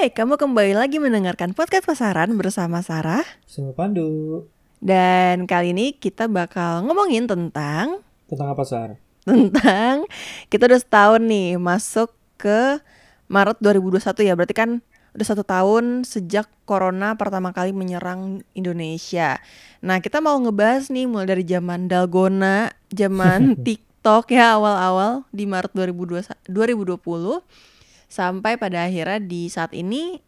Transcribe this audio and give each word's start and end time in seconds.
Hai, 0.00 0.08
kamu 0.08 0.40
kembali 0.40 0.80
lagi 0.80 0.96
mendengarkan 0.96 1.52
podcast 1.52 1.84
pasaran 1.84 2.32
bersama 2.40 2.80
Sarah. 2.80 3.20
Sama 3.44 3.76
Pandu. 3.76 4.48
Dan 4.80 5.44
kali 5.44 5.76
ini 5.76 5.92
kita 5.92 6.24
bakal 6.24 6.88
ngomongin 6.88 7.28
tentang 7.28 8.00
Tentang 8.24 8.48
apa, 8.48 8.64
Sar? 8.64 8.96
tentang 9.28 10.08
kita 10.48 10.72
udah 10.72 10.80
setahun 10.80 11.20
nih 11.20 11.60
masuk 11.60 12.16
ke 12.40 12.80
Maret 13.28 13.60
2021 13.60 14.24
ya. 14.24 14.32
Berarti 14.40 14.56
kan 14.56 14.80
udah 15.12 15.26
satu 15.28 15.44
tahun 15.44 16.08
sejak 16.08 16.48
corona 16.64 17.20
pertama 17.20 17.52
kali 17.52 17.76
menyerang 17.76 18.40
Indonesia. 18.56 19.36
Nah, 19.84 20.00
kita 20.00 20.24
mau 20.24 20.40
ngebahas 20.40 20.88
nih 20.88 21.12
mulai 21.12 21.28
dari 21.28 21.44
zaman 21.44 21.92
Dalgona, 21.92 22.72
zaman 22.88 23.52
TikTok 23.68 24.32
ya 24.32 24.56
awal-awal 24.56 25.28
di 25.28 25.44
Maret 25.44 25.76
2020 25.76 26.48
2020 26.48 27.69
sampai 28.10 28.58
pada 28.58 28.90
akhirnya 28.90 29.22
di 29.22 29.46
saat 29.46 29.70
ini 29.70 30.18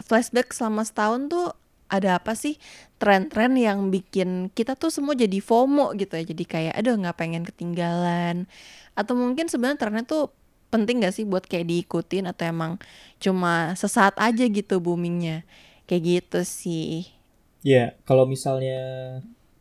flashback 0.00 0.56
selama 0.56 0.82
setahun 0.82 1.28
tuh 1.28 1.46
ada 1.92 2.16
apa 2.16 2.32
sih? 2.32 2.56
Tren-tren 2.96 3.52
yang 3.60 3.92
bikin 3.92 4.48
kita 4.56 4.72
tuh 4.80 4.88
semua 4.88 5.12
jadi 5.12 5.36
FOMO 5.44 5.92
gitu 6.00 6.16
ya. 6.16 6.24
Jadi 6.24 6.44
kayak 6.48 6.74
aduh 6.80 6.96
nggak 6.96 7.18
pengen 7.20 7.44
ketinggalan. 7.44 8.48
Atau 8.96 9.12
mungkin 9.12 9.52
sebenarnya 9.52 9.76
trennya 9.76 10.04
tuh 10.08 10.32
penting 10.72 11.04
gak 11.04 11.12
sih 11.12 11.28
buat 11.28 11.44
kayak 11.44 11.68
diikutin? 11.68 12.32
Atau 12.32 12.48
emang 12.48 12.80
cuma 13.20 13.76
sesaat 13.76 14.16
aja 14.16 14.48
gitu 14.48 14.80
boomingnya? 14.80 15.44
Kayak 15.84 16.02
gitu 16.08 16.40
sih. 16.48 17.12
Ya, 17.60 17.94
kalau 18.08 18.24
misalnya 18.24 18.80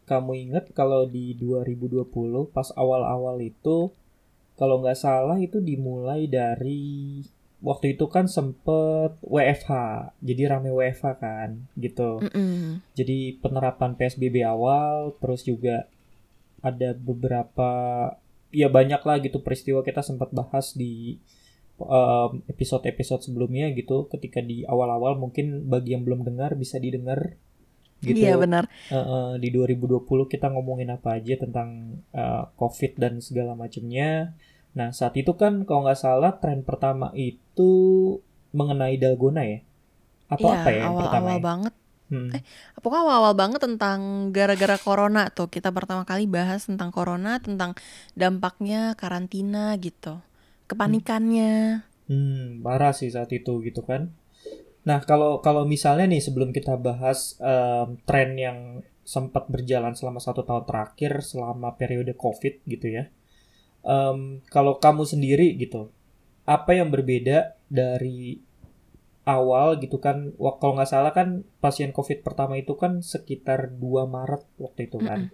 kamu 0.08 0.50
ingat 0.50 0.72
kalau 0.72 1.08
di 1.08 1.36
2020 1.36 2.08
pas 2.56 2.72
awal-awal 2.80 3.40
itu 3.44 3.92
kalau 4.60 4.84
nggak 4.84 5.00
salah 5.00 5.40
itu 5.40 5.58
dimulai 5.64 6.28
dari 6.28 7.24
waktu 7.62 7.94
itu 7.94 8.10
kan 8.10 8.26
sempet 8.26 9.22
WFH, 9.22 9.72
jadi 10.20 10.42
rame 10.58 10.74
WFH 10.74 11.06
kan, 11.22 11.50
gitu. 11.78 12.22
Mm-mm. 12.22 12.82
Jadi 12.98 13.38
penerapan 13.38 13.94
PSBB 13.94 14.42
awal, 14.42 15.14
terus 15.22 15.46
juga 15.46 15.86
ada 16.66 16.98
beberapa, 16.98 17.70
ya 18.50 18.68
banyak 18.68 19.02
lah 19.06 19.18
gitu 19.22 19.42
peristiwa 19.46 19.86
kita 19.86 20.02
sempat 20.02 20.34
bahas 20.34 20.74
di 20.74 21.22
um, 21.78 22.42
episode-episode 22.50 23.26
sebelumnya 23.26 23.70
gitu. 23.74 24.10
Ketika 24.10 24.42
di 24.42 24.66
awal-awal 24.66 25.18
mungkin 25.18 25.70
bagi 25.70 25.94
yang 25.94 26.06
belum 26.06 26.26
dengar 26.26 26.58
bisa 26.58 26.78
didengar 26.78 27.38
gitu. 28.02 28.18
iya 28.18 28.36
benar 28.38 28.66
Eh, 28.90 28.98
eh, 28.98 29.32
di 29.38 29.54
2020 29.54 30.26
kita 30.26 30.50
ngomongin 30.50 30.90
apa 30.94 31.22
aja 31.22 31.38
tentang 31.38 32.02
eh, 32.14 32.44
COVID 32.58 32.92
dan 32.98 33.22
segala 33.22 33.54
macamnya. 33.54 34.34
Nah, 34.78 34.90
saat 34.98 35.14
itu 35.22 35.32
kan 35.42 35.54
kalau 35.68 35.82
nggak 35.86 36.00
salah 36.06 36.32
tren 36.42 36.60
pertama 36.70 37.08
itu 37.16 37.72
mengenai 38.58 38.96
dalgona 39.04 39.44
ya? 39.48 39.60
Atau 40.34 40.48
Iya, 40.48 40.56
apa 40.56 40.70
ya 40.72 40.80
yang 40.88 40.96
pertama 41.00 41.32
ya? 41.40 41.46
banget 41.48 41.74
Hmm. 42.12 42.32
Eh, 42.36 42.44
pokoknya 42.84 43.04
awal-awal 43.08 43.36
banget 43.42 43.62
tentang 43.68 44.00
gara-gara 44.36 44.78
corona 44.86 45.22
tuh 45.38 45.48
kita 45.56 45.70
pertama 45.78 46.04
kali 46.10 46.24
bahas 46.38 46.62
tentang 46.70 46.90
corona 46.98 47.30
tentang 47.48 47.72
dampaknya 48.22 48.98
karantina 49.02 49.76
gitu 49.86 50.20
kepanikannya 50.70 51.84
Hmm, 52.10 52.60
parah 52.66 52.92
sih 53.00 53.10
saat 53.16 53.32
itu 53.32 53.54
gitu 53.68 53.82
kan. 53.90 54.02
Nah, 54.90 55.00
kalau 55.10 55.32
kalau 55.46 55.64
misalnya 55.74 56.06
nih 56.14 56.22
sebelum 56.28 56.50
kita 56.58 56.74
bahas 56.88 57.20
em, 57.42 57.88
tren 58.08 58.30
yang 58.46 58.60
sempat 59.06 59.44
berjalan 59.54 59.94
selama 60.00 60.20
satu 60.22 60.42
tahun 60.48 60.66
terakhir 60.70 61.12
selama 61.32 61.70
periode 61.80 62.14
COVID 62.24 62.54
gitu 62.74 62.88
ya. 62.98 63.04
Em, 63.82 64.46
kalau 64.50 64.78
kamu 64.78 65.04
sendiri 65.08 65.58
gitu, 65.58 65.90
apa 66.46 66.78
yang 66.78 66.90
berbeda 66.94 67.58
dari 67.68 68.38
awal 69.26 69.78
gitu 69.82 69.98
kan? 70.02 70.34
Kalau 70.38 70.74
nggak 70.78 70.90
salah 70.90 71.14
kan 71.14 71.46
pasien 71.62 71.94
COVID 71.94 72.26
pertama 72.26 72.58
itu 72.58 72.78
kan 72.78 73.02
sekitar 73.02 73.74
2 73.74 74.06
Maret 74.06 74.44
waktu 74.58 74.90
itu 74.90 74.98
kan. 75.02 75.30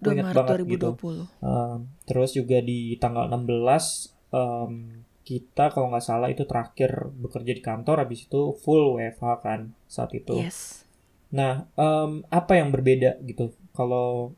Gue 0.00 0.12
2 0.12 0.16
inget 0.16 0.26
Maret 0.32 0.36
banget 0.36 0.56
gitu. 0.64 0.88
2020 0.96 1.44
Um, 1.44 1.78
terus 2.08 2.30
juga 2.32 2.58
di 2.64 2.96
tanggal 2.96 3.28
16 3.28 4.32
um, 4.32 5.04
kita 5.24 5.70
kalau 5.70 5.92
nggak 5.92 6.04
salah 6.04 6.28
itu 6.32 6.42
terakhir 6.48 7.12
bekerja 7.12 7.52
di 7.52 7.62
kantor 7.62 8.08
habis 8.08 8.26
itu 8.26 8.56
full 8.56 8.96
WFH 8.96 9.24
kan 9.44 9.76
saat 9.86 10.10
itu. 10.16 10.40
yes 10.40 10.88
Nah, 11.30 11.70
um, 11.78 12.26
apa 12.28 12.58
yang 12.58 12.74
berbeda 12.74 13.22
gitu 13.22 13.54
kalau 13.70 14.34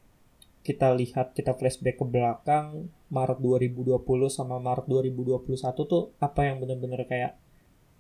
kita 0.63 0.95
lihat 0.95 1.35
kita 1.35 1.57
flashback 1.57 1.99
ke 1.99 2.07
belakang 2.07 2.93
Maret 3.13 3.39
2020 3.45 4.01
sama 4.33 4.57
Maret 4.57 4.89
2021 4.89 5.45
tuh 5.85 6.17
apa 6.17 6.41
yang 6.49 6.65
benar-benar 6.65 7.05
kayak 7.05 7.37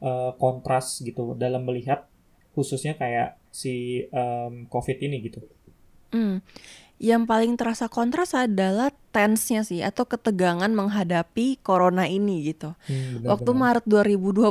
uh, 0.00 0.32
kontras 0.40 1.04
gitu 1.04 1.36
dalam 1.36 1.68
melihat 1.68 2.08
khususnya 2.56 2.96
kayak 2.96 3.36
si 3.52 4.08
um, 4.08 4.64
COVID 4.72 4.98
ini 5.04 5.16
gitu. 5.28 5.44
Hmm. 6.12 6.40
Yang 7.02 7.22
paling 7.26 7.52
terasa 7.58 7.90
kontras 7.90 8.30
adalah 8.30 8.94
tense-nya 9.10 9.66
sih 9.66 9.82
atau 9.82 10.06
ketegangan 10.06 10.70
menghadapi 10.70 11.58
corona 11.58 12.06
ini 12.06 12.46
gitu. 12.46 12.78
Hmm, 12.86 13.26
Waktu 13.26 13.50
benar-benar. 13.50 13.82
Maret 13.82 13.84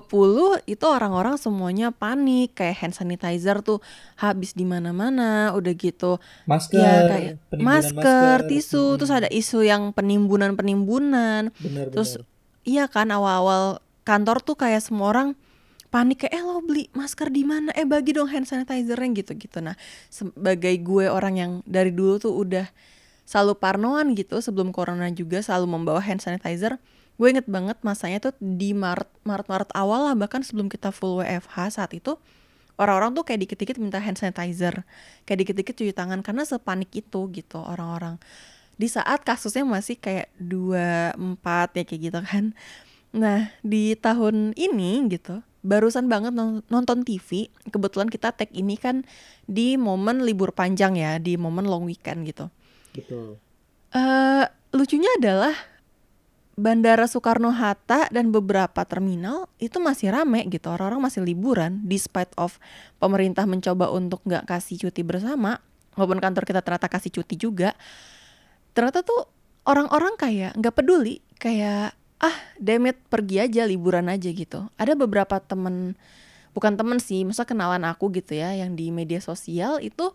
2020 0.03 0.67
itu 0.67 0.85
orang-orang 0.85 1.39
semuanya 1.39 1.95
panik 1.95 2.59
kayak 2.59 2.83
hand 2.83 2.91
sanitizer 2.91 3.63
tuh 3.63 3.79
habis 4.19 4.51
di 4.51 4.67
mana-mana, 4.67 5.55
udah 5.55 5.73
gitu. 5.79 6.19
Masker, 6.43 6.75
Ya 6.75 6.93
kayak 7.07 7.33
penimbunan 7.47 7.71
masker, 7.71 8.37
tisu, 8.51 8.83
Mm-mm. 8.83 8.97
terus 8.99 9.13
ada 9.15 9.29
isu 9.31 9.63
yang 9.63 9.95
penimbunan-penimbunan. 9.95 11.55
Terus 11.95 12.19
iya 12.67 12.91
kan 12.91 13.09
awal-awal 13.09 13.79
kantor 14.03 14.43
tuh 14.43 14.59
kayak 14.59 14.83
semua 14.83 15.07
orang 15.07 15.39
panik 15.91 16.25
kayak 16.25 16.33
eh 16.39 16.43
lo 16.43 16.63
beli 16.63 16.87
masker 16.95 17.27
di 17.29 17.43
mana? 17.43 17.75
Eh 17.75 17.83
bagi 17.83 18.15
dong 18.15 18.31
hand 18.31 18.47
sanitizernya 18.47 19.11
gitu-gitu. 19.21 19.59
Nah, 19.59 19.75
sebagai 20.07 20.71
gue 20.79 21.11
orang 21.11 21.35
yang 21.35 21.51
dari 21.67 21.91
dulu 21.91 22.17
tuh 22.17 22.31
udah 22.31 22.65
selalu 23.27 23.59
parnoan 23.59 24.15
gitu 24.15 24.39
sebelum 24.39 24.71
corona 24.71 25.11
juga 25.11 25.43
selalu 25.43 25.67
membawa 25.77 25.99
hand 25.99 26.23
sanitizer. 26.23 26.79
Gue 27.19 27.35
inget 27.35 27.45
banget 27.45 27.77
masanya 27.83 28.31
tuh 28.31 28.33
di 28.39 28.71
Maret 28.71 29.11
Maret 29.27 29.47
Maret 29.51 29.69
awal 29.77 30.09
lah 30.09 30.15
bahkan 30.17 30.41
sebelum 30.41 30.71
kita 30.71 30.89
full 30.89 31.21
WFH 31.21 31.77
saat 31.77 31.91
itu 31.93 32.17
orang-orang 32.81 33.13
tuh 33.13 33.21
kayak 33.27 33.45
dikit-dikit 33.45 33.77
minta 33.77 34.01
hand 34.01 34.17
sanitizer, 34.17 34.87
kayak 35.29 35.45
dikit-dikit 35.45 35.77
cuci 35.77 35.93
tangan 35.93 36.25
karena 36.25 36.47
sepanik 36.47 36.89
itu 36.97 37.29
gitu 37.29 37.61
orang-orang. 37.61 38.17
Di 38.79 38.89
saat 38.89 39.21
kasusnya 39.21 39.61
masih 39.61 40.01
kayak 40.01 40.33
dua 40.41 41.13
empat 41.13 41.77
ya 41.77 41.83
kayak 41.85 42.01
gitu 42.09 42.19
kan. 42.25 42.45
Nah, 43.13 43.53
di 43.61 43.93
tahun 43.99 44.57
ini 44.57 45.05
gitu, 45.13 45.43
barusan 45.61 46.09
banget 46.09 46.33
non- 46.33 46.65
nonton 46.67 47.05
TV. 47.05 47.49
Kebetulan 47.69 48.09
kita 48.09 48.33
tag 48.33 48.49
ini 48.53 48.77
kan 48.77 49.05
di 49.45 49.77
momen 49.77 50.25
libur 50.25 50.53
panjang 50.53 50.97
ya, 50.97 51.17
di 51.21 51.37
momen 51.37 51.65
long 51.65 51.85
weekend 51.85 52.25
gitu. 52.27 52.49
Betul. 52.91 53.39
eh 53.91 54.45
lucunya 54.71 55.11
adalah 55.19 55.51
Bandara 56.59 57.07
Soekarno-Hatta 57.07 58.11
dan 58.11 58.29
beberapa 58.29 58.83
terminal 58.83 59.47
itu 59.55 59.79
masih 59.79 60.11
rame 60.11 60.43
gitu. 60.51 60.67
Orang-orang 60.67 60.99
masih 61.07 61.23
liburan 61.23 61.79
despite 61.87 62.29
of 62.35 62.59
pemerintah 62.99 63.47
mencoba 63.47 63.87
untuk 63.89 64.19
nggak 64.27 64.45
kasih 64.45 64.77
cuti 64.87 65.01
bersama. 65.01 65.63
Walaupun 65.95 66.19
kantor 66.19 66.43
kita 66.43 66.59
ternyata 66.59 66.91
kasih 66.91 67.11
cuti 67.11 67.35
juga. 67.39 67.71
Ternyata 68.75 69.03
tuh 69.03 69.27
orang-orang 69.63 70.19
kayak 70.19 70.59
nggak 70.59 70.75
peduli. 70.75 71.23
Kayak 71.39 71.95
ah 72.21 72.37
demit 72.61 72.95
pergi 73.09 73.41
aja 73.41 73.65
liburan 73.65 74.05
aja 74.07 74.29
gitu. 74.29 74.69
Ada 74.77 74.93
beberapa 74.93 75.41
temen 75.41 75.97
bukan 76.53 76.77
temen 76.77 77.01
sih, 77.01 77.25
masa 77.25 77.43
kenalan 77.43 77.81
aku 77.89 78.13
gitu 78.13 78.37
ya 78.37 78.53
yang 78.53 78.77
di 78.77 78.93
media 78.93 79.17
sosial 79.17 79.81
itu 79.81 80.13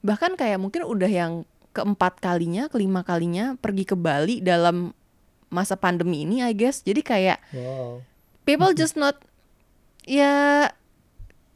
bahkan 0.00 0.38
kayak 0.38 0.62
mungkin 0.62 0.86
udah 0.86 1.10
yang 1.10 1.32
keempat 1.74 2.22
kalinya, 2.22 2.70
kelima 2.70 3.02
kalinya 3.02 3.58
pergi 3.58 3.84
ke 3.84 3.98
Bali 3.98 4.38
dalam 4.38 4.94
masa 5.50 5.74
pandemi 5.74 6.22
ini 6.22 6.40
I 6.46 6.54
guess. 6.54 6.86
Jadi 6.86 7.02
kayak 7.02 7.42
Wow. 7.50 8.06
people 8.46 8.70
just 8.78 8.94
not 8.94 9.18
ya 10.06 10.70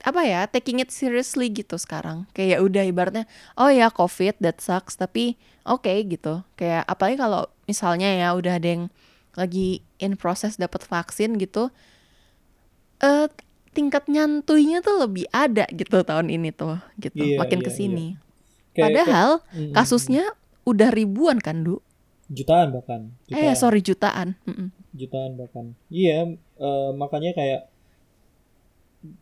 apa 0.02 0.20
ya 0.26 0.50
taking 0.50 0.82
it 0.82 0.90
seriously 0.90 1.46
gitu 1.46 1.78
sekarang 1.78 2.26
kayak 2.34 2.58
udah 2.58 2.82
ibaratnya 2.82 3.30
oh 3.54 3.70
ya 3.70 3.86
covid 3.86 4.34
that 4.42 4.58
sucks 4.58 4.98
tapi 4.98 5.38
oke 5.62 5.86
gitu 6.10 6.42
kayak 6.58 6.82
apalagi 6.90 7.22
kalau 7.22 7.46
misalnya 7.70 8.10
ya 8.10 8.34
udah 8.34 8.58
ada 8.58 8.66
yang 8.66 8.84
lagi 9.32 9.80
in 9.96 10.14
proses 10.14 10.56
dapat 10.56 10.82
vaksin 10.82 11.36
gitu 11.36 11.72
eh 12.98 13.26
tingkat 13.72 14.04
nyantuynya 14.06 14.84
tuh 14.84 15.00
lebih 15.00 15.24
ada 15.32 15.64
gitu 15.72 16.04
tahun 16.04 16.28
ini 16.28 16.52
tuh 16.52 16.76
gitu. 17.00 17.16
Iya, 17.18 17.40
makin 17.40 17.60
iya, 17.60 17.66
ke 17.66 17.70
sini. 17.72 18.06
Kayak- 18.72 18.84
padahal 18.84 19.30
kayak- 19.40 19.56
mm, 19.56 19.72
kasusnya 19.72 20.24
udah 20.62 20.88
ribuan 20.92 21.40
kan 21.40 21.64
du? 21.64 21.80
Jutaan 22.28 22.70
bahkan. 22.70 23.12
eh 23.26 23.48
Jutaan. 23.48 23.56
sorry 23.56 23.80
jutaan. 23.80 24.28
Mm-mm. 24.44 24.68
jutaan 24.92 25.34
bahkan. 25.34 25.72
Iya 25.88 26.36
eh, 26.36 26.90
makanya 26.92 27.32
kayak 27.32 27.72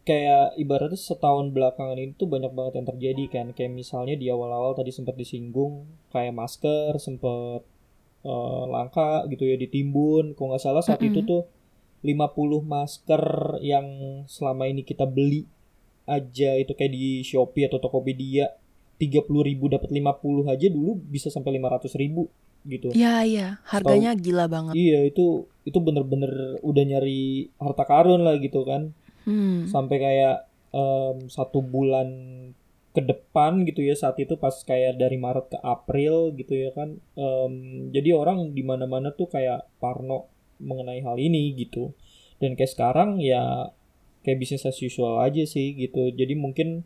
kayak 0.05 0.61
ibaratnya 0.61 0.99
setahun 0.99 1.57
belakangan 1.57 1.97
ini 1.97 2.13
tuh 2.13 2.29
banyak 2.29 2.53
banget 2.53 2.73
yang 2.77 2.87
terjadi 2.91 3.25
kan. 3.33 3.47
Kayak 3.55 3.73
misalnya 3.73 4.15
di 4.15 4.29
awal-awal 4.29 4.75
tadi 4.75 4.93
sempat 4.93 5.17
disinggung 5.17 5.87
kayak 6.11 6.37
masker 6.37 6.99
sempat 6.99 7.65
eh, 8.25 8.65
langka 8.69 9.25
gitu 9.29 9.45
ya 9.49 9.57
ditimbun 9.57 10.37
kalau 10.37 10.55
nggak 10.55 10.63
salah 10.63 10.83
saat 10.85 11.01
itu 11.01 11.21
Mm-mm. 11.25 11.31
tuh 11.31 11.43
50 12.01 12.65
masker 12.65 13.25
yang 13.61 13.87
selama 14.25 14.65
ini 14.65 14.83
kita 14.85 15.05
beli 15.05 15.45
aja 16.09 16.57
itu 16.57 16.73
kayak 16.73 16.93
di 16.97 17.21
Shopee 17.23 17.69
atau 17.69 17.77
Tokopedia 17.77 18.49
30 19.01 19.25
ribu 19.49 19.69
dapat 19.69 19.93
50 19.93 20.49
aja 20.49 20.67
dulu 20.69 20.97
bisa 20.97 21.29
sampai 21.33 21.57
500 21.61 21.93
ribu 21.97 22.29
gitu. 22.69 22.93
Iya 22.93 23.25
iya, 23.25 23.49
harganya 23.65 24.13
Setau, 24.13 24.25
gila 24.25 24.45
banget. 24.49 24.75
Iya 24.77 25.01
itu 25.09 25.49
itu 25.65 25.79
bener-bener 25.81 26.61
udah 26.61 26.85
nyari 26.85 27.49
harta 27.57 27.85
karun 27.89 28.21
lah 28.25 28.37
gitu 28.37 28.65
kan. 28.69 28.93
Hmm. 29.25 29.65
Sampai 29.69 29.97
kayak 30.01 30.49
um, 30.73 31.29
satu 31.33 31.65
bulan 31.65 32.09
ke 32.91 33.01
depan 33.07 33.63
gitu 33.71 33.87
ya 33.87 33.95
saat 33.95 34.19
itu 34.19 34.35
pas 34.35 34.53
kayak 34.67 34.99
dari 34.99 35.15
Maret 35.15 35.55
ke 35.55 35.59
April 35.63 36.35
gitu 36.35 36.59
ya 36.59 36.71
kan. 36.75 36.99
Um, 37.15 37.87
jadi 37.95 38.19
orang 38.19 38.51
di 38.51 38.67
mana-mana 38.67 39.15
tuh 39.15 39.31
kayak 39.31 39.71
parno 39.79 40.27
mengenai 40.59 40.99
hal 41.07 41.15
ini 41.17 41.55
gitu. 41.55 41.95
Dan 42.43 42.59
kayak 42.59 42.75
sekarang 42.75 43.23
ya 43.23 43.71
kayak 44.27 44.39
bisnis 44.43 44.67
as 44.67 44.79
usual 44.83 45.23
aja 45.23 45.47
sih 45.47 45.79
gitu. 45.79 46.11
Jadi 46.11 46.35
mungkin 46.35 46.83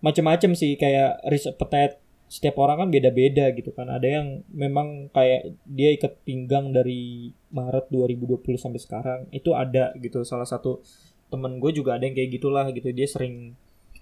macam-macam 0.00 0.56
sih 0.56 0.74
kayak 0.80 1.20
risk 1.28 1.52
appetite 1.52 2.00
setiap 2.32 2.56
orang 2.64 2.86
kan 2.86 2.88
beda-beda 2.88 3.52
gitu 3.52 3.76
kan. 3.76 3.92
Ada 3.92 4.08
yang 4.08 4.26
memang 4.48 5.12
kayak 5.12 5.52
dia 5.68 5.92
ikat 5.92 6.24
pinggang 6.24 6.72
dari 6.72 7.28
Maret 7.52 7.92
2020 7.92 8.40
sampai 8.56 8.80
sekarang 8.80 9.20
itu 9.36 9.52
ada 9.52 9.92
gitu. 10.00 10.24
Salah 10.24 10.48
satu 10.48 10.80
temen 11.28 11.60
gue 11.60 11.76
juga 11.76 12.00
ada 12.00 12.08
yang 12.08 12.16
kayak 12.16 12.40
gitulah 12.40 12.64
gitu. 12.72 12.88
Dia 12.88 13.04
sering 13.04 13.52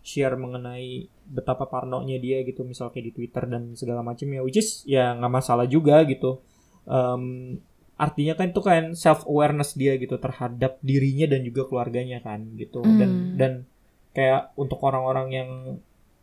share 0.01 0.37
mengenai 0.37 1.07
betapa 1.29 1.69
parnonya 1.69 2.17
dia 2.19 2.43
gitu 2.43 2.65
misal 2.65 2.89
kayak 2.91 3.13
di 3.13 3.13
Twitter 3.15 3.45
dan 3.47 3.77
segala 3.77 4.01
macam 4.01 4.27
ya 4.27 4.41
which 4.41 4.59
is 4.59 4.83
ya 4.89 5.13
nggak 5.17 5.33
masalah 5.33 5.67
juga 5.69 6.03
gitu. 6.09 6.41
Um, 6.89 7.59
artinya 8.01 8.33
kan 8.33 8.51
itu 8.51 8.61
kan 8.65 8.85
self 8.97 9.29
awareness 9.29 9.77
dia 9.77 10.01
gitu 10.01 10.17
terhadap 10.17 10.81
dirinya 10.81 11.29
dan 11.29 11.45
juga 11.45 11.69
keluarganya 11.69 12.25
kan 12.25 12.49
gitu. 12.57 12.81
Mm. 12.81 12.97
dan 12.97 13.11
dan 13.37 13.53
kayak 14.17 14.57
untuk 14.57 14.81
orang-orang 14.83 15.29
yang 15.31 15.51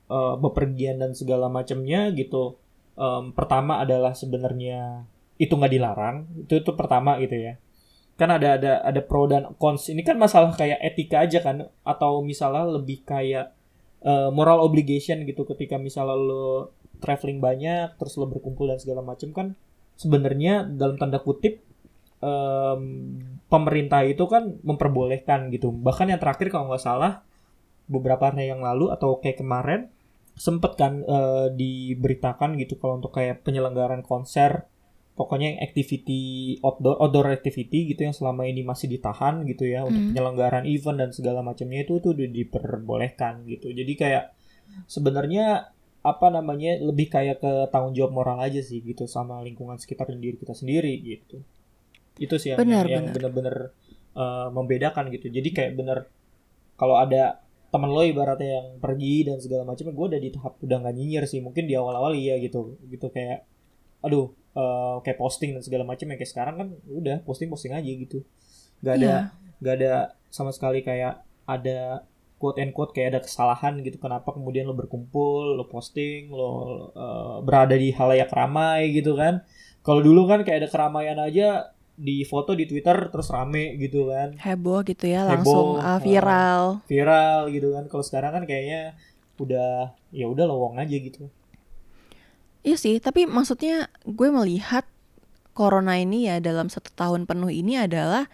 uh, 0.10 0.36
bepergian 0.36 1.00
dan 1.00 1.14
segala 1.14 1.48
macamnya 1.48 2.12
gitu 2.12 2.58
um, 2.98 3.32
pertama 3.32 3.80
adalah 3.80 4.18
sebenarnya 4.18 5.06
itu 5.38 5.54
nggak 5.54 5.74
dilarang. 5.74 6.26
Itu 6.44 6.60
itu 6.60 6.72
pertama 6.74 7.22
gitu 7.22 7.38
ya. 7.38 7.62
Kan 8.18 8.34
ada 8.34 8.58
ada 8.58 8.82
ada 8.82 9.02
pro 9.06 9.30
dan 9.30 9.54
cons. 9.62 9.94
Ini 9.94 10.02
kan 10.02 10.18
masalah 10.18 10.52
kayak 10.58 10.82
etika 10.82 11.24
aja 11.24 11.40
kan 11.40 11.70
atau 11.86 12.26
misalnya 12.26 12.66
lebih 12.82 13.06
kayak 13.06 13.54
uh, 14.08 14.32
moral 14.32 14.64
obligation 14.64 15.28
gitu 15.28 15.44
ketika 15.44 15.76
misalnya 15.76 16.16
lo 16.16 16.72
traveling 17.04 17.44
banyak 17.44 18.00
terus 18.00 18.16
lo 18.16 18.26
berkumpul 18.26 18.72
dan 18.72 18.80
segala 18.80 19.04
macam 19.04 19.30
kan 19.36 19.48
sebenarnya 20.00 20.64
dalam 20.66 20.96
tanda 20.96 21.20
kutip 21.20 21.62
um, 22.22 23.18
pemerintah 23.50 24.06
itu 24.06 24.24
kan 24.30 24.58
memperbolehkan 24.62 25.50
gitu. 25.54 25.74
Bahkan 25.74 26.14
yang 26.14 26.22
terakhir 26.22 26.50
kalau 26.54 26.70
nggak 26.72 26.84
salah 26.84 27.22
beberapa 27.88 28.30
hari 28.32 28.52
yang 28.52 28.62
lalu 28.62 28.92
atau 28.92 29.18
kayak 29.24 29.42
kemarin 29.42 29.88
sempet 30.38 30.78
kan 30.78 31.02
uh, 31.08 31.50
diberitakan 31.50 32.60
gitu 32.62 32.78
kalau 32.78 33.02
untuk 33.02 33.16
kayak 33.16 33.42
penyelenggaraan 33.42 34.06
konser 34.06 34.70
pokoknya 35.18 35.58
yang 35.58 35.60
activity 35.66 36.22
outdoor 36.62 37.02
outdoor 37.02 37.34
activity 37.34 37.90
gitu 37.90 38.06
yang 38.06 38.14
selama 38.14 38.46
ini 38.46 38.62
masih 38.62 38.86
ditahan 38.86 39.42
gitu 39.50 39.66
ya 39.66 39.82
hmm. 39.82 39.90
untuk 39.90 40.02
penyelenggaraan 40.14 40.66
event 40.70 40.98
dan 41.02 41.10
segala 41.10 41.42
macamnya 41.42 41.82
itu 41.82 41.98
tuh 41.98 42.14
udah 42.14 42.30
diperbolehkan 42.30 43.50
gitu. 43.50 43.74
Jadi 43.74 43.94
kayak 43.98 44.38
sebenarnya 44.86 45.74
apa 46.06 46.28
namanya 46.30 46.78
lebih 46.80 47.10
kayak 47.10 47.42
ke 47.42 47.52
tanggung 47.74 47.98
jawab 47.98 48.14
moral 48.14 48.38
aja 48.40 48.62
sih 48.62 48.80
gitu 48.86 49.10
sama 49.10 49.42
lingkungan 49.42 49.76
sekitar 49.82 50.08
dan 50.08 50.22
diri 50.22 50.38
kita 50.38 50.54
sendiri 50.54 50.94
gitu. 51.02 51.42
Itu 52.22 52.38
sih 52.38 52.54
yang 52.54 52.62
benar, 52.62 52.86
yang 52.86 53.10
benar-benar 53.10 53.74
uh, 54.14 54.54
membedakan 54.54 55.10
gitu. 55.10 55.34
Jadi 55.34 55.50
kayak 55.50 55.74
bener 55.74 56.06
kalau 56.78 57.02
ada 57.02 57.42
teman 57.74 57.90
lo 57.90 58.06
ibaratnya 58.06 58.62
yang 58.62 58.68
pergi 58.78 59.28
dan 59.28 59.42
segala 59.42 59.68
macam 59.68 59.90
gue 59.92 60.06
udah 60.14 60.22
di 60.22 60.30
tahap 60.30 60.62
udah 60.62 60.78
nggak 60.78 60.94
nyinyir 60.94 61.24
sih. 61.26 61.42
Mungkin 61.42 61.66
di 61.66 61.74
awal-awal 61.74 62.14
iya 62.14 62.38
gitu 62.38 62.78
gitu 62.86 63.10
kayak 63.10 63.57
aduh 64.02 64.34
uh, 64.58 64.98
kayak 65.06 65.18
posting 65.22 65.54
dan 65.54 65.62
segala 65.62 65.84
macam 65.86 66.10
yang 66.10 66.18
kayak 66.18 66.32
sekarang 66.32 66.56
kan 66.58 66.68
udah 66.90 67.22
posting 67.24 67.50
posting 67.50 67.74
aja 67.74 67.88
gitu. 67.88 68.26
Nggak 68.82 68.96
ada 69.02 69.14
nggak 69.58 69.76
yeah. 69.78 69.88
ada 69.90 69.94
sama 70.30 70.52
sekali 70.54 70.86
kayak 70.86 71.22
ada 71.50 72.06
quote 72.38 72.62
and 72.62 72.74
quote 72.74 72.94
kayak 72.94 73.18
ada 73.18 73.22
kesalahan 73.26 73.82
gitu 73.82 73.98
kenapa 73.98 74.30
kemudian 74.30 74.70
lo 74.70 74.78
berkumpul 74.78 75.58
lo 75.58 75.66
posting 75.66 76.30
lo 76.30 76.50
uh, 76.94 77.42
berada 77.42 77.74
di 77.74 77.94
halayak 77.94 78.30
ramai 78.30 78.94
gitu 78.94 79.18
kan. 79.18 79.42
Kalau 79.82 80.04
dulu 80.04 80.28
kan 80.28 80.44
kayak 80.44 80.68
ada 80.68 80.70
keramaian 80.70 81.18
aja 81.22 81.72
di 81.98 82.22
foto 82.30 82.54
di 82.54 82.70
Twitter 82.70 83.10
terus 83.10 83.34
rame 83.34 83.74
gitu 83.82 84.14
kan. 84.14 84.38
Heboh 84.38 84.86
gitu 84.86 85.10
ya 85.10 85.26
langsung 85.26 85.82
uh, 85.82 85.98
viral. 85.98 86.84
Uh, 86.84 86.86
viral 86.86 87.50
gitu 87.50 87.74
kan. 87.74 87.90
Kalau 87.90 88.04
sekarang 88.06 88.32
kan 88.38 88.44
kayaknya 88.46 88.94
udah 89.38 89.94
ya 90.10 90.26
udah 90.26 90.46
lowong 90.50 90.82
aja 90.82 90.98
gitu 90.98 91.30
Iya 92.66 92.78
sih, 92.78 92.98
tapi 92.98 93.30
maksudnya 93.30 93.90
gue 94.06 94.30
melihat 94.30 94.84
corona 95.58 95.98
ini 95.98 96.30
ya 96.30 96.38
dalam 96.38 96.70
satu 96.70 96.94
tahun 96.94 97.26
penuh 97.26 97.50
ini 97.50 97.82
adalah 97.82 98.30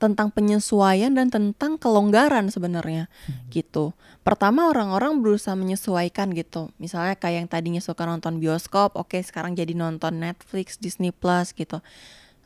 tentang 0.00 0.32
penyesuaian 0.32 1.12
dan 1.12 1.28
tentang 1.28 1.76
kelonggaran 1.76 2.48
sebenarnya 2.48 3.12
hmm. 3.28 3.52
gitu. 3.52 3.92
Pertama 4.24 4.72
orang-orang 4.72 5.20
berusaha 5.20 5.52
menyesuaikan 5.52 6.32
gitu. 6.32 6.72
Misalnya 6.80 7.20
kayak 7.20 7.36
yang 7.44 7.48
tadinya 7.52 7.82
suka 7.84 8.08
nonton 8.08 8.40
bioskop, 8.40 8.96
oke 8.96 9.12
okay, 9.12 9.20
sekarang 9.20 9.52
jadi 9.52 9.76
nonton 9.76 10.16
Netflix, 10.16 10.80
Disney 10.80 11.12
Plus 11.12 11.52
gitu. 11.52 11.84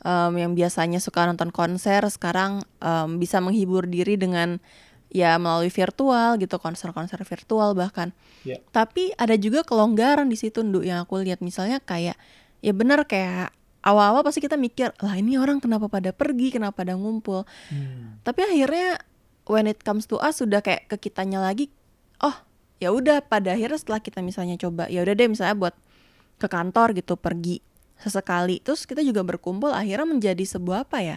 Um, 0.04 0.36
yang 0.36 0.52
biasanya 0.52 1.00
suka 1.00 1.24
nonton 1.24 1.48
konser 1.54 2.04
sekarang 2.10 2.60
um, 2.82 3.16
bisa 3.22 3.40
menghibur 3.40 3.88
diri 3.88 4.20
dengan 4.20 4.60
ya 5.14 5.38
melalui 5.38 5.70
virtual 5.70 6.34
gitu 6.42 6.58
konser-konser 6.58 7.22
virtual 7.22 7.78
bahkan. 7.78 8.10
Yeah. 8.42 8.60
tapi 8.74 9.14
ada 9.14 9.38
juga 9.38 9.62
kelonggaran 9.62 10.26
di 10.26 10.34
situ 10.34 10.66
Nduk 10.66 10.82
yang 10.82 11.06
aku 11.06 11.22
lihat. 11.22 11.38
Misalnya 11.38 11.78
kayak 11.78 12.18
ya 12.58 12.72
benar 12.74 13.06
kayak 13.06 13.54
awal-awal 13.86 14.26
pasti 14.26 14.42
kita 14.42 14.58
mikir 14.58 14.90
lah 14.98 15.14
ini 15.14 15.38
orang 15.38 15.62
kenapa 15.62 15.86
pada 15.86 16.10
pergi 16.10 16.50
kenapa 16.50 16.82
pada 16.82 16.98
ngumpul? 16.98 17.46
Hmm. 17.70 18.18
tapi 18.26 18.42
akhirnya 18.42 18.98
when 19.46 19.70
it 19.70 19.78
comes 19.86 20.10
to 20.10 20.18
us 20.18 20.42
sudah 20.42 20.64
kayak 20.64 20.90
ke 20.90 21.08
kitanya 21.08 21.38
lagi 21.38 21.70
oh 22.18 22.34
ya 22.82 22.90
udah. 22.90 23.22
Pada 23.22 23.54
akhirnya 23.54 23.78
setelah 23.78 24.02
kita 24.02 24.18
misalnya 24.18 24.58
coba 24.58 24.90
ya 24.90 25.06
udah 25.06 25.14
deh 25.14 25.30
misalnya 25.30 25.54
buat 25.54 25.74
ke 26.42 26.50
kantor 26.50 26.98
gitu 26.98 27.14
pergi 27.14 27.62
sesekali. 28.02 28.58
Terus 28.58 28.82
kita 28.82 29.06
juga 29.06 29.22
berkumpul 29.22 29.70
akhirnya 29.70 30.10
menjadi 30.10 30.42
sebuah 30.42 30.90
apa 30.90 30.98
ya 31.00 31.16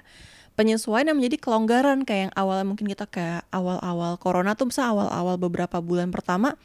penyesuaian 0.58 1.14
yang 1.14 1.22
menjadi 1.22 1.38
kelonggaran 1.38 2.02
kayak 2.02 2.22
yang 2.28 2.34
awalnya 2.34 2.66
mungkin 2.66 2.90
kita 2.90 3.06
kayak 3.06 3.46
awal-awal 3.54 4.18
corona 4.18 4.58
tuh 4.58 4.74
bisa 4.74 4.90
awal-awal 4.90 5.38
beberapa 5.38 5.78
bulan 5.80 6.10
pertama 6.10 6.58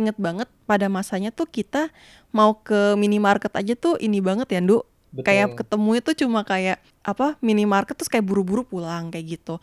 inget 0.00 0.16
banget 0.16 0.48
pada 0.64 0.88
masanya 0.88 1.28
tuh 1.30 1.46
kita 1.46 1.92
mau 2.32 2.56
ke 2.56 2.96
minimarket 2.96 3.52
aja 3.52 3.76
tuh 3.76 4.00
ini 4.00 4.18
banget 4.24 4.48
ya 4.48 4.64
Ndu 4.64 4.82
kayak 5.22 5.54
ketemu 5.54 6.02
itu 6.02 6.26
cuma 6.26 6.42
kayak 6.42 6.82
apa 7.06 7.38
minimarket 7.38 7.94
terus 7.94 8.10
kayak 8.10 8.26
buru-buru 8.26 8.66
pulang 8.66 9.14
kayak 9.14 9.38
gitu. 9.38 9.62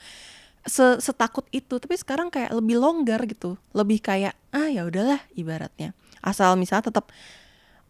Setakut 1.03 1.43
itu 1.51 1.75
tapi 1.75 1.99
sekarang 1.99 2.31
kayak 2.31 2.55
lebih 2.55 2.79
longgar 2.79 3.19
gitu. 3.27 3.59
Lebih 3.75 3.99
kayak 3.99 4.37
ah 4.55 4.71
ya 4.71 4.87
udahlah 4.87 5.19
ibaratnya. 5.35 5.91
Asal 6.23 6.55
misalnya 6.55 6.87
tetap 6.87 7.11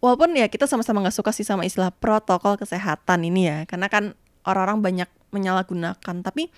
walaupun 0.02 0.34
ya 0.34 0.50
kita 0.50 0.66
sama-sama 0.66 1.06
nggak 1.06 1.14
suka 1.14 1.30
sih 1.30 1.46
sama 1.46 1.62
istilah 1.62 1.94
protokol 1.94 2.58
kesehatan 2.58 3.30
ini 3.30 3.46
ya 3.46 3.58
karena 3.70 3.86
kan 3.94 4.18
orang-orang 4.42 4.82
banyak 4.82 5.10
menyalahgunakan. 5.32 6.16
Tapi 6.24 6.52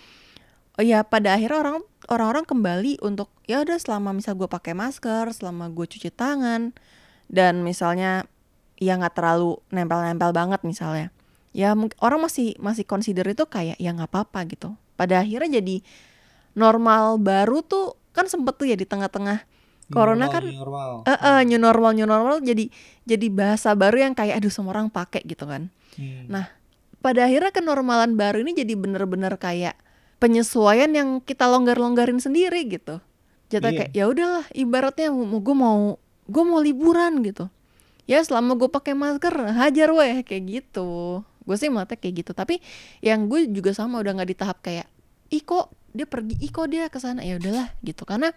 oh 0.78 0.84
ya 0.84 1.06
pada 1.06 1.38
akhirnya 1.38 1.60
orang 1.62 1.78
orang-orang 2.12 2.46
kembali 2.46 2.94
untuk 3.06 3.30
ya 3.48 3.62
udah 3.64 3.78
selama 3.80 4.12
misal 4.12 4.36
gue 4.36 4.50
pakai 4.50 4.76
masker 4.76 5.32
selama 5.32 5.70
gue 5.72 5.86
cuci 5.86 6.10
tangan 6.12 6.74
dan 7.32 7.64
misalnya 7.64 8.28
ya 8.82 9.00
nggak 9.00 9.16
terlalu 9.16 9.62
nempel-nempel 9.72 10.36
banget 10.36 10.62
misalnya. 10.66 11.14
Ya 11.54 11.78
orang 12.02 12.26
masih 12.26 12.58
masih 12.58 12.84
consider 12.84 13.24
itu 13.30 13.46
kayak 13.46 13.78
ya 13.78 13.90
nggak 13.94 14.10
apa-apa 14.10 14.50
gitu. 14.50 14.74
Pada 14.98 15.22
akhirnya 15.22 15.62
jadi 15.62 15.86
normal 16.58 17.22
baru 17.22 17.62
tuh 17.62 17.98
kan 18.14 18.30
sempet 18.30 18.58
tuh 18.58 18.70
ya 18.70 18.78
di 18.78 18.86
tengah-tengah 18.86 19.46
corona 19.90 20.30
kan 20.30 20.46
new 20.46 20.58
normal. 20.58 21.06
Uh, 21.06 21.14
uh, 21.14 21.40
new 21.46 21.60
normal 21.62 21.92
new 21.94 22.08
normal 22.10 22.42
jadi 22.42 22.70
jadi 23.06 23.28
bahasa 23.30 23.74
baru 23.78 24.10
yang 24.10 24.14
kayak 24.18 24.42
aduh 24.42 24.54
semua 24.54 24.78
orang 24.78 24.90
pakai 24.90 25.22
gitu 25.26 25.46
kan. 25.46 25.70
Hmm. 25.94 26.26
nah 26.26 26.50
pada 27.04 27.28
akhirnya 27.28 27.52
kenormalan 27.52 28.16
baru 28.16 28.40
ini 28.48 28.56
jadi 28.56 28.80
bener-bener 28.80 29.36
kayak 29.36 29.76
penyesuaian 30.24 30.88
yang 30.96 31.20
kita 31.20 31.52
longgar-longgarin 31.52 32.24
sendiri 32.24 32.64
gitu. 32.72 33.04
Jadi 33.52 33.68
iya. 33.76 33.78
kayak 33.84 33.92
ya 33.92 34.06
udahlah 34.08 34.46
ibaratnya 34.56 35.12
mau 35.12 35.44
gue 35.44 35.56
mau 35.56 35.80
gue 36.32 36.44
mau 36.48 36.64
liburan 36.64 37.20
gitu. 37.28 37.52
Ya 38.08 38.24
selama 38.24 38.56
gue 38.56 38.72
pakai 38.72 38.96
masker 38.96 39.36
hajar 39.52 39.92
weh 39.92 40.24
kayak 40.24 40.44
gitu. 40.48 41.22
Gue 41.44 41.56
sih 41.60 41.68
melihatnya 41.68 42.00
kayak 42.00 42.16
gitu. 42.24 42.32
Tapi 42.32 42.64
yang 43.04 43.28
gue 43.28 43.52
juga 43.52 43.76
sama 43.76 44.00
udah 44.00 44.16
nggak 44.16 44.30
di 44.32 44.38
tahap 44.40 44.64
kayak 44.64 44.88
iko 45.28 45.68
dia 45.92 46.08
pergi 46.08 46.40
iko 46.40 46.72
dia 46.72 46.88
ke 46.88 47.04
sana 47.04 47.22
ya 47.22 47.36
udahlah 47.38 47.70
gitu 47.86 48.02
karena 48.08 48.32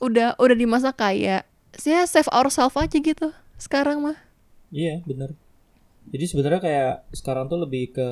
udah 0.00 0.40
udah 0.40 0.56
di 0.56 0.66
masa 0.66 0.90
kayak 0.90 1.46
saya 1.76 2.02
save 2.08 2.32
ourselves 2.32 2.80
aja 2.80 2.96
gitu 2.96 3.28
sekarang 3.60 4.00
mah. 4.00 4.16
Iya 4.72 5.04
bener 5.04 5.36
jadi 6.08 6.24
sebenarnya 6.24 6.60
kayak 6.64 6.92
sekarang 7.12 7.52
tuh 7.52 7.60
lebih 7.60 7.92
ke 7.92 8.08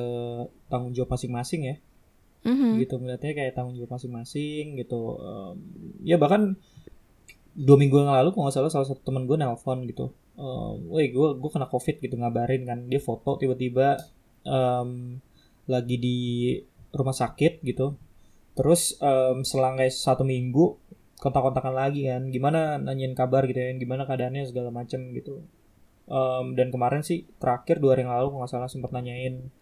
tanggung 0.69 0.93
jawab 0.93 1.17
masing-masing 1.17 1.61
ya. 1.65 1.75
Mhm. 2.39 2.79
gitu 2.79 2.95
ngeliatnya 2.95 3.35
kayak 3.35 3.51
tanggung 3.51 3.75
jawab 3.75 3.99
masing-masing 3.99 4.79
gitu 4.79 5.19
Em, 5.19 5.55
ya 6.07 6.15
bahkan 6.15 6.55
dua 7.51 7.75
minggu 7.75 7.99
yang 7.99 8.15
lalu 8.15 8.31
kalau 8.31 8.47
nggak 8.47 8.55
salah 8.55 8.71
salah 8.71 8.87
satu 8.87 9.03
teman 9.03 9.27
gue 9.27 9.35
nelpon 9.35 9.83
gitu 9.83 10.15
Em, 10.39 10.75
woi 10.87 11.11
gue 11.11 11.27
gue 11.35 11.49
kena 11.51 11.67
covid 11.67 11.99
gitu 11.99 12.15
ngabarin 12.15 12.63
kan. 12.63 12.79
Dia 12.87 13.01
foto 13.03 13.35
tiba-tiba 13.35 13.99
em, 14.47 15.19
lagi 15.67 15.95
di 15.99 16.17
rumah 16.95 17.11
sakit 17.11 17.59
gitu. 17.67 17.99
Terus 18.55 18.95
em, 19.03 19.43
selang 19.43 19.75
kayak 19.75 19.91
satu 19.91 20.23
minggu 20.23 20.79
kontak-kontakan 21.19 21.75
lagi 21.75 22.07
kan. 22.07 22.31
Gimana? 22.31 22.79
Nanyain 22.79 23.11
kabar 23.19 23.43
gitu 23.51 23.59
ya 23.59 23.75
gimana 23.75 24.07
keadaannya? 24.07 24.47
segala 24.47 24.71
macem 24.71 25.11
gitu 25.11 25.43
Em, 26.09 26.57
dan 26.57 26.73
kemarin 26.73 27.05
sih 27.05 27.29
terakhir 27.37 27.77
dua 27.77 27.93
hari 27.93 28.01
yang 28.01 28.13
lalu 28.17 28.33
kalau 28.33 28.39
nggak 28.41 28.51
salah 28.51 28.69
sempat 28.69 28.89
nanyain 28.89 29.53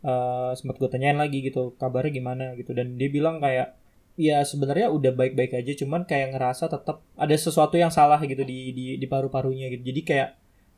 eh 0.00 0.52
sempat 0.56 0.80
gue 0.80 0.88
tanyain 0.88 1.18
lagi 1.18 1.44
gitu 1.44 1.74
kabarnya 1.76 2.12
gimana 2.14 2.44
gitu. 2.54 2.70
Dan 2.72 2.94
dia 2.96 3.10
bilang 3.10 3.42
kayak 3.42 3.76
ya 4.14 4.40
sebenarnya 4.46 4.88
udah 4.92 5.12
baik-baik 5.12 5.56
aja 5.56 5.72
cuman 5.76 6.06
kayak 6.06 6.36
ngerasa 6.36 6.70
tetap 6.70 7.02
ada 7.18 7.34
sesuatu 7.34 7.74
yang 7.76 7.90
salah 7.90 8.22
gitu 8.22 8.46
di 8.46 8.70
di 8.72 8.84
di 8.96 9.06
paru-parunya 9.10 9.68
gitu. 9.74 9.82
Jadi 9.90 10.00
kayak 10.06 10.28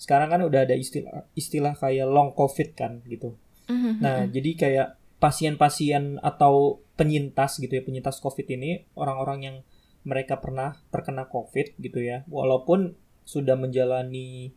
sekarang 0.00 0.34
kan 0.34 0.40
udah 0.42 0.66
ada 0.66 0.74
istilah 0.74 1.28
istilah 1.38 1.78
kayak 1.78 2.08
long 2.08 2.34
covid 2.34 2.74
kan 2.74 3.04
gitu. 3.06 3.38
Mhm. 3.70 3.92
Nah, 4.02 4.26
jadi 4.26 4.50
kayak 4.58 4.88
pasien-pasien 5.22 6.18
atau 6.18 6.82
penyintas 6.98 7.62
gitu 7.62 7.70
ya, 7.70 7.82
penyintas 7.86 8.18
COVID 8.18 8.46
ini 8.58 8.90
orang-orang 8.98 9.38
yang 9.46 9.56
mereka 10.02 10.42
pernah 10.42 10.74
terkena 10.90 11.30
COVID 11.30 11.78
gitu 11.78 12.02
ya, 12.02 12.26
walaupun 12.26 12.98
sudah 13.22 13.54
menjalani 13.54 14.50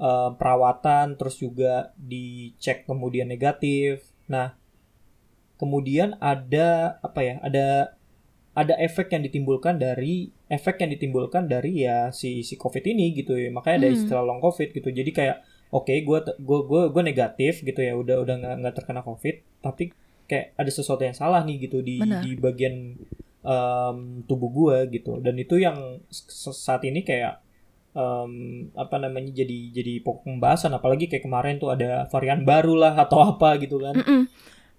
eh, 0.00 0.30
perawatan, 0.34 1.20
terus 1.20 1.36
juga 1.36 1.92
dicek 1.94 2.88
kemudian 2.88 3.28
negatif. 3.28 4.00
Nah, 4.26 4.56
kemudian 5.60 6.16
ada 6.18 6.98
apa 7.00 7.20
ya? 7.20 7.34
Ada 7.44 7.66
ada 8.50 8.74
efek 8.82 9.14
yang 9.14 9.22
ditimbulkan 9.22 9.78
dari 9.78 10.26
efek 10.50 10.82
yang 10.82 10.90
ditimbulkan 10.90 11.46
dari 11.46 11.86
ya 11.86 12.10
si 12.10 12.42
si 12.42 12.56
COVID 12.56 12.82
ini 12.82 13.12
gitu 13.14 13.36
ya. 13.36 13.52
Makanya 13.52 13.86
ada 13.86 13.88
Hmm. 13.92 13.98
istilah 14.00 14.24
long 14.24 14.40
COVID 14.40 14.68
gitu. 14.72 14.88
Jadi 14.90 15.10
kayak 15.12 15.36
oke 15.70 15.92
gue 15.92 16.18
gue 16.40 16.60
gue 16.66 16.82
gue 16.90 17.02
negatif 17.04 17.62
gitu 17.62 17.78
ya 17.78 17.94
udah 17.94 18.18
udah 18.26 18.34
nggak 18.58 18.74
terkena 18.74 19.06
covid 19.06 19.38
tapi 19.62 19.94
kayak 20.26 20.50
ada 20.58 20.66
sesuatu 20.66 21.06
yang 21.06 21.14
salah 21.14 21.46
nih 21.46 21.70
gitu 21.70 21.78
di 21.78 22.02
Benar. 22.02 22.26
di 22.26 22.34
bagian 22.34 22.98
em, 23.40 23.96
tubuh 24.26 24.50
gue 24.50 24.98
gitu 24.98 25.22
dan 25.22 25.38
itu 25.38 25.62
yang 25.62 26.02
saat 26.50 26.82
ini 26.82 27.06
kayak 27.06 27.38
em, 27.94 28.32
apa 28.74 28.96
namanya 28.98 29.30
jadi 29.34 29.58
jadi 29.74 30.02
pokok 30.02 30.26
pembahasan. 30.26 30.74
Apalagi 30.74 31.10
kayak 31.10 31.24
kemarin 31.26 31.58
tuh 31.58 31.74
ada 31.74 32.06
varian 32.10 32.42
baru 32.42 32.74
lah 32.76 32.94
atau 32.98 33.18
apa 33.34 33.56
gitu 33.62 33.80
kan. 33.82 33.96
Mm-mm. 33.98 34.22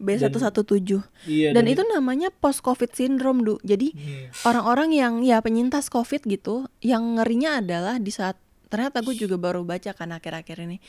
B117 0.01 0.98
iya 1.30 1.53
dan 1.53 1.70
itu 1.70 1.86
namanya 1.86 2.34
post 2.34 2.65
covid 2.65 2.89
syndrome 2.89 3.46
du. 3.46 3.62
Jadi 3.62 3.94
Hmm, 3.94 4.34
orang-orang 4.50 4.89
yang 4.98 5.13
ya 5.22 5.38
penyintas 5.46 5.94
covid 5.94 6.25
gitu 6.25 6.65
yang 6.82 7.22
ngerinya 7.22 7.62
adalah 7.62 8.01
di 8.01 8.10
saat 8.10 8.34
ternyata 8.74 9.06
gue 9.06 9.13
juga 9.13 9.38
baru 9.38 9.62
baca 9.62 9.94
kan 9.94 10.10
akhir-akhir 10.10 10.58
ini. 10.65 10.82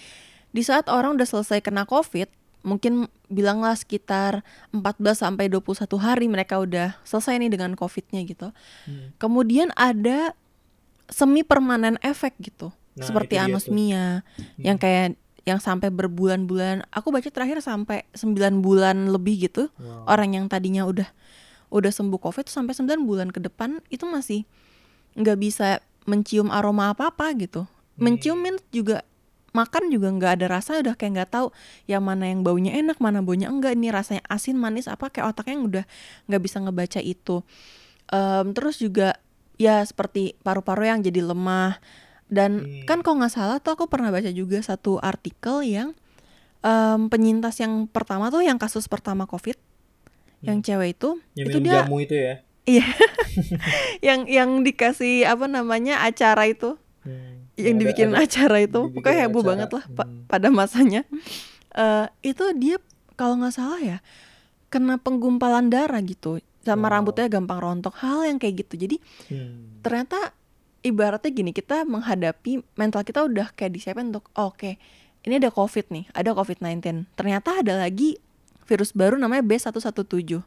Di 0.48 0.64
saat 0.64 0.88
orang 0.88 1.20
udah 1.20 1.28
selesai 1.28 1.60
kena 1.60 1.84
covid 1.84 2.32
mungkin 2.62 3.10
bilanglah 3.26 3.74
sekitar 3.74 4.46
14 4.70 5.02
sampai 5.18 5.50
21 5.50 5.82
hari 5.98 6.26
mereka 6.30 6.62
udah 6.62 6.94
selesai 7.02 7.42
nih 7.42 7.50
dengan 7.50 7.74
covidnya 7.74 8.22
gitu. 8.22 8.54
Hmm. 8.86 9.10
kemudian 9.18 9.74
ada 9.74 10.38
semi 11.12 11.44
permanen 11.44 12.00
efek 12.00 12.34
gitu. 12.40 12.72
Nah, 12.92 13.04
seperti 13.04 13.36
anosmia 13.36 14.24
yang 14.56 14.76
Hmm. 14.76 14.82
kayak 14.82 15.06
yang 15.42 15.58
sampai 15.58 15.90
berbulan-bulan. 15.90 16.86
Aku 16.94 17.10
baca 17.10 17.26
terakhir 17.26 17.58
sampai 17.60 18.06
9 18.14 18.62
bulan 18.62 19.10
lebih 19.10 19.48
gitu. 19.50 19.68
Wow. 19.76 20.06
orang 20.08 20.38
yang 20.38 20.46
tadinya 20.46 20.86
udah 20.86 21.08
udah 21.72 21.88
sembuh 21.88 22.20
covid 22.20 22.46
tuh 22.46 22.54
sampai 22.54 22.76
9 22.76 23.08
bulan 23.08 23.28
ke 23.32 23.40
depan 23.40 23.80
itu 23.88 24.04
masih 24.04 24.44
nggak 25.16 25.38
bisa 25.40 25.80
mencium 26.04 26.52
aroma 26.52 26.92
apa-apa 26.92 27.32
gitu. 27.38 27.64
Mencium 27.96 28.40
means 28.40 28.62
juga 28.70 29.02
makan 29.52 29.92
juga 29.92 30.08
nggak 30.08 30.32
ada 30.40 30.46
rasa 30.48 30.80
udah 30.80 30.96
kayak 30.96 31.12
nggak 31.12 31.30
tahu 31.32 31.48
yang 31.84 32.00
mana 32.00 32.28
yang 32.28 32.40
baunya 32.40 32.72
enak 32.76 33.00
mana 33.00 33.20
baunya 33.20 33.48
enggak. 33.50 33.74
Ini 33.76 33.88
rasanya 33.92 34.22
asin 34.28 34.56
manis 34.56 34.86
apa 34.88 35.08
kayak 35.10 35.32
otaknya 35.36 35.52
yang 35.58 35.64
udah 35.68 35.84
nggak 36.28 36.42
bisa 36.44 36.56
ngebaca 36.60 37.00
itu. 37.02 37.42
Em, 38.12 38.46
terus 38.52 38.78
juga 38.78 39.16
ya 39.62 39.78
seperti 39.80 40.34
paru-paru 40.40 40.88
yang 40.88 41.00
jadi 41.00 41.22
lemah 41.22 41.78
dan 42.26 42.50
Hmm. 42.58 42.82
kan 42.82 42.98
kalau 43.00 43.20
nggak 43.20 43.30
salah 43.30 43.58
tuh 43.58 43.72
aku 43.72 43.86
pernah 43.86 44.08
baca 44.08 44.26
juga 44.28 44.58
satu 44.58 44.98
artikel 44.98 45.62
yang 45.62 45.94
em, 46.60 47.06
penyintas 47.06 47.58
yang 47.58 47.86
pertama 47.86 48.26
tuh 48.28 48.40
yang 48.40 48.56
kasus 48.56 48.86
pertama 48.86 49.22
covid 49.24 49.54
yang 50.40 50.58
cewek 50.58 50.96
itu 50.96 51.22
yang 51.34 51.46
itu 51.46 51.58
dia 51.60 51.72
jamu 51.80 51.96
itu 51.98 52.14
ya 52.16 52.34
iya 52.64 52.86
yang 54.06 54.26
yang 54.26 54.50
dikasih 54.60 55.22
apa 55.24 55.46
namanya 55.46 56.02
acara 56.02 56.46
itu 56.46 56.74
Hmm. 57.02 57.50
yang 57.56 57.74
Ada- 57.74 57.80
dibikin 57.80 58.08
ada- 58.08 58.22
acara 58.22 58.56
itu 58.60 58.80
dibikin 58.80 58.94
pokoknya 58.96 59.18
heboh 59.20 59.34
acara. 59.36 59.50
banget 59.52 59.70
lah 59.72 59.84
pa- 59.88 60.06
Hmm. 60.06 60.22
pada 60.24 60.48
masanya 60.50 61.02
Eh 61.72 62.06
itu 62.24 62.44
dia 62.54 62.76
kalau 63.12 63.34
nggak 63.34 63.52
salah 63.52 63.80
ya 63.80 63.98
kena 64.68 64.96
penggumpalan 64.96 65.66
darah 65.66 65.98
gitu 66.00 66.38
sama 66.62 66.86
Oh. 66.86 66.92
rambutnya 66.94 67.26
gampang 67.26 67.58
rontok 67.58 67.94
hal 68.00 68.24
yang 68.24 68.38
kayak 68.38 68.66
gitu 68.66 68.74
jadi 68.78 68.96
Hmm. 69.28 69.82
ternyata 69.82 70.34
ibaratnya 70.82 71.30
gini 71.30 71.50
kita 71.50 71.82
menghadapi 71.84 72.62
mental 72.74 73.02
kita 73.02 73.22
udah 73.22 73.50
kayak 73.54 73.74
disiapin 73.74 74.10
untuk 74.10 74.30
oh, 74.34 74.50
oke 74.50 74.78
ini 75.22 75.34
ada 75.38 75.50
covid 75.50 75.86
nih 75.90 76.10
ada 76.10 76.34
covid 76.34 76.58
19 76.58 77.06
ternyata 77.14 77.62
ada 77.62 77.78
lagi 77.78 78.18
virus 78.66 78.94
baru 78.94 79.18
namanya 79.18 79.42
B117 79.42 80.42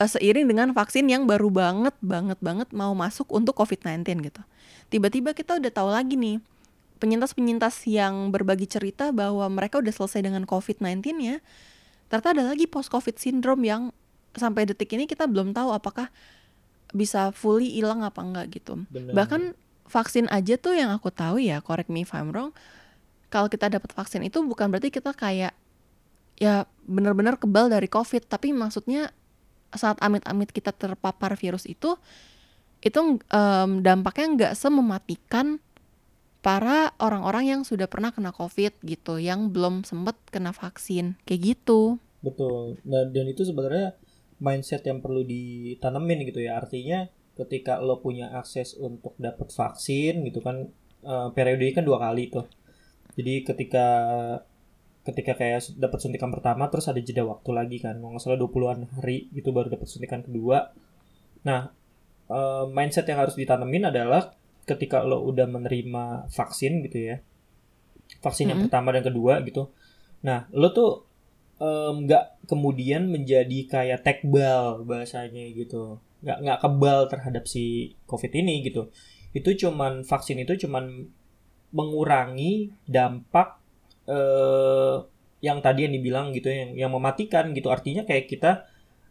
Eh, 0.00 0.08
seiring 0.08 0.48
dengan 0.48 0.72
vaksin 0.72 1.12
yang 1.12 1.28
baru 1.28 1.52
banget 1.52 1.92
banget 2.00 2.40
banget 2.40 2.72
mau 2.72 2.96
masuk 2.96 3.28
untuk 3.36 3.52
covid 3.52 3.84
19 3.84 4.24
gitu 4.24 4.40
tiba-tiba 4.88 5.36
kita 5.36 5.60
udah 5.60 5.68
tahu 5.68 5.92
lagi 5.92 6.16
nih 6.16 6.40
penyintas-penyintas 6.96 7.84
yang 7.84 8.32
berbagi 8.32 8.64
cerita 8.64 9.12
bahwa 9.12 9.44
mereka 9.52 9.76
udah 9.76 9.92
selesai 9.92 10.24
dengan 10.24 10.48
covid 10.48 10.80
19 10.80 11.20
ya 11.20 11.36
ternyata 12.08 12.32
ada 12.32 12.42
lagi 12.48 12.64
post 12.64 12.88
covid 12.88 13.20
syndrome 13.20 13.60
yang 13.68 13.82
sampai 14.34 14.66
detik 14.66 14.90
ini 14.94 15.10
kita 15.10 15.26
belum 15.26 15.50
tahu 15.50 15.74
apakah 15.74 16.10
bisa 16.90 17.30
fully 17.30 17.70
hilang 17.70 18.02
apa 18.02 18.20
enggak 18.22 18.46
gitu 18.50 18.82
Benar. 18.90 19.14
bahkan 19.14 19.42
vaksin 19.86 20.30
aja 20.30 20.58
tuh 20.58 20.78
yang 20.78 20.90
aku 20.94 21.10
tahu 21.10 21.42
ya 21.42 21.62
correct 21.62 21.90
me 21.90 22.06
if 22.06 22.14
I'm 22.14 22.30
wrong 22.30 22.54
kalau 23.30 23.46
kita 23.46 23.70
dapat 23.70 23.90
vaksin 23.94 24.26
itu 24.26 24.42
bukan 24.42 24.70
berarti 24.70 24.90
kita 24.90 25.14
kayak 25.14 25.54
ya 26.38 26.66
benar-benar 26.86 27.38
kebal 27.38 27.70
dari 27.70 27.86
covid 27.86 28.26
tapi 28.26 28.50
maksudnya 28.50 29.14
saat 29.70 29.98
amit-amit 30.02 30.50
kita 30.50 30.74
terpapar 30.74 31.38
virus 31.38 31.66
itu 31.66 31.94
itu 32.82 33.00
em, 33.30 33.70
dampaknya 33.84 34.26
nggak 34.34 34.52
semematikan 34.58 35.62
para 36.40 36.96
orang-orang 36.96 37.52
yang 37.52 37.60
sudah 37.62 37.86
pernah 37.86 38.10
kena 38.10 38.32
covid 38.32 38.72
gitu 38.82 39.20
yang 39.20 39.52
belum 39.52 39.84
sempat 39.86 40.16
kena 40.32 40.50
vaksin 40.50 41.14
kayak 41.28 41.54
gitu 41.54 42.00
Betul. 42.20 42.76
Dan, 42.84 43.16
dan 43.16 43.26
itu 43.32 43.42
sebenarnya 43.48 43.96
mindset 44.40 44.82
yang 44.88 45.04
perlu 45.04 45.22
ditanemin 45.22 46.26
gitu 46.26 46.40
ya. 46.42 46.58
Artinya 46.58 47.06
ketika 47.36 47.78
lo 47.80 48.00
punya 48.04 48.32
akses 48.36 48.76
untuk 48.76 49.16
dapat 49.16 49.48
vaksin 49.52 50.24
gitu 50.26 50.40
kan 50.44 50.68
eh, 51.04 51.28
periodenya 51.32 51.80
kan 51.80 51.84
dua 51.86 51.98
kali 52.00 52.32
tuh. 52.32 52.48
Jadi 53.14 53.44
ketika 53.44 53.86
ketika 55.00 55.32
kayak 55.32 55.64
dapat 55.80 55.98
suntikan 56.00 56.28
pertama 56.28 56.68
terus 56.68 56.88
ada 56.88 57.00
jeda 57.00 57.24
waktu 57.24 57.50
lagi 57.52 57.78
kan. 57.80 58.00
Kalau 58.00 58.16
nggak 58.16 58.22
salah 58.22 58.40
20-an 58.40 58.80
hari 58.96 59.28
gitu 59.32 59.52
baru 59.52 59.72
dapat 59.72 59.86
suntikan 59.88 60.20
kedua. 60.24 60.72
Nah, 61.46 61.72
eh, 62.28 62.64
mindset 62.72 63.06
yang 63.08 63.20
harus 63.22 63.36
ditanemin 63.36 63.88
adalah 63.92 64.32
ketika 64.68 65.02
lo 65.02 65.24
udah 65.24 65.48
menerima 65.48 66.30
vaksin 66.30 66.84
gitu 66.88 66.98
ya. 67.12 67.16
Vaksin 68.20 68.52
yang 68.52 68.60
Mm-mm. 68.60 68.68
pertama 68.68 68.92
dan 68.92 69.02
kedua 69.06 69.40
gitu. 69.44 69.72
Nah, 70.26 70.44
lo 70.52 70.68
tuh 70.70 70.90
em, 71.60 72.06
nggak 72.08 72.39
kemudian 72.50 73.06
menjadi 73.06 73.58
kayak 73.70 74.02
tekbal 74.02 74.82
bahasanya 74.82 75.46
gitu. 75.54 76.02
Nggak 76.26 76.38
nggak 76.42 76.58
kebal 76.66 77.00
terhadap 77.06 77.44
si 77.46 77.64
covid 78.10 78.32
ini 78.34 78.66
gitu. 78.66 78.90
Itu 79.30 79.54
cuman 79.54 80.02
vaksin 80.02 80.42
itu 80.42 80.66
cuman 80.66 81.06
mengurangi 81.70 82.74
dampak 82.90 83.62
eh 84.10 84.96
yang 85.40 85.64
tadi 85.64 85.88
yang 85.88 85.94
dibilang 85.96 86.26
gitu 86.36 86.50
yang 86.50 86.76
yang 86.76 86.90
mematikan 86.92 87.54
gitu. 87.56 87.70
Artinya 87.72 88.02
kayak 88.04 88.26
kita 88.28 88.66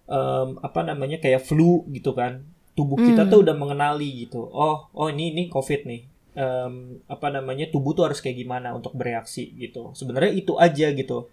em, 0.06 0.60
apa 0.62 0.80
namanya 0.86 1.18
kayak 1.18 1.42
flu 1.42 1.88
gitu 1.90 2.14
kan. 2.14 2.44
Tubuh 2.78 3.00
kita 3.00 3.26
Hmm. 3.26 3.32
tuh 3.32 3.40
udah 3.48 3.56
mengenali 3.58 4.28
gitu. 4.28 4.46
Oh 4.46 4.92
oh 4.94 5.08
ini 5.10 5.34
ini 5.34 5.44
covid 5.50 5.88
nih. 5.90 6.02
Em, 6.38 7.02
apa 7.10 7.28
namanya 7.34 7.66
tubuh 7.74 7.98
tuh 7.98 8.06
harus 8.12 8.22
kayak 8.22 8.38
gimana 8.38 8.76
untuk 8.78 8.94
bereaksi 8.94 9.50
gitu. 9.58 9.96
Sebenarnya 9.98 10.32
itu 10.36 10.54
aja 10.60 10.94
gitu 10.94 11.32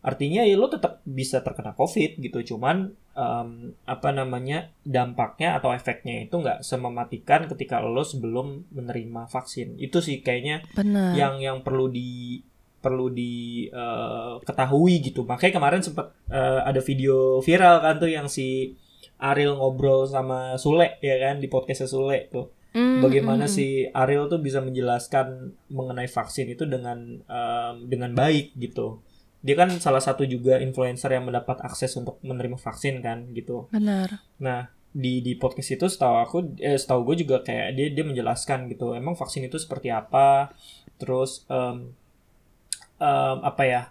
artinya 0.00 0.40
ya 0.48 0.56
lo 0.56 0.72
tetap 0.72 1.04
bisa 1.04 1.44
terkena 1.44 1.76
covid 1.76 2.16
gitu. 2.16 2.54
Cuman 2.54 2.96
em, 3.12 3.76
apa 3.84 4.08
namanya 4.16 4.72
dampaknya 4.84 5.60
atau 5.60 5.76
efeknya 5.76 6.24
itu 6.24 6.40
nggak 6.40 6.64
semematikan 6.64 7.44
ketika 7.52 7.84
lo 7.84 8.00
sebelum 8.00 8.64
menerima 8.72 9.28
vaksin. 9.28 9.76
Itu 9.76 10.00
sih 10.00 10.24
kayaknya 10.24 10.64
benar. 10.72 11.16
yang 11.16 11.36
yang 11.40 11.58
perlu 11.60 11.92
di 11.92 12.40
perlu 12.80 13.12
diketahui 13.12 14.94
uh, 14.96 15.02
gitu. 15.04 15.28
Makanya 15.28 15.52
kemarin 15.60 15.84
sempat 15.84 16.16
uh, 16.32 16.64
ada 16.64 16.80
video 16.80 17.44
viral 17.44 17.84
kan 17.84 18.00
tuh 18.00 18.08
yang 18.08 18.24
si 18.24 18.72
Ariel 19.20 19.60
ngobrol 19.60 20.08
sama 20.08 20.56
Sule 20.56 20.96
ya 21.04 21.20
kan 21.20 21.44
di 21.44 21.48
podcastnya 21.52 21.92
Sule 21.92 22.32
tuh. 22.32 22.48
Mm, 22.70 23.02
bagaimana 23.02 23.44
mm. 23.44 23.52
si 23.52 23.82
Ariel 23.90 24.30
tuh 24.30 24.38
bisa 24.38 24.62
menjelaskan 24.62 25.52
mengenai 25.74 26.06
vaksin 26.06 26.46
itu 26.54 26.64
dengan 26.70 27.18
um, 27.26 27.74
dengan 27.90 28.14
baik 28.14 28.54
gitu 28.54 29.02
dia 29.40 29.56
kan 29.56 29.72
salah 29.80 30.04
satu 30.04 30.28
juga 30.28 30.60
influencer 30.60 31.16
yang 31.16 31.24
mendapat 31.24 31.64
akses 31.64 31.96
untuk 31.96 32.20
menerima 32.20 32.60
vaksin 32.60 33.00
kan 33.00 33.24
gitu. 33.32 33.72
Benar. 33.72 34.20
Nah 34.36 34.68
di 34.90 35.22
di 35.22 35.38
podcast 35.38 35.70
itu 35.78 35.86
setahu 35.86 36.14
aku 36.18 36.38
eh, 36.58 36.74
setahu 36.76 37.06
gue 37.12 37.22
juga 37.24 37.46
kayak 37.46 37.78
dia 37.78 37.88
dia 37.94 38.04
menjelaskan 38.04 38.66
gitu 38.68 38.92
emang 38.92 39.16
vaksin 39.16 39.48
itu 39.48 39.56
seperti 39.56 39.88
apa? 39.88 40.52
Terus 41.00 41.48
um, 41.48 41.96
um, 43.00 43.38
apa 43.40 43.62
ya 43.64 43.82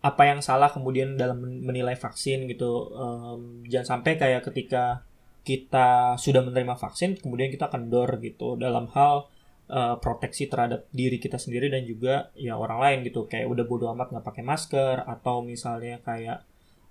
apa 0.00 0.22
yang 0.24 0.40
salah 0.40 0.72
kemudian 0.72 1.18
dalam 1.18 1.42
menilai 1.42 1.98
vaksin 1.98 2.46
gitu. 2.46 2.94
Um, 2.94 3.66
jangan 3.66 3.98
sampai 3.98 4.16
kayak 4.16 4.46
ketika 4.48 5.02
kita 5.42 6.14
sudah 6.20 6.46
menerima 6.46 6.78
vaksin 6.78 7.18
kemudian 7.18 7.50
kita 7.50 7.66
kendor 7.66 8.22
gitu. 8.22 8.54
Dalam 8.54 8.86
hal 8.94 9.26
uh, 9.70 9.96
proteksi 10.02 10.50
terhadap 10.50 10.90
diri 10.90 11.22
kita 11.22 11.38
sendiri 11.38 11.70
dan 11.70 11.86
juga 11.86 12.34
ya 12.34 12.58
orang 12.58 12.82
lain 12.82 12.98
gitu. 13.06 13.30
Kayak 13.30 13.46
udah 13.48 13.64
bodo 13.64 13.86
amat 13.94 14.10
nggak 14.10 14.26
pakai 14.26 14.44
masker 14.44 14.96
atau 15.06 15.46
misalnya 15.46 16.02
kayak 16.02 16.42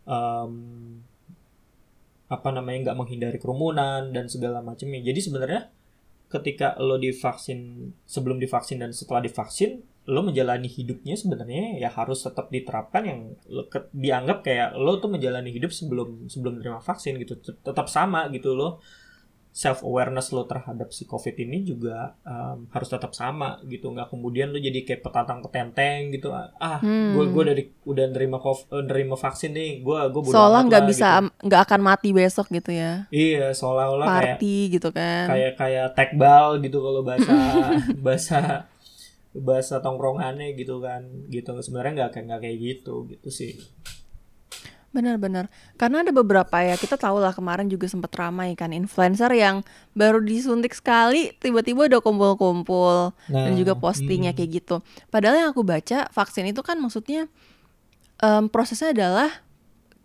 um, 0.08 0.54
apa 2.30 2.50
namanya 2.54 2.90
nggak 2.90 2.98
menghindari 2.98 3.38
kerumunan 3.38 4.16
dan 4.16 4.32
segala 4.32 4.64
macamnya. 4.64 5.04
Jadi 5.04 5.20
sebenarnya 5.20 5.62
ketika 6.30 6.78
lo 6.78 7.02
divaksin 7.02 7.92
sebelum 8.06 8.38
divaksin 8.38 8.80
dan 8.80 8.94
setelah 8.94 9.26
divaksin 9.26 9.82
lo 10.10 10.26
menjalani 10.26 10.66
hidupnya 10.66 11.14
sebenarnya 11.14 11.78
ya 11.78 11.90
harus 11.94 12.26
tetap 12.26 12.50
diterapkan 12.50 13.06
yang 13.06 13.20
lo 13.50 13.70
ke, 13.70 13.90
dianggap 13.94 14.42
kayak 14.42 14.74
lo 14.78 14.98
tuh 14.98 15.10
menjalani 15.10 15.54
hidup 15.54 15.70
sebelum 15.70 16.26
sebelum 16.30 16.58
menerima 16.58 16.82
vaksin 16.82 17.18
gitu. 17.22 17.38
Tetap 17.42 17.86
sama 17.90 18.30
gitu 18.34 18.58
lo 18.58 18.82
self 19.60 19.84
awareness 19.84 20.32
lo 20.32 20.48
terhadap 20.48 20.96
si 20.96 21.04
covid 21.04 21.36
ini 21.36 21.68
juga 21.68 22.16
um, 22.24 22.72
harus 22.72 22.88
tetap 22.88 23.12
sama 23.12 23.60
gitu. 23.68 23.92
Nggak 23.92 24.16
kemudian 24.16 24.56
lo 24.56 24.60
jadi 24.64 24.88
kayak 24.88 25.04
petatang 25.04 25.44
ketenteng 25.44 26.16
gitu. 26.16 26.32
Ah 26.32 26.80
hmm. 26.80 27.12
gue 27.12 27.24
gue 27.28 27.44
dari 27.44 27.64
udah 27.84 28.06
nerima 28.08 28.40
covid 28.40 28.72
uh, 28.72 28.84
nerima 28.88 29.20
vaksin 29.20 29.52
nih. 29.52 29.84
Gue 29.84 30.00
gue 30.16 30.32
seolah 30.32 30.64
nggak 30.64 30.84
bisa 30.88 31.20
gitu. 31.20 31.52
nggak 31.52 31.62
gitu. 31.68 31.68
akan 31.76 31.82
mati 31.84 32.10
besok 32.16 32.48
gitu 32.56 32.72
ya? 32.72 33.04
Iya 33.12 33.52
seolah-olah 33.52 34.08
party 34.08 34.56
kayak, 34.72 34.74
gitu 34.80 34.90
kan? 34.96 35.26
kayak 35.28 35.54
kayak 35.60 35.88
tekbal 35.92 36.48
gitu 36.64 36.78
kalau 36.80 37.02
bahasa 37.04 37.34
bahasa 38.08 38.40
bahasa 39.36 39.76
tongkrongannya 39.84 40.56
gitu 40.56 40.80
kan. 40.80 41.04
Gitu. 41.28 41.52
Sebenarnya 41.60 42.08
nggak 42.08 42.12
kayak 42.16 42.26
nggak 42.32 42.42
kayak 42.48 42.58
gitu 42.64 43.12
gitu 43.12 43.28
sih 43.28 43.60
Benar-benar. 44.90 45.54
Karena 45.78 46.02
ada 46.02 46.10
beberapa 46.10 46.58
ya, 46.66 46.74
kita 46.74 46.98
tahu 46.98 47.22
lah 47.22 47.30
kemarin 47.30 47.70
juga 47.70 47.86
sempat 47.86 48.10
ramai 48.18 48.58
kan 48.58 48.74
influencer 48.74 49.30
yang 49.38 49.62
baru 49.94 50.18
disuntik 50.18 50.74
sekali 50.74 51.30
tiba-tiba 51.38 51.86
udah 51.86 52.02
kumpul-kumpul 52.02 53.14
nah, 53.30 53.46
dan 53.46 53.54
juga 53.54 53.78
postingnya 53.78 54.34
hmm. 54.34 54.38
kayak 54.42 54.50
gitu. 54.62 54.76
Padahal 55.14 55.46
yang 55.46 55.50
aku 55.54 55.62
baca 55.62 56.10
vaksin 56.10 56.50
itu 56.50 56.66
kan 56.66 56.82
maksudnya 56.82 57.30
um, 58.26 58.50
prosesnya 58.50 58.90
adalah 58.98 59.30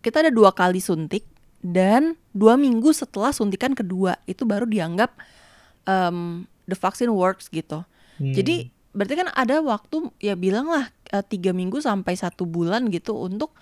kita 0.04 0.20
ada 0.20 0.30
dua 0.30 0.52
kali 0.52 0.84
suntik 0.84 1.24
dan 1.64 2.20
dua 2.36 2.61
minggu 2.61 2.92
setelah 2.92 3.32
suntikan 3.32 3.72
kedua 3.72 4.20
itu 4.28 4.44
baru 4.44 4.68
dianggap 4.68 5.16
um, 5.88 6.44
the 6.68 6.76
vaccine 6.76 7.09
works 7.09 7.48
gitu. 7.48 7.88
Hmm. 8.20 8.35
Jadi 8.37 8.68
berarti 8.94 9.14
kan 9.16 9.28
ada 9.32 9.64
waktu 9.64 10.12
ya 10.20 10.37
bilang 10.37 10.70
lah 10.70 10.92
uh, 11.11 11.24
tiga 11.24 11.50
minggu 11.50 11.82
sampai 11.82 12.14
satu 12.14 12.46
bulan 12.46 12.92
gitu 12.92 13.16
untuk 13.16 13.56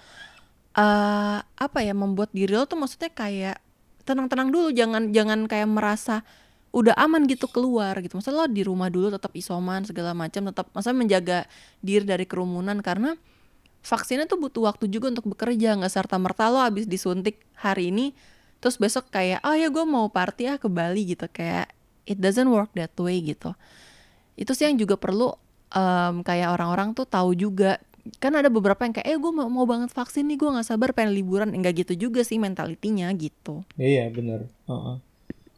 uh, 0.77 1.39
apa 1.43 1.79
ya 1.85 1.93
membuat 1.93 2.33
diri 2.33 2.53
lo 2.57 2.65
tuh 2.65 2.81
maksudnya 2.81 3.13
kayak 3.13 3.57
tenang-tenang 4.03 4.51
dulu 4.51 4.69
jangan 4.75 5.15
jangan 5.15 5.47
kayak 5.47 5.69
merasa 5.71 6.27
udah 6.73 6.97
aman 6.97 7.29
gitu 7.29 7.47
keluar 7.53 7.93
gitu. 8.01 8.17
Maksudnya 8.17 8.39
lo 8.43 8.47
di 8.49 8.65
rumah 8.65 8.89
dulu 8.89 9.13
tetap 9.13 9.31
isoman 9.37 9.85
segala 9.85 10.17
macam 10.17 10.49
tetap 10.49 10.73
maksudnya 10.73 10.99
menjaga 10.99 11.39
diri 11.85 12.05
dari 12.09 12.25
kerumunan 12.25 12.81
karena 12.81 13.15
vaksinnya 13.85 14.25
tuh 14.25 14.41
butuh 14.41 14.73
waktu 14.73 14.89
juga 14.89 15.13
untuk 15.13 15.29
bekerja 15.29 15.77
nggak 15.77 15.93
serta 15.93 16.17
merta 16.17 16.49
lo 16.49 16.63
habis 16.63 16.89
disuntik 16.89 17.43
hari 17.59 17.93
ini 17.93 18.17
terus 18.63 18.79
besok 18.79 19.11
kayak 19.11 19.43
oh 19.43 19.59
ya 19.59 19.69
gue 19.69 19.85
mau 19.85 20.07
party 20.09 20.49
ah 20.49 20.57
ke 20.57 20.67
Bali 20.73 21.13
gitu. 21.13 21.29
Kayak 21.29 21.71
it 22.09 22.19
doesn't 22.19 22.49
work 22.49 22.73
that 22.73 22.97
way 22.97 23.21
gitu. 23.21 23.53
Itu 24.35 24.57
sih 24.57 24.65
yang 24.65 24.81
juga 24.81 24.97
perlu 24.97 25.37
um, 25.77 26.15
kayak 26.25 26.57
orang-orang 26.57 26.97
tuh 26.97 27.05
tahu 27.05 27.37
juga 27.37 27.77
kan 28.19 28.35
ada 28.35 28.51
beberapa 28.51 28.83
yang 28.83 28.95
kayak 28.95 29.07
eh 29.07 29.19
gue 29.19 29.33
mau, 29.33 29.47
mau 29.47 29.67
banget 29.67 29.95
vaksin 29.95 30.27
nih 30.27 30.38
gue 30.38 30.51
nggak 30.51 30.67
sabar 30.67 30.91
pengen 30.91 31.15
liburan. 31.15 31.55
Enggak 31.55 31.87
gitu 31.87 32.09
juga 32.09 32.27
sih 32.27 32.38
mentalitinya 32.38 33.07
gitu. 33.15 33.62
Iya 33.79 34.11
bener. 34.11 34.51
Uh 34.67 34.75
-uh. 34.75 34.97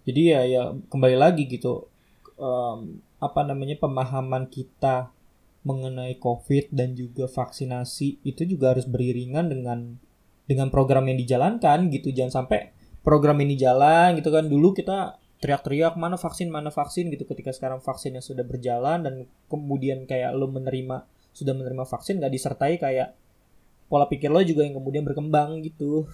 jadi 0.04 0.20
ya 0.36 0.40
ya 0.44 0.62
kembali 0.92 1.16
lagi 1.16 1.48
gitu 1.48 1.88
um, 2.36 3.00
apa 3.24 3.40
namanya 3.48 3.80
pemahaman 3.80 4.52
kita 4.52 5.08
mengenai 5.64 6.20
covid 6.20 6.68
dan 6.68 6.92
juga 6.92 7.24
vaksinasi 7.24 8.20
itu 8.20 8.42
juga 8.44 8.76
harus 8.76 8.84
beriringan 8.84 9.48
dengan 9.48 9.96
dengan 10.44 10.68
program 10.68 11.08
yang 11.08 11.16
dijalankan 11.16 11.88
gitu. 11.88 12.12
Jangan 12.12 12.44
sampai 12.44 12.76
program 13.00 13.40
ini 13.40 13.56
jalan 13.56 14.20
gitu 14.20 14.28
kan. 14.28 14.44
Dulu 14.44 14.76
kita 14.76 15.16
teriak-teriak 15.40 15.96
mana 15.96 16.20
vaksin 16.20 16.52
mana 16.52 16.68
vaksin? 16.68 17.08
gitu. 17.08 17.24
Ketika 17.24 17.56
sekarang 17.56 17.80
vaksinnya 17.80 18.20
sudah 18.20 18.44
berjalan 18.44 19.00
dan 19.00 19.14
kemudian 19.48 20.04
kayak 20.04 20.36
lo 20.36 20.52
menerima 20.52 21.08
sudah 21.34 21.52
menerima 21.52 21.84
vaksin 21.84 22.22
gak 22.22 22.32
disertai 22.32 22.78
kayak 22.78 23.12
pola 23.90 24.08
pikir 24.08 24.32
lo 24.32 24.40
juga 24.40 24.64
yang 24.64 24.78
kemudian 24.78 25.04
berkembang 25.04 25.60
gitu. 25.66 26.08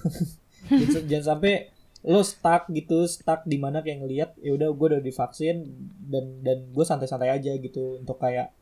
Jangan 1.11 1.37
sampai 1.37 1.71
lo 2.01 2.25
stuck 2.25 2.73
gitu 2.73 3.05
stuck 3.05 3.45
di 3.45 3.61
mana 3.61 3.85
kayak 3.85 3.99
ngelihat 4.01 4.31
ya 4.41 4.57
udah 4.57 4.73
gue 4.73 4.87
udah 4.97 5.03
divaksin 5.05 5.69
dan 6.09 6.41
dan 6.41 6.65
gue 6.73 6.85
santai-santai 6.85 7.29
aja 7.29 7.53
gitu 7.61 8.01
untuk 8.01 8.17
kayak 8.17 8.57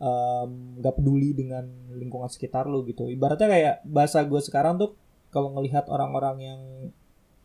um, 0.00 0.80
gak 0.80 0.96
peduli 0.96 1.36
dengan 1.36 1.68
lingkungan 1.92 2.32
sekitar 2.32 2.66
lo 2.66 2.82
gitu. 2.88 3.06
Ibaratnya 3.06 3.48
kayak 3.48 3.74
bahasa 3.84 4.24
gue 4.24 4.40
sekarang 4.40 4.80
tuh 4.80 4.96
kalau 5.28 5.52
ngelihat 5.52 5.86
orang-orang 5.92 6.36
yang 6.40 6.60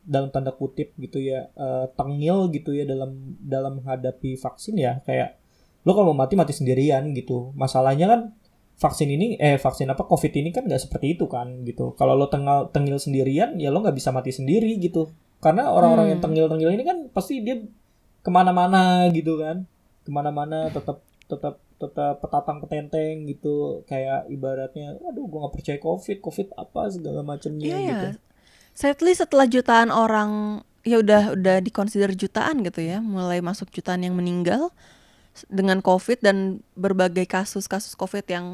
dalam 0.04 0.32
tanda 0.32 0.52
kutip 0.52 0.91
gitu 0.99 1.19
ya 1.19 1.47
uh, 1.56 1.88
tengil 1.95 2.52
gitu 2.52 2.76
ya 2.76 2.84
dalam 2.84 3.39
dalam 3.39 3.80
menghadapi 3.80 4.36
vaksin 4.36 4.76
ya 4.76 4.99
kayak 5.08 5.39
lo 5.88 5.95
kalau 5.95 6.12
mau 6.12 6.23
mati 6.23 6.36
mati 6.39 6.56
sendirian 6.56 7.12
gitu. 7.12 7.52
Masalahnya 7.56 8.08
kan 8.08 8.21
vaksin 8.74 9.10
ini 9.10 9.38
eh 9.38 9.56
vaksin 9.62 9.88
apa 9.88 10.04
covid 10.10 10.34
ini 10.34 10.50
kan 10.50 10.66
nggak 10.66 10.82
seperti 10.90 11.18
itu 11.18 11.26
kan 11.30 11.64
gitu. 11.64 11.94
Kalau 11.96 12.18
lo 12.18 12.28
tengil 12.28 12.74
tengil 12.74 12.98
sendirian 12.98 13.56
ya 13.62 13.70
lo 13.70 13.82
nggak 13.86 13.96
bisa 13.96 14.10
mati 14.10 14.34
sendiri 14.34 14.76
gitu. 14.82 15.14
Karena 15.40 15.70
orang-orang 15.70 16.06
hmm. 16.08 16.14
yang 16.18 16.22
tengil 16.24 16.46
tengil 16.50 16.70
ini 16.74 16.84
kan 16.84 16.98
pasti 17.12 17.44
dia 17.44 17.62
ke 18.24 18.30
mana-mana 18.32 19.08
gitu 19.14 19.40
kan. 19.40 19.68
Ke 20.04 20.10
mana-mana 20.12 20.72
tetap 20.74 21.04
tetap 21.30 21.62
tetap 21.78 22.20
petatang 22.20 22.58
petenteng 22.64 23.30
gitu. 23.30 23.86
Kayak 23.86 24.28
ibaratnya 24.28 24.98
aduh 25.04 25.26
gue 25.30 25.40
nggak 25.40 25.54
percaya 25.54 25.80
covid 25.80 26.18
covid 26.20 26.48
apa 26.58 26.82
segala 26.92 27.22
macamnya 27.22 27.68
yeah, 27.68 27.82
gitu. 27.88 28.08
Sadly 28.74 29.14
setelah 29.14 29.46
jutaan 29.46 29.94
orang 29.94 30.64
ya 30.84 31.00
udah 31.00 31.40
udah 31.40 31.64
dikonsider 31.64 32.12
jutaan 32.12 32.60
gitu 32.68 32.84
ya 32.84 33.00
mulai 33.00 33.40
masuk 33.40 33.72
jutaan 33.72 34.04
yang 34.04 34.20
meninggal 34.20 34.76
dengan 35.50 35.82
COVID 35.82 36.22
dan 36.22 36.62
berbagai 36.78 37.26
kasus-kasus 37.26 37.98
COVID 37.98 38.26
yang 38.30 38.46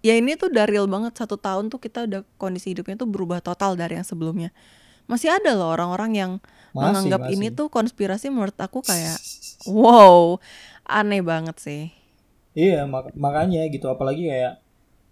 ya 0.00 0.16
ini 0.16 0.34
tuh 0.38 0.48
dari 0.48 0.76
real 0.78 0.88
banget. 0.88 1.16
Satu 1.18 1.36
tahun 1.36 1.68
tuh 1.68 1.80
kita 1.82 2.08
udah 2.08 2.22
kondisi 2.40 2.72
hidupnya 2.72 2.96
tuh 2.96 3.08
berubah 3.08 3.44
total 3.44 3.76
dari 3.76 3.98
yang 4.00 4.06
sebelumnya. 4.06 4.50
Masih 5.08 5.32
ada 5.32 5.56
loh 5.56 5.72
orang-orang 5.72 6.12
yang 6.16 6.32
masih, 6.72 6.80
menganggap 6.84 7.20
masih. 7.24 7.34
ini 7.36 7.46
tuh 7.52 7.66
konspirasi 7.72 8.26
menurut 8.28 8.56
aku 8.60 8.84
kayak 8.84 9.16
wow 9.68 10.36
aneh 10.84 11.24
banget 11.24 11.56
sih. 11.60 11.82
Iya 12.56 12.88
mak 12.88 13.12
makanya 13.16 13.64
gitu. 13.68 13.88
Apalagi 13.88 14.28
kayak 14.28 14.60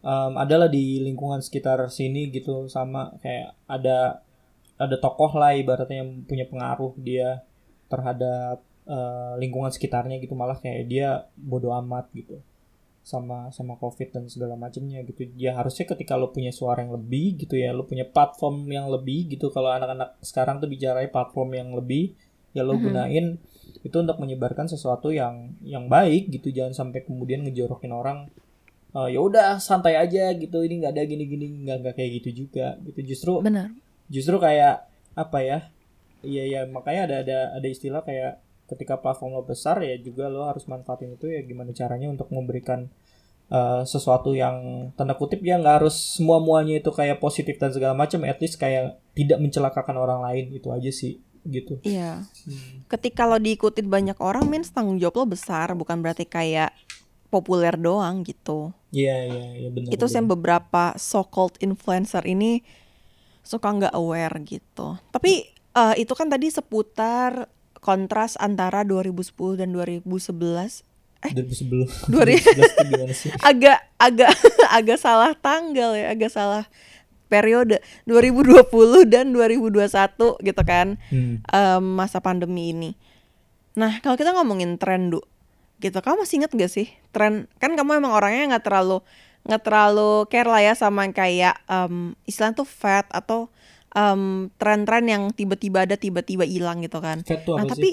um, 0.04 0.36
adalah 0.40 0.68
di 0.68 1.00
lingkungan 1.00 1.40
sekitar 1.44 1.80
sini 1.92 2.28
gitu 2.32 2.68
sama 2.72 3.16
kayak 3.20 3.56
ada 3.68 4.20
ada 4.76 4.96
tokoh 5.00 5.32
lah 5.36 5.56
ibaratnya 5.56 6.04
yang 6.04 6.24
punya 6.28 6.44
pengaruh 6.44 6.92
dia 7.00 7.40
terhadap 7.88 8.65
uh, 8.86 9.34
lingkungan 9.36 9.68
sekitarnya 9.74 10.22
gitu 10.22 10.38
malah 10.38 10.56
kayak 10.58 10.86
dia 10.88 11.26
bodoh 11.36 11.74
amat 11.84 12.08
gitu. 12.14 12.40
Sama 13.06 13.54
sama 13.54 13.78
covid 13.78 14.10
dan 14.10 14.26
segala 14.26 14.58
macamnya 14.58 14.98
gitu. 15.06 15.30
Ya 15.38 15.54
harusnya 15.54 15.86
ketika 15.86 16.18
lo 16.18 16.34
punya 16.34 16.50
suara 16.50 16.82
yang 16.82 16.94
lebih 16.94 17.38
gitu 17.38 17.54
ya 17.54 17.70
lo 17.70 17.86
punya 17.86 18.06
platform 18.06 18.66
yang 18.66 18.90
lebih 18.90 19.30
gitu. 19.30 19.50
Kalau 19.54 19.70
anak-anak 19.70 20.18
sekarang 20.22 20.58
tuh 20.58 20.66
bicara 20.70 21.06
platform 21.06 21.54
yang 21.54 21.68
lebih 21.74 22.14
ya 22.50 22.64
lo 22.64 22.74
mm-hmm. 22.74 22.84
gunain 22.88 23.26
itu 23.84 23.96
untuk 24.00 24.18
menyebarkan 24.18 24.66
sesuatu 24.66 25.14
yang 25.14 25.54
yang 25.62 25.86
baik 25.86 26.34
gitu. 26.34 26.50
Jangan 26.50 26.74
sampai 26.74 27.06
kemudian 27.06 27.46
ngejorokin 27.46 27.94
orang 27.94 28.26
uh, 28.90 29.06
ya 29.06 29.22
udah 29.22 29.62
santai 29.62 29.94
aja 29.94 30.34
gitu. 30.34 30.66
Ini 30.66 30.82
nggak 30.82 30.92
ada 30.98 31.02
gini-gini. 31.06 31.62
Nggak 31.62 31.76
nggak 31.86 31.94
kayak 31.94 32.10
gitu 32.22 32.46
juga 32.46 32.74
gitu. 32.82 33.06
Justru 33.06 33.38
benar. 33.38 33.70
justru 34.10 34.34
kayak 34.42 34.82
apa 35.14 35.38
ya? 35.46 35.58
Iya 36.26 36.42
ya 36.42 36.60
makanya 36.66 37.02
ada 37.06 37.16
ada 37.22 37.38
ada 37.54 37.68
istilah 37.70 38.02
kayak 38.02 38.42
ketika 38.66 38.98
platform 38.98 39.38
lo 39.38 39.42
besar 39.46 39.78
ya 39.82 39.94
juga 39.98 40.26
lo 40.26 40.46
harus 40.46 40.66
manfaatin 40.66 41.14
itu 41.14 41.30
ya 41.30 41.40
gimana 41.46 41.70
caranya 41.70 42.10
untuk 42.10 42.28
memberikan 42.34 42.90
uh, 43.50 43.86
sesuatu 43.86 44.34
yang 44.34 44.90
tanda 44.98 45.14
kutip 45.14 45.42
ya 45.42 45.58
nggak 45.58 45.82
harus 45.82 46.18
semua 46.18 46.42
muanya 46.42 46.78
itu 46.82 46.90
kayak 46.90 47.22
positif 47.22 47.58
dan 47.62 47.70
segala 47.70 47.94
macam 47.94 48.26
at 48.26 48.38
least 48.42 48.58
kayak 48.58 48.98
tidak 49.14 49.38
mencelakakan 49.38 49.96
orang 49.96 50.20
lain 50.22 50.50
itu 50.54 50.68
aja 50.70 50.90
sih 50.90 51.22
gitu 51.46 51.78
Iya. 51.86 52.26
Ketika 52.90 53.22
lo 53.22 53.38
diikutin 53.38 53.86
banyak 53.86 54.18
orang, 54.18 54.50
means 54.50 54.74
tanggung 54.74 54.98
jawab 54.98 55.22
lo 55.22 55.38
besar, 55.38 55.70
bukan 55.78 56.02
berarti 56.02 56.26
kayak 56.26 56.74
populer 57.30 57.74
doang 57.78 58.22
gitu. 58.26 58.74
iya 58.94 59.26
iya 59.26 59.46
iya 59.66 59.68
benar 59.70 59.90
Itu 59.94 60.06
sih 60.10 60.18
yang 60.18 60.26
beberapa 60.30 60.94
so-called 60.98 61.58
influencer 61.62 62.22
ini 62.26 62.62
suka 63.46 63.66
nggak 63.70 63.94
aware 63.94 64.34
gitu. 64.42 64.98
Tapi 65.14 65.46
eh, 65.52 65.94
itu 66.02 66.12
kan 66.18 66.26
tadi 66.26 66.50
seputar 66.50 67.46
kontras 67.86 68.34
antara 68.36 68.82
2010 68.82 69.30
dan 69.54 69.70
2011. 69.70 70.82
Eh, 71.22 71.32
2010 71.32 71.86
Dua 72.10 72.22
ri- 72.26 72.42
2011 72.42 72.66
itu 72.66 72.84
gimana 72.84 73.14
sih 73.14 73.30
agak 73.50 73.78
agak 73.96 74.30
agak 74.78 74.98
salah 74.98 75.32
tanggal 75.32 75.94
ya, 75.94 76.10
agak 76.10 76.28
salah 76.28 76.66
periode 77.26 77.78
2020 78.04 78.66
dan 79.06 79.30
2021 79.30 79.86
gitu 80.42 80.62
kan. 80.62 80.98
Hmm. 81.08 81.38
em, 81.42 81.84
masa 81.94 82.18
pandemi 82.18 82.74
ini. 82.74 82.90
Nah, 83.74 83.98
kalau 84.00 84.16
kita 84.16 84.32
ngomongin 84.32 84.78
tren, 84.78 85.10
Du, 85.10 85.20
gitu, 85.78 85.98
kamu 85.98 86.24
masih 86.24 86.40
inget 86.40 86.52
gak 86.52 86.72
sih 86.72 86.88
tren? 87.10 87.44
Kan 87.58 87.74
kamu 87.74 87.98
emang 87.98 88.12
orangnya 88.12 88.56
nggak 88.56 88.64
terlalu 88.66 89.00
nggak 89.46 89.62
terlalu 89.62 90.26
care 90.26 90.50
lah 90.50 90.58
ya 90.58 90.74
sama 90.74 91.06
kayak 91.10 91.54
em, 91.66 92.18
istilah 92.26 92.50
tuh 92.50 92.66
fat 92.66 93.06
atau 93.14 93.46
em, 93.96 94.52
tren-tren 94.60 95.08
yang 95.08 95.32
tiba-tiba 95.32 95.88
ada 95.88 95.96
tiba-tiba 95.96 96.44
hilang 96.44 96.84
gitu 96.84 97.00
kan. 97.00 97.24
Fat 97.24 97.42
tuh 97.42 97.56
Nah, 97.56 97.64
apa 97.64 97.72
tapi 97.72 97.90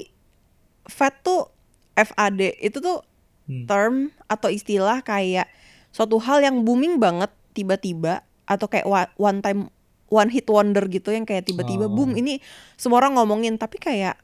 fat 0.84 1.14
tuh 1.24 1.48
FAD 1.96 2.60
itu 2.60 2.78
tuh 2.78 3.00
Hmm. 3.44 3.68
term 3.68 3.94
atau 4.24 4.48
istilah 4.48 5.00
kayak 5.00 5.48
suatu 5.92 6.16
hal 6.16 6.40
yang 6.40 6.64
booming 6.64 6.96
banget 6.96 7.28
tiba-tiba 7.52 8.24
atau 8.44 8.64
kayak 8.64 8.88
one 9.16 9.40
time 9.40 9.68
one 10.08 10.32
hit 10.32 10.48
wonder 10.48 10.80
gitu 10.88 11.12
yang 11.12 11.28
kayak 11.28 11.44
tiba-tiba 11.44 11.84
Oh. 11.84 11.92
boom 11.92 12.16
ini 12.16 12.40
semua 12.76 13.04
orang 13.04 13.20
ngomongin 13.20 13.60
tapi 13.60 13.76
kayak 13.76 14.16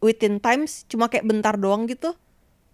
within 0.00 0.36
times 0.38 0.84
cuma 0.88 1.08
kayak 1.08 1.24
bentar 1.24 1.56
doang 1.56 1.88
gitu 1.88 2.12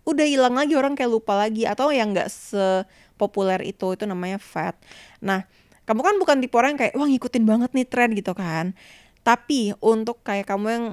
udah 0.06 0.26
hilang 0.26 0.54
lagi 0.54 0.74
orang 0.74 0.94
kayak 0.94 1.10
lupa 1.10 1.38
lagi 1.38 1.66
atau 1.66 1.94
yang 1.94 2.10
nggak 2.10 2.30
sepopuler 2.30 3.62
itu 3.62 3.94
itu 3.94 4.04
namanya 4.06 4.38
fat. 4.38 4.74
Nah, 5.18 5.46
kamu 5.86 6.00
kan 6.02 6.14
bukan 6.18 6.36
tipe 6.42 6.54
orang 6.58 6.74
yang 6.74 6.80
kayak 6.82 6.94
wah 6.98 7.08
ngikutin 7.08 7.44
banget 7.46 7.70
nih 7.72 7.86
tren 7.86 8.10
gitu 8.12 8.32
kan. 8.34 8.74
Tapi 9.22 9.74
untuk 9.82 10.22
kayak 10.22 10.46
kamu 10.50 10.66
yang 10.70 10.84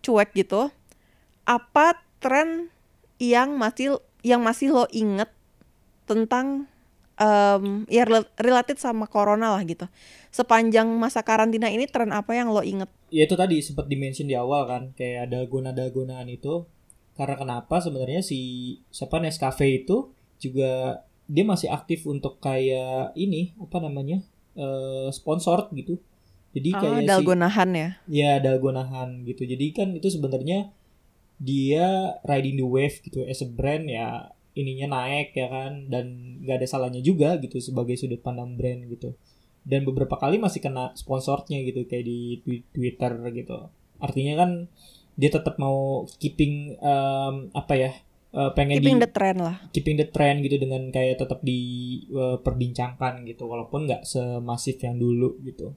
cuek 0.00 0.32
gitu, 0.36 0.72
apa 1.44 2.00
tren 2.20 2.72
yang 3.20 3.56
masih 3.56 3.98
yang 4.24 4.42
masih 4.42 4.72
lo 4.74 4.84
inget 4.90 5.30
tentang 6.08 6.66
em, 7.20 7.84
ya 7.88 8.04
rel- 8.08 8.30
related 8.40 8.76
sama 8.80 9.04
corona 9.08 9.52
lah 9.54 9.62
gitu. 9.64 9.86
Sepanjang 10.32 10.88
masa 10.96 11.20
karantina 11.24 11.68
ini 11.68 11.88
tren 11.88 12.12
apa 12.12 12.32
yang 12.36 12.50
lo 12.52 12.60
inget? 12.64 12.88
ya 13.08 13.24
itu 13.24 13.36
tadi 13.40 13.64
sempat 13.64 13.88
dimention 13.88 14.28
di 14.28 14.36
awal 14.36 14.68
kan 14.68 14.82
kayak 14.92 15.32
ada 15.32 15.40
guna-gunaan 15.48 16.28
itu 16.28 16.68
karena 17.16 17.40
kenapa 17.40 17.80
sebenarnya 17.80 18.20
si 18.20 18.38
siapa 18.92 19.16
Nescafe 19.18 19.80
itu 19.84 20.12
juga 20.36 21.02
dia 21.24 21.44
masih 21.44 21.72
aktif 21.72 22.04
untuk 22.04 22.36
kayak 22.40 23.16
ini 23.16 23.56
apa 23.58 23.80
namanya 23.80 24.20
eh 24.58 25.08
sponsor 25.10 25.70
gitu. 25.72 26.02
Jadi 26.50 26.68
Ah, 26.74 26.80
kayak 26.80 26.98
si 26.98 27.06
dalgonahan 27.06 27.70
ya. 27.72 27.88
ya 28.10 28.32
dalgonahan 28.38 29.22
gitu. 29.22 29.44
Jadi 29.44 29.66
kan 29.70 29.88
itu 29.94 30.08
sebenarnya 30.08 30.74
dia 31.38 32.18
riding 32.26 32.58
the 32.58 32.66
wave 32.66 32.98
gitu. 33.00 33.22
As 33.22 33.40
a 33.40 33.48
brand 33.48 33.86
ya 33.86 34.28
ininya 34.52 34.90
naik 34.90 35.32
ya 35.32 35.46
kan. 35.46 35.86
Dan 35.86 36.06
nggak 36.42 36.58
ada 36.58 36.66
salahnya 36.66 36.98
juga 37.00 37.38
gitu 37.38 37.58
sebagai 37.58 37.94
sudut 37.94 38.18
pandang 38.18 38.58
brand 38.58 38.82
gitu. 38.88 39.14
Dan 39.62 39.84
beberapa 39.84 40.16
kali 40.16 40.40
masih 40.40 40.58
kena 40.58 40.90
sponsornya 40.92 41.60
gitu 41.62 41.84
kayak 41.84 42.04
di 42.04 42.18
twi- 42.42 42.66
Twitter 42.72 43.12
gitu. 43.30 43.68
Artinya 44.00 44.34
kan 44.40 44.50
dia 45.14 45.30
tetap 45.30 45.58
mau 45.58 46.06
keeping 46.16 46.74
em, 46.74 47.34
apa 47.52 47.74
ya 47.74 47.90
eh, 48.34 48.50
pengen 48.52 48.78
Keeping 48.80 48.98
di 49.00 49.04
the 49.04 49.10
trend 49.10 49.38
lah. 49.40 49.56
keeping 49.72 49.96
the 49.96 50.08
trend 50.08 50.44
gitu 50.44 50.56
dengan 50.60 50.88
kayak 50.92 51.20
tetap 51.20 51.40
diperbincangkan 51.40 53.24
gitu 53.24 53.48
walaupun 53.48 53.88
nggak 53.88 54.04
semasif 54.04 54.76
yang 54.80 54.96
dulu 54.96 55.36
gitu. 55.44 55.72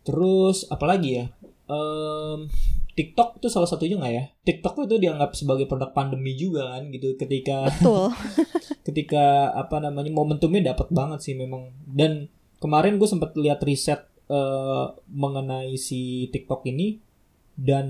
Terus 0.00 0.64
apalagi 0.68 1.20
ya? 1.20 1.26
Em, 1.70 2.48
TikTok 2.96 3.38
itu 3.38 3.46
salah 3.48 3.68
satunya 3.68 3.96
nggak 4.00 4.14
ya? 4.16 4.24
TikTok 4.42 4.88
itu 4.88 4.96
dianggap 4.98 5.30
sebagai 5.36 5.68
produk 5.68 5.92
pandemi 5.92 6.34
juga 6.34 6.76
kan 6.76 6.88
gitu. 6.90 7.14
Ketika 7.14 7.68
Betul. 7.68 8.10
ketika 8.88 9.54
apa 9.54 9.78
namanya 9.78 10.10
momentumnya 10.10 10.74
dapat 10.74 10.88
banget 10.90 11.20
sih 11.20 11.34
memang. 11.36 11.70
Dan 11.86 12.26
kemarin 12.58 12.96
gue 12.96 13.08
sempat 13.08 13.36
lihat 13.36 13.60
riset 13.62 14.08
eh, 14.26 14.86
mengenai 15.12 15.76
si 15.76 16.28
TikTok 16.32 16.64
ini 16.68 16.98
dan 17.60 17.86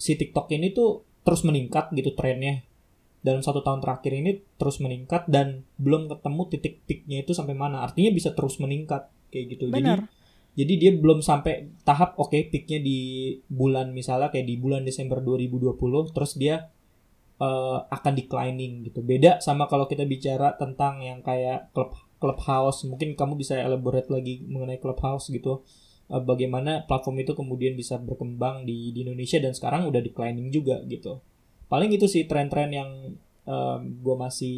si 0.00 0.16
TikTok 0.16 0.48
ini 0.56 0.72
tuh 0.72 1.04
terus 1.22 1.44
meningkat 1.44 1.92
gitu 1.92 2.16
trennya 2.16 2.64
dalam 3.22 3.40
satu 3.40 3.62
tahun 3.62 3.78
terakhir 3.78 4.12
ini 4.18 4.42
terus 4.58 4.82
meningkat 4.82 5.30
dan 5.30 5.62
belum 5.78 6.10
ketemu 6.10 6.42
titik 6.50 6.74
peaknya 6.84 7.22
itu 7.22 7.32
sampai 7.32 7.54
mana 7.54 7.86
artinya 7.86 8.10
bisa 8.10 8.34
terus 8.34 8.58
meningkat 8.58 9.08
kayak 9.30 9.46
gitu 9.56 9.70
Benar. 9.70 10.02
jadi 10.02 10.20
jadi 10.52 10.72
dia 10.76 10.92
belum 11.00 11.24
sampai 11.24 11.72
tahap 11.86 12.18
oke 12.20 12.36
peaknya 12.52 12.82
di 12.82 13.32
bulan 13.48 13.96
misalnya 13.96 14.28
kayak 14.28 14.44
di 14.44 14.60
bulan 14.60 14.84
Desember 14.84 15.24
2020 15.24 16.12
terus 16.12 16.36
dia 16.36 16.68
eh, 17.42 17.78
akan 17.88 18.12
declining 18.14 18.86
gitu. 18.86 19.00
Beda 19.02 19.42
sama 19.42 19.66
kalau 19.66 19.90
kita 19.90 20.06
bicara 20.06 20.54
tentang 20.54 21.02
yang 21.02 21.24
kayak 21.24 21.74
club 21.74 21.96
clubhouse, 22.22 22.86
mungkin 22.86 23.18
kamu 23.18 23.34
bisa 23.34 23.58
elaborate 23.58 24.06
lagi 24.12 24.46
mengenai 24.46 24.78
clubhouse 24.78 25.32
gitu. 25.32 25.66
Eh, 26.12 26.22
bagaimana 26.22 26.86
platform 26.86 27.24
itu 27.24 27.32
kemudian 27.34 27.74
bisa 27.74 27.98
berkembang 27.98 28.62
di 28.68 28.94
di 28.94 29.02
Indonesia 29.02 29.42
dan 29.42 29.56
sekarang 29.56 29.90
udah 29.90 30.00
declining 30.04 30.52
juga 30.54 30.78
gitu. 30.86 31.18
Paling 31.72 31.88
itu 31.88 32.04
sih 32.04 32.28
tren-tren 32.28 32.68
yang 32.68 32.90
gue 33.80 34.14
masih 34.20 34.56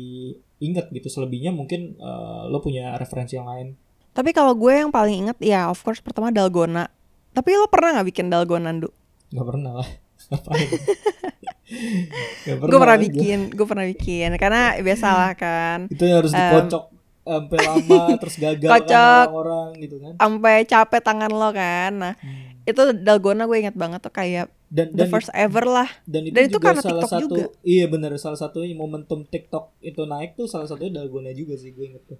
inget 0.58 0.90
gitu. 0.90 1.06
Selebihnya 1.06 1.54
mungkin 1.54 1.94
eh, 1.94 2.42
lo 2.50 2.58
punya 2.58 2.98
referensi 2.98 3.38
yang 3.38 3.46
lain. 3.46 3.78
Tapi 4.10 4.34
kalau 4.34 4.58
gue 4.58 4.74
yang 4.74 4.90
paling 4.90 5.26
inget 5.26 5.38
ya 5.38 5.70
of 5.70 5.78
course 5.80 6.02
pertama 6.02 6.34
dalgona. 6.34 6.90
Tapi 7.30 7.54
lo 7.54 7.70
pernah 7.70 7.98
nggak 7.98 8.08
bikin 8.10 8.26
dalgonan, 8.30 8.82
Du? 8.82 8.90
Gak 9.30 9.46
pernah 9.46 9.82
lah. 9.82 9.88
Gue 12.44 12.78
pernah 12.78 12.98
bikin, 13.00 13.50
gue 13.50 13.66
pernah 13.66 13.86
bikin 13.88 14.30
karena 14.36 14.76
biasalah 14.78 15.32
kan. 15.34 15.78
Itu 15.88 16.04
yang 16.04 16.20
harus 16.22 16.32
dikocok 16.32 16.84
sampai 17.24 17.58
lama 17.64 18.02
terus 18.20 18.36
gagal 18.36 18.68
kan 18.68 18.72
Kocok. 18.84 19.24
orang-orang 19.32 19.68
gitu 19.80 19.96
kan. 19.96 20.12
Sampai 20.20 20.54
capek 20.68 21.00
tangan 21.00 21.30
lo 21.32 21.48
kan. 21.50 21.92
Nah, 21.96 22.14
Hmm. 22.20 22.53
Itu 22.64 22.82
dalgona 22.96 23.44
gue 23.44 23.58
inget 23.60 23.76
banget 23.76 24.00
tuh 24.00 24.10
kayak 24.10 24.48
Dan 24.68 24.90
the 24.90 25.04
dan, 25.04 25.08
first 25.08 25.28
ever 25.30 25.62
lah. 25.62 25.86
dan 26.04 26.24
itu 26.24 26.34
dan 26.34 26.42
itu 26.48 26.56
juga 26.56 26.66
karena 26.72 26.80
salah 26.82 27.02
TikTok 27.02 27.12
satu 27.12 27.24
juga. 27.30 27.44
iya 27.62 27.84
benar 27.86 28.10
salah 28.16 28.40
satu 28.40 28.64
momentum 28.66 29.22
TikTok 29.22 29.64
itu 29.80 30.02
naik 30.02 30.34
tuh 30.34 30.48
salah 30.48 30.66
satunya 30.66 30.98
dalgona 30.98 31.30
juga 31.30 31.54
sih 31.54 31.70
gue 31.70 31.84
inget 31.86 32.02
tuh. 32.04 32.18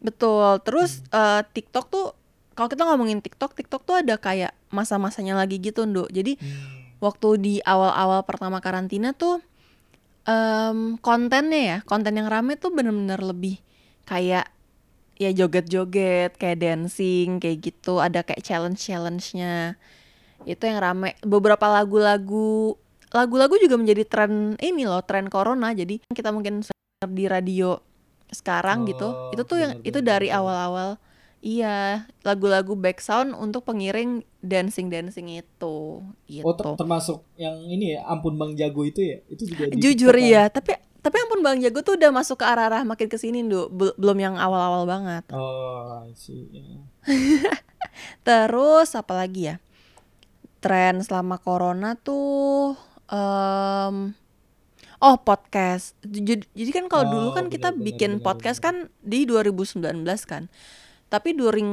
Betul. 0.00 0.60
Terus 0.62 1.04
eh, 1.10 1.42
TikTok 1.44 1.84
tuh 1.88 2.06
kalau 2.54 2.68
kita 2.68 2.84
ngomongin 2.84 3.20
TikTok, 3.20 3.56
TikTok 3.56 3.82
tuh 3.84 3.96
ada 3.98 4.20
kayak 4.20 4.52
masa-masanya 4.68 5.32
lagi 5.32 5.56
gitu, 5.56 5.88
Nduk. 5.88 6.12
Jadi 6.12 6.36
Hmm. 6.36 7.00
waktu 7.00 7.28
di 7.40 7.54
awal-awal 7.64 8.20
pertama 8.28 8.60
karantina 8.60 9.16
tuh 9.16 9.40
em, 10.24 11.00
kontennya 11.00 11.60
ya, 11.60 11.78
konten 11.88 12.12
yang 12.12 12.28
rame 12.28 12.60
tuh 12.60 12.68
bener-bener 12.68 13.16
lebih 13.18 13.56
kayak 14.04 14.46
ya 15.20 15.30
joget-joget, 15.36 16.40
kayak 16.40 16.58
dancing, 16.64 17.36
kayak 17.36 17.60
gitu. 17.60 18.00
Ada 18.00 18.24
kayak 18.24 18.40
challenge-challenge-nya. 18.40 19.76
Itu 20.48 20.62
yang 20.64 20.80
rame. 20.80 21.20
Beberapa 21.20 21.68
lagu-lagu 21.68 22.80
lagu-lagu 23.12 23.54
juga 23.60 23.76
menjadi 23.76 24.08
tren 24.08 24.56
ini 24.64 24.88
loh, 24.88 25.04
tren 25.04 25.28
corona. 25.28 25.76
Jadi 25.76 26.00
kita 26.08 26.32
mungkin 26.32 26.64
di 27.04 27.24
radio 27.28 27.76
sekarang 28.32 28.88
gitu. 28.88 29.12
Oh, 29.12 29.32
Itu 29.36 29.44
tuh 29.44 29.60
yang 29.60 29.72
itu 29.84 30.00
dari 30.00 30.32
awal-awal 30.32 30.96
Iya, 31.40 32.04
lagu-lagu 32.20 32.76
back 32.76 33.00
sound 33.00 33.32
untuk 33.32 33.64
pengiring 33.64 34.20
dancing-dancing 34.44 35.40
itu 35.40 36.04
gitu. 36.28 36.44
Oh 36.44 36.52
ter- 36.52 36.76
termasuk 36.76 37.24
yang 37.40 37.56
ini 37.64 37.96
ya 37.96 38.04
ampun 38.12 38.36
Bang 38.36 38.52
Jago 38.60 38.84
itu 38.84 39.00
ya 39.00 39.24
itu 39.24 39.48
juga 39.48 39.72
Jujur 39.72 40.12
kan? 40.12 40.20
ya, 40.20 40.42
tapi 40.52 40.76
tapi 41.00 41.16
ampun 41.20 41.40
Bang 41.40 41.58
Jago 41.60 41.80
tuh 41.80 41.96
udah 41.96 42.12
masuk 42.12 42.40
ke 42.40 42.46
arah-arah 42.46 42.84
makin 42.84 43.08
ke 43.08 43.16
sini. 43.16 43.40
Bel- 43.44 43.96
belum 43.96 44.18
yang 44.20 44.34
awal-awal 44.36 44.84
banget. 44.84 45.24
Oh 45.32 46.04
sih. 46.12 46.80
Terus 48.26 48.88
apa 48.96 49.12
lagi 49.16 49.52
ya? 49.52 49.56
Tren 50.60 51.00
selama 51.00 51.40
corona 51.40 51.96
tuh 51.96 52.76
em 53.08 54.12
Oh 55.00 55.16
podcast. 55.16 55.96
Jadi, 56.04 56.44
jadi 56.52 56.70
kan 56.76 56.84
kalau 56.92 57.08
dulu 57.08 57.28
Oh, 57.32 57.34
kan 57.34 57.48
kita 57.48 57.72
benar, 57.72 57.84
bikin 57.88 58.10
benar, 58.20 58.24
podcast 58.36 58.60
kan 58.60 58.92
di 59.00 59.24
2019 59.24 59.80
kan. 60.28 60.52
Tapi 61.08 61.32
during 61.32 61.68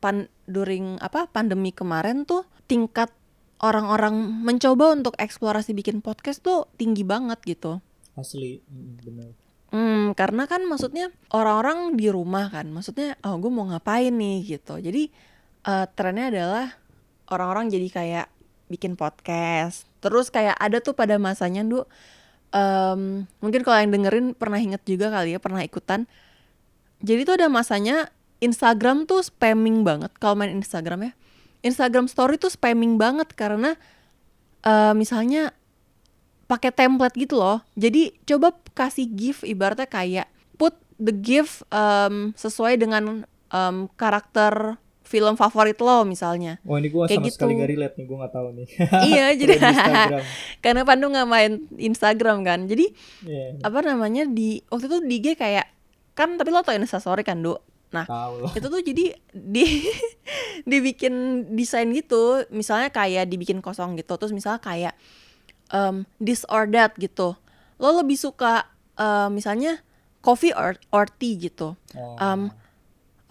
pan 0.00 0.32
during 0.48 0.96
apa 1.04 1.28
pandemi 1.28 1.76
kemarin 1.76 2.24
tuh 2.24 2.48
tingkat 2.64 3.12
orang-orang 3.60 4.16
mencoba 4.40 4.96
untuk 4.96 5.12
eksplorasi 5.20 5.76
bikin 5.76 6.00
podcast 6.00 6.40
tuh 6.40 6.64
tinggi 6.80 7.04
banget 7.04 7.44
gitu. 7.44 7.84
Asli 8.18 8.60
benar. 9.02 9.32
Hmm, 9.72 10.12
karena 10.12 10.44
kan 10.44 10.60
maksudnya 10.68 11.08
orang-orang 11.32 11.96
di 11.96 12.12
rumah 12.12 12.52
kan, 12.52 12.68
maksudnya 12.68 13.16
oh 13.24 13.40
gue 13.40 13.48
mau 13.48 13.64
ngapain 13.72 14.12
nih 14.12 14.44
gitu. 14.44 14.76
Jadi 14.76 15.08
uh, 15.64 15.88
trennya 15.96 16.28
adalah 16.28 16.76
orang-orang 17.32 17.72
jadi 17.72 17.88
kayak 17.88 18.26
bikin 18.68 19.00
podcast. 19.00 19.88
Terus 20.04 20.28
kayak 20.28 20.60
ada 20.60 20.84
tuh 20.84 20.92
pada 20.92 21.16
masanya 21.16 21.64
tuh 21.64 21.88
um, 22.52 23.24
mungkin 23.40 23.64
kalau 23.64 23.80
yang 23.80 23.92
dengerin 23.96 24.36
pernah 24.36 24.60
inget 24.60 24.84
juga 24.84 25.08
kali 25.08 25.32
ya, 25.32 25.40
pernah 25.40 25.64
ikutan. 25.64 26.04
Jadi 27.00 27.24
tuh 27.24 27.34
ada 27.40 27.48
masanya 27.48 28.12
Instagram 28.44 29.08
tuh 29.08 29.24
spamming 29.24 29.88
banget 29.88 30.12
kalau 30.20 30.36
main 30.36 30.52
Instagram 30.52 31.08
ya. 31.08 31.12
Instagram 31.64 32.12
story 32.12 32.36
tuh 32.36 32.52
spamming 32.52 33.00
banget 33.00 33.32
karena 33.32 33.78
uh, 34.68 34.92
misalnya 34.92 35.54
pakai 36.52 36.68
template 36.68 37.16
gitu 37.16 37.40
loh. 37.40 37.64
Jadi 37.72 38.12
coba 38.28 38.52
kasih 38.76 39.08
gift 39.08 39.40
ibaratnya 39.48 39.88
kayak 39.88 40.28
put 40.60 40.76
the 41.00 41.16
gift 41.16 41.64
um, 41.72 42.36
sesuai 42.36 42.76
dengan 42.76 43.24
um, 43.48 43.88
karakter 43.96 44.76
film 45.12 45.36
favorit 45.36 45.76
lo 45.80 46.08
misalnya. 46.08 46.56
Oh 46.64 46.80
ini 46.80 46.88
gue 46.88 47.04
sama 47.04 47.24
gitu. 47.28 47.36
sekali 47.36 47.60
gak 47.60 47.68
relate 47.68 47.94
nih, 48.00 48.04
gue 48.08 48.16
gak 48.16 48.32
tahu 48.32 48.48
nih. 48.56 48.66
iya 49.12 49.26
jadi 49.36 49.54
karena 50.64 50.88
Pandu 50.88 51.12
gak 51.12 51.28
main 51.28 51.68
Instagram 51.76 52.40
kan, 52.44 52.64
jadi 52.64 52.88
yeah. 53.28 53.60
apa 53.60 53.84
namanya 53.84 54.24
di 54.24 54.64
waktu 54.72 54.88
itu 54.88 54.98
di 55.04 55.16
G 55.20 55.26
kayak 55.36 55.68
kan 56.16 56.40
tapi 56.40 56.48
lo 56.48 56.64
tau 56.64 56.72
Instastory 56.72 57.20
kan 57.28 57.44
Du. 57.44 57.60
Nah 57.92 58.08
itu 58.56 58.66
tuh 58.72 58.80
jadi 58.80 59.12
di 59.36 59.64
dibikin 60.64 61.44
desain 61.52 61.92
gitu, 61.92 62.48
misalnya 62.48 62.88
kayak 62.88 63.28
dibikin 63.28 63.60
kosong 63.60 64.00
gitu, 64.00 64.16
terus 64.16 64.32
misalnya 64.32 64.64
kayak 64.64 64.96
um, 65.72 66.04
this 66.22 66.46
or 66.46 66.68
that 66.70 66.94
gitu. 67.00 67.34
Lo 67.80 67.88
lebih 67.98 68.14
suka 68.14 68.68
uh, 69.00 69.26
misalnya 69.32 69.80
coffee 70.22 70.54
or, 70.54 70.78
or 70.94 71.10
tea 71.10 71.34
gitu. 71.34 71.74
Oh. 71.98 72.16
um, 72.20 72.54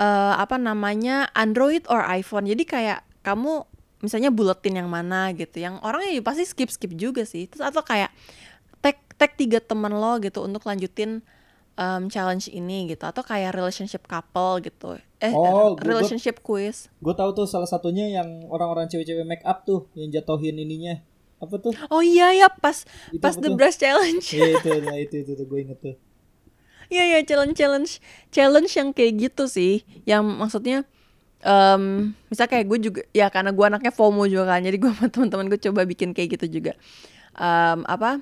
uh, 0.01 0.35
apa 0.35 0.59
namanya 0.59 1.29
Android 1.37 1.85
or 1.87 2.03
iPhone. 2.03 2.49
Jadi 2.49 2.67
kayak 2.67 2.99
kamu 3.23 3.63
misalnya 4.01 4.33
buletin 4.33 4.81
yang 4.81 4.89
mana 4.89 5.31
gitu. 5.31 5.61
Yang 5.61 5.79
orang 5.85 6.01
ya 6.09 6.19
pasti 6.19 6.43
skip 6.43 6.73
skip 6.73 6.91
juga 6.97 7.23
sih. 7.23 7.47
Terus 7.47 7.63
atau 7.63 7.85
kayak 7.85 8.11
tag 8.81 8.97
tag 9.15 9.37
tiga 9.37 9.61
teman 9.61 9.93
lo 9.93 10.17
gitu 10.19 10.41
untuk 10.41 10.65
lanjutin 10.65 11.21
um, 11.77 12.09
challenge 12.11 12.51
ini 12.51 12.91
gitu. 12.91 13.05
Atau 13.07 13.23
kayak 13.23 13.55
relationship 13.55 14.03
couple 14.09 14.65
gitu. 14.67 14.99
Eh 15.21 15.31
oh, 15.31 15.77
relationship 15.79 16.41
gua, 16.41 16.65
quiz. 16.65 16.89
gue 16.97 17.13
tahu 17.13 17.29
tuh 17.37 17.45
salah 17.45 17.69
satunya 17.69 18.09
yang 18.09 18.49
orang-orang 18.49 18.89
cewek-cewek 18.89 19.21
make 19.21 19.45
up 19.45 19.61
tuh 19.69 19.85
yang 19.93 20.09
jatuhin 20.09 20.57
ininya 20.57 20.97
apa 21.41 21.55
tuh? 21.57 21.73
Oh 21.89 22.05
iya 22.05 22.29
ya 22.37 22.47
pas 22.53 22.85
itu 23.09 23.17
pas 23.17 23.33
the 23.33 23.49
brush 23.51 23.81
challenge. 23.81 24.29
Iya 24.29 24.61
itu 24.61 24.69
nah, 24.85 24.95
itu 24.95 25.15
itu, 25.25 25.31
itu 25.33 25.43
gue 25.49 25.59
inget 25.59 25.79
tuh. 25.81 25.95
Iya 26.93 27.03
iya 27.09 27.19
challenge 27.25 27.57
challenge 27.57 27.91
challenge 28.29 28.71
yang 28.77 28.93
kayak 28.93 29.13
gitu 29.17 29.49
sih. 29.49 29.81
Yang 30.05 30.23
maksudnya 30.37 30.77
um, 31.41 32.13
misal 32.29 32.45
kayak 32.45 32.65
gue 32.69 32.79
juga 32.79 33.01
ya 33.11 33.27
karena 33.33 33.49
gue 33.49 33.65
anaknya 33.65 33.91
FOMO 33.91 34.29
juga 34.29 34.53
kan 34.53 34.61
jadi 34.61 34.77
gue 34.77 34.91
sama 34.93 35.09
teman-teman 35.09 35.49
gue 35.49 35.59
coba 35.59 35.81
bikin 35.89 36.13
kayak 36.13 36.37
gitu 36.37 36.61
juga. 36.61 36.77
Um, 37.33 37.87
apa 37.89 38.21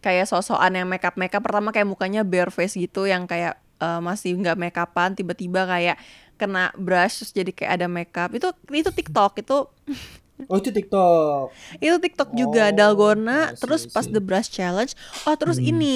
kayak 0.00 0.30
sosokan 0.30 0.72
yang 0.78 0.88
makeup 0.88 1.18
makeup 1.18 1.42
pertama 1.42 1.74
kayak 1.74 1.88
mukanya 1.90 2.22
bare 2.24 2.54
face 2.54 2.78
gitu 2.78 3.04
yang 3.04 3.26
kayak 3.26 3.58
uh, 3.82 3.98
masih 3.98 4.36
nggak 4.38 4.56
makeupan 4.56 5.12
tiba-tiba 5.18 5.66
kayak 5.66 5.96
kena 6.40 6.72
brush 6.72 7.20
terus 7.20 7.32
jadi 7.34 7.50
kayak 7.52 7.72
ada 7.80 7.86
makeup. 7.90 8.30
Itu 8.32 8.48
itu 8.72 8.90
TikTok 8.94 9.42
itu 9.42 9.68
Oh 10.46 10.56
itu 10.56 10.70
TikTok. 10.70 11.50
itu 11.82 11.96
TikTok 11.98 12.30
juga 12.32 12.70
oh, 12.70 12.74
Dalgona. 12.74 13.52
terus 13.58 13.84
pas 13.90 14.06
The 14.06 14.22
Brush 14.22 14.48
Challenge. 14.48 14.92
Oh 15.26 15.34
terus 15.36 15.58
hmm. 15.58 15.70
ini 15.70 15.94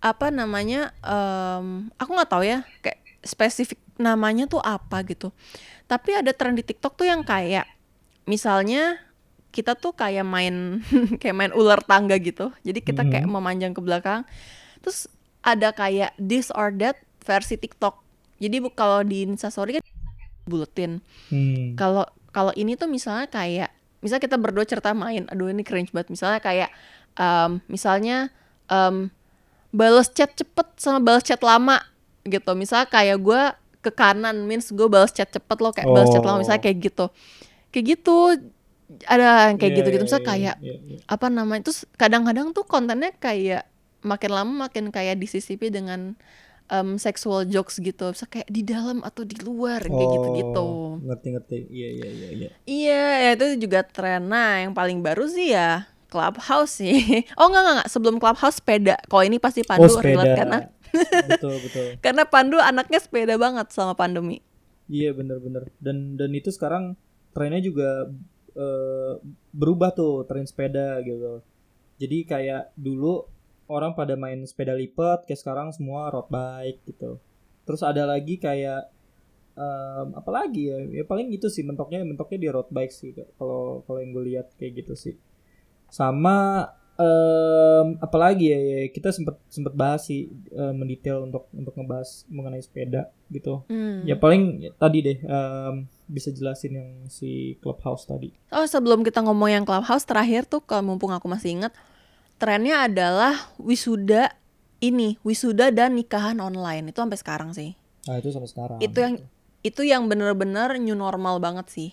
apa 0.00 0.30
namanya? 0.30 0.94
Um, 1.02 1.90
aku 1.98 2.10
nggak 2.14 2.30
tahu 2.30 2.44
ya 2.46 2.62
kayak 2.80 3.00
spesifik 3.26 3.80
namanya 3.98 4.46
tuh 4.46 4.62
apa 4.62 5.02
gitu. 5.04 5.34
Tapi 5.90 6.16
ada 6.16 6.30
tren 6.32 6.54
di 6.54 6.62
TikTok 6.62 6.94
tuh 6.94 7.06
yang 7.08 7.26
kayak 7.26 7.66
misalnya 8.26 9.00
kita 9.54 9.72
tuh 9.72 9.96
kayak 9.96 10.26
main 10.26 10.84
kayak 11.20 11.36
main 11.36 11.52
ular 11.52 11.80
tangga 11.82 12.16
gitu. 12.20 12.52
Jadi 12.62 12.80
kita 12.84 13.02
hmm. 13.04 13.10
kayak 13.10 13.28
memanjang 13.28 13.72
ke 13.72 13.80
belakang. 13.80 14.22
Terus 14.84 15.08
ada 15.40 15.72
kayak 15.72 16.12
this 16.20 16.52
or 16.52 16.70
that 16.76 17.00
versi 17.24 17.56
TikTok. 17.56 18.02
Jadi 18.36 18.60
kalau 18.76 19.00
di 19.02 19.24
Instastory 19.24 19.80
kan 19.80 19.84
buletin. 20.46 21.02
Hmm. 21.32 21.74
Kalau 21.74 22.06
kalau 22.36 22.52
ini 22.52 22.76
tuh 22.76 22.84
misalnya 22.84 23.32
kayak 23.32 23.72
misalnya 24.04 24.28
kita 24.28 24.36
berdua 24.36 24.68
cerita 24.68 24.92
main 24.92 25.24
aduh 25.32 25.48
ini 25.48 25.64
cringe 25.64 25.88
banget 25.88 26.12
misalnya 26.12 26.40
kayak 26.44 26.68
um, 27.16 27.64
misalnya 27.64 28.28
um, 28.68 29.08
balas 29.72 30.12
chat 30.12 30.36
cepet 30.36 30.68
sama 30.76 31.00
balas 31.00 31.24
chat 31.24 31.40
lama 31.40 31.80
gitu 32.28 32.52
misalnya 32.52 32.92
kayak 32.92 33.16
gue 33.24 33.42
ke 33.80 33.90
kanan 33.96 34.44
means 34.44 34.68
gue 34.68 34.84
balas 34.84 35.16
chat 35.16 35.32
cepet 35.32 35.56
lo 35.64 35.72
kayak 35.72 35.88
oh. 35.88 35.96
balas 35.96 36.12
chat 36.12 36.20
lama 36.20 36.44
misalnya 36.44 36.60
kayak 36.60 36.92
gitu 36.92 37.08
kayak 37.72 37.84
gitu 37.96 38.16
ada 39.08 39.50
yang 39.50 39.56
kayak 39.56 39.72
yeah, 39.72 39.78
gitu 39.80 39.88
gitu 39.96 40.04
misalnya 40.04 40.22
yeah, 40.22 40.30
kayak 40.30 40.56
yeah, 40.60 40.78
yeah. 40.92 41.00
apa 41.08 41.26
namanya 41.32 41.62
terus 41.64 41.88
kadang-kadang 41.96 42.52
tuh 42.52 42.68
kontennya 42.68 43.16
kayak 43.16 43.64
makin 44.04 44.30
lama 44.30 44.52
makin 44.68 44.92
kayak 44.92 45.18
disisipi 45.18 45.72
dengan 45.72 46.14
um, 46.70 46.98
sexual 47.00 47.46
jokes 47.46 47.78
gitu. 47.78 48.12
Bisa 48.12 48.26
kayak 48.26 48.48
di 48.50 48.62
dalam 48.62 49.02
atau 49.02 49.22
di 49.22 49.36
luar 49.42 49.82
oh, 49.86 49.94
kayak 49.94 50.08
gitu-gitu. 50.14 50.68
ngerti 51.06 51.28
ngerti 51.36 51.56
iya 51.70 51.88
iya 51.92 52.08
iya 52.08 52.28
iya. 52.30 52.50
Iya 52.66 53.04
ya 53.22 53.30
itu 53.38 53.46
juga 53.68 53.86
tren. 53.86 54.26
Nah 54.30 54.62
yang 54.66 54.72
paling 54.74 55.02
baru 55.02 55.26
sih 55.26 55.54
ya 55.54 55.86
clubhouse 56.10 56.80
sih. 56.80 56.96
Oh 57.38 57.50
enggak 57.50 57.62
enggak, 57.62 57.74
enggak. 57.80 57.90
sebelum 57.90 58.16
clubhouse 58.16 58.58
sepeda. 58.58 58.96
Kalau 59.06 59.24
ini 59.26 59.36
pasti 59.36 59.60
Pandu 59.66 59.90
oh, 59.90 60.02
relate 60.02 60.34
karena 60.38 60.58
betul 61.30 61.54
betul. 61.60 61.86
Karena 62.04 62.22
Pandu 62.24 62.56
anaknya 62.62 62.98
sepeda 63.02 63.34
banget 63.36 63.68
sama 63.74 63.92
pandemi. 63.92 64.40
Iya 64.86 65.12
bener-bener 65.12 65.66
dan 65.82 66.14
dan 66.14 66.30
itu 66.30 66.54
sekarang 66.54 66.94
trennya 67.34 67.58
juga 67.58 68.06
uh, 68.54 69.18
berubah 69.50 69.92
tuh 69.92 70.24
tren 70.24 70.46
sepeda 70.46 71.02
gitu. 71.02 71.42
Jadi 71.96 72.28
kayak 72.28 72.76
dulu 72.76 73.26
orang 73.66 73.92
pada 73.98 74.14
main 74.14 74.42
sepeda 74.46 74.74
lipat 74.74 75.26
kayak 75.26 75.40
sekarang 75.42 75.68
semua 75.74 76.10
road 76.10 76.30
bike 76.30 76.86
gitu. 76.86 77.18
Terus 77.66 77.82
ada 77.82 78.06
lagi 78.06 78.38
kayak 78.38 78.90
um, 79.58 80.14
apa 80.14 80.30
lagi 80.30 80.70
ya? 80.70 81.02
Ya 81.02 81.04
paling 81.04 81.34
gitu 81.34 81.50
sih 81.50 81.66
mentoknya 81.66 82.06
mentoknya 82.06 82.38
di 82.38 82.48
road 82.50 82.70
bike 82.70 82.94
sih 82.94 83.10
kalau 83.38 83.82
kalau 83.86 83.98
yang 83.98 84.14
gue 84.14 84.24
lihat 84.34 84.54
kayak 84.54 84.86
gitu 84.86 84.94
sih. 84.94 85.14
Sama 85.90 86.70
um, 86.96 87.86
apalagi 88.00 88.52
ya, 88.52 88.58
ya 88.58 88.80
kita 88.90 89.12
sempat 89.12 89.36
sempat 89.50 89.74
bahas 89.76 90.08
sih 90.08 90.30
um, 90.54 90.74
mendetail 90.78 91.24
untuk 91.26 91.48
untuk 91.52 91.74
ngebahas 91.76 92.24
mengenai 92.30 92.62
sepeda 92.62 93.10
gitu. 93.30 93.66
Hmm. 93.66 94.06
ya 94.06 94.14
paling 94.14 94.62
ya, 94.62 94.70
tadi 94.78 94.98
deh 95.02 95.18
um, 95.26 95.90
bisa 96.06 96.30
jelasin 96.30 96.78
yang 96.78 96.90
si 97.10 97.58
clubhouse 97.60 98.06
tadi. 98.06 98.30
Oh 98.54 98.66
sebelum 98.66 99.02
kita 99.02 99.22
ngomong 99.26 99.50
yang 99.50 99.64
clubhouse 99.66 100.06
terakhir 100.06 100.46
tuh 100.46 100.62
kalau 100.62 100.94
mumpung 100.94 101.10
aku 101.10 101.26
masih 101.26 101.58
ingat 101.58 101.74
trennya 102.36 102.88
adalah 102.88 103.52
wisuda 103.60 104.32
ini 104.80 105.16
wisuda 105.24 105.72
dan 105.72 105.96
nikahan 105.96 106.38
online. 106.40 106.92
Itu 106.92 107.00
sampai 107.04 107.18
sekarang 107.18 107.50
sih. 107.56 107.72
Nah 108.06 108.20
itu 108.20 108.28
sampai 108.32 108.50
sekarang. 108.50 108.78
Itu 108.80 108.98
yang 109.00 109.14
itu 109.64 109.82
yang 109.82 110.06
bener-bener 110.06 110.76
new 110.78 110.94
normal 110.94 111.40
banget 111.40 111.66
sih. 111.72 111.90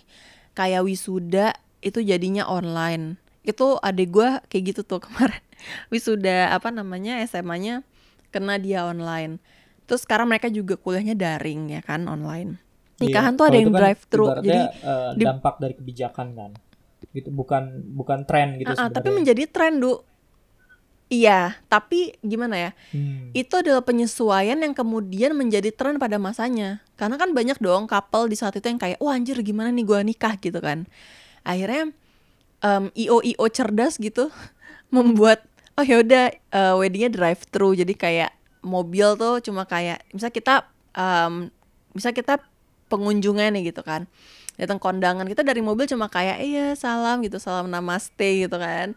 Kayak 0.54 0.86
wisuda 0.86 1.56
itu 1.80 2.04
jadinya 2.04 2.46
online. 2.46 3.18
Itu 3.44 3.80
adik 3.80 4.14
gue 4.14 4.30
kayak 4.52 4.64
gitu 4.76 4.82
tuh 4.86 5.00
kemarin. 5.06 5.42
Wisuda 5.88 6.52
apa 6.52 6.70
namanya 6.70 7.24
SMA-nya 7.24 7.88
kena 8.30 8.60
dia 8.60 8.84
online. 8.84 9.40
Terus 9.88 10.04
sekarang 10.04 10.32
mereka 10.32 10.48
juga 10.52 10.76
kuliahnya 10.76 11.16
daring 11.16 11.80
ya 11.80 11.82
kan 11.84 12.08
online. 12.08 12.60
Iya, 13.02 13.10
nikahan 13.10 13.34
iya, 13.36 13.40
tuh 13.40 13.46
ada 13.50 13.58
yang 13.58 13.74
kan 13.74 13.80
drive 13.82 14.02
thru 14.06 14.26
jadi 14.40 14.62
uh, 14.86 15.12
dampak 15.18 15.56
dari 15.60 15.74
kebijakan 15.76 16.28
kan. 16.38 16.52
Gitu 17.12 17.30
bukan 17.30 17.84
bukan 17.94 18.24
tren 18.24 18.58
gitu 18.58 18.72
uh, 18.74 18.88
uh, 18.88 18.90
tapi 18.90 19.12
menjadi 19.12 19.44
tren 19.52 19.78
du 19.78 20.00
Iya, 21.14 21.62
tapi 21.70 22.18
gimana 22.26 22.58
ya? 22.58 22.72
Hmm. 22.90 23.30
Itu 23.38 23.62
adalah 23.62 23.86
penyesuaian 23.86 24.58
yang 24.58 24.74
kemudian 24.74 25.38
menjadi 25.38 25.70
tren 25.70 26.02
pada 26.02 26.18
masanya. 26.18 26.82
Karena 26.98 27.22
kan 27.22 27.38
banyak 27.38 27.62
dong 27.62 27.86
couple 27.86 28.34
di 28.34 28.38
saat 28.40 28.58
itu 28.58 28.66
yang 28.66 28.82
kayak, 28.82 28.98
wah 28.98 29.14
anjir 29.14 29.38
gimana 29.46 29.70
nih 29.70 29.86
gue 29.86 30.00
nikah 30.02 30.42
gitu 30.42 30.58
kan. 30.58 30.90
Akhirnya 31.46 31.94
um, 32.66 32.90
io 32.98 33.22
io 33.22 33.46
cerdas 33.54 34.02
gitu 34.02 34.34
membuat 34.96 35.46
oh 35.78 35.86
yaudah 35.86 36.34
uh, 36.50 36.74
weddingnya 36.80 37.12
drive 37.14 37.44
thru 37.52 37.76
jadi 37.76 37.94
kayak 37.94 38.32
mobil 38.64 39.20
tuh 39.20 39.44
cuma 39.44 39.68
kayak 39.68 40.02
misal 40.16 40.32
kita 40.32 40.66
um, 40.96 41.52
misal 41.92 42.16
kita 42.16 42.40
pengunjungan 42.88 43.54
nih 43.54 43.74
gitu 43.76 43.84
kan 43.84 44.08
datang 44.56 44.78
kondangan 44.78 45.26
kita 45.26 45.42
dari 45.42 45.60
mobil 45.66 45.90
cuma 45.90 46.08
kayak 46.08 46.40
iya 46.46 46.78
salam 46.78 47.26
gitu 47.26 47.42
salam 47.42 47.68
namaste 47.68 48.48
gitu 48.48 48.56
kan 48.56 48.94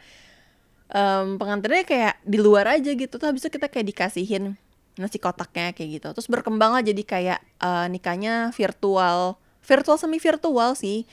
um, 0.90 1.38
pengantinnya 1.40 1.84
kayak 1.86 2.14
di 2.22 2.38
luar 2.38 2.66
aja 2.78 2.90
gitu. 2.92 3.18
Tuh 3.18 3.26
habis 3.26 3.46
kita 3.46 3.66
kayak 3.70 3.86
dikasihin 3.94 4.54
nasi 4.96 5.20
kotaknya 5.20 5.76
kayak 5.76 6.00
gitu. 6.00 6.08
Terus 6.16 6.28
berkembang 6.28 6.72
lah 6.72 6.82
jadi 6.82 7.02
kayak 7.02 7.40
uh, 7.60 7.86
nikahnya 7.90 8.50
virtual. 8.54 9.38
Virtual 9.66 9.96
semi 9.98 10.18
virtual 10.22 10.74
sih. 10.78 11.04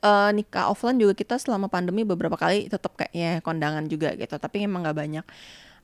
Uh, 0.00 0.32
nikah 0.32 0.72
offline 0.72 0.96
juga 0.96 1.12
kita 1.12 1.36
selama 1.36 1.68
pandemi 1.68 2.08
beberapa 2.08 2.32
kali 2.32 2.72
tetap 2.72 2.96
kayak 2.96 3.12
ya 3.12 3.32
kondangan 3.44 3.84
juga 3.86 4.16
gitu. 4.16 4.36
Tapi 4.36 4.64
emang 4.64 4.84
nggak 4.86 4.96
banyak. 4.96 5.24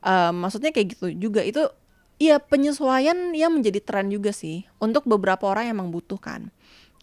Um, 0.00 0.46
maksudnya 0.46 0.72
kayak 0.72 0.96
gitu 0.96 1.12
juga. 1.16 1.44
Itu 1.44 1.68
Iya 2.16 2.40
penyesuaian 2.40 3.36
yang 3.36 3.52
menjadi 3.52 3.76
tren 3.84 4.08
juga 4.08 4.32
sih. 4.32 4.64
Untuk 4.80 5.04
beberapa 5.04 5.52
orang 5.52 5.68
yang 5.68 5.78
membutuhkan 5.84 6.48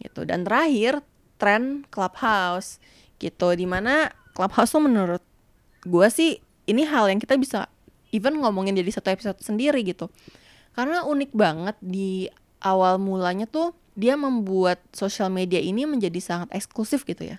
gitu. 0.02 0.26
Dan 0.26 0.42
terakhir 0.42 1.06
tren 1.38 1.86
clubhouse. 1.94 2.82
Gitu. 3.22 3.54
Di 3.54 3.70
mana 3.70 4.10
clubhouse 4.34 4.74
tuh 4.74 4.82
menurut 4.82 5.22
gue 5.84 6.08
sih 6.12 6.40
ini 6.68 6.88
hal 6.88 7.12
yang 7.12 7.20
kita 7.20 7.36
bisa 7.36 7.68
even 8.14 8.40
ngomongin 8.40 8.78
jadi 8.78 8.92
satu 8.94 9.10
episode 9.12 9.40
sendiri 9.44 9.84
gitu. 9.84 10.08
Karena 10.74 11.06
unik 11.06 11.32
banget 11.36 11.76
di 11.82 12.30
awal 12.64 12.98
mulanya 12.98 13.46
tuh 13.46 13.76
dia 13.94 14.18
membuat 14.18 14.82
sosial 14.90 15.30
media 15.30 15.62
ini 15.62 15.86
menjadi 15.86 16.18
sangat 16.18 16.50
eksklusif 16.54 17.06
gitu 17.06 17.36
ya. 17.36 17.38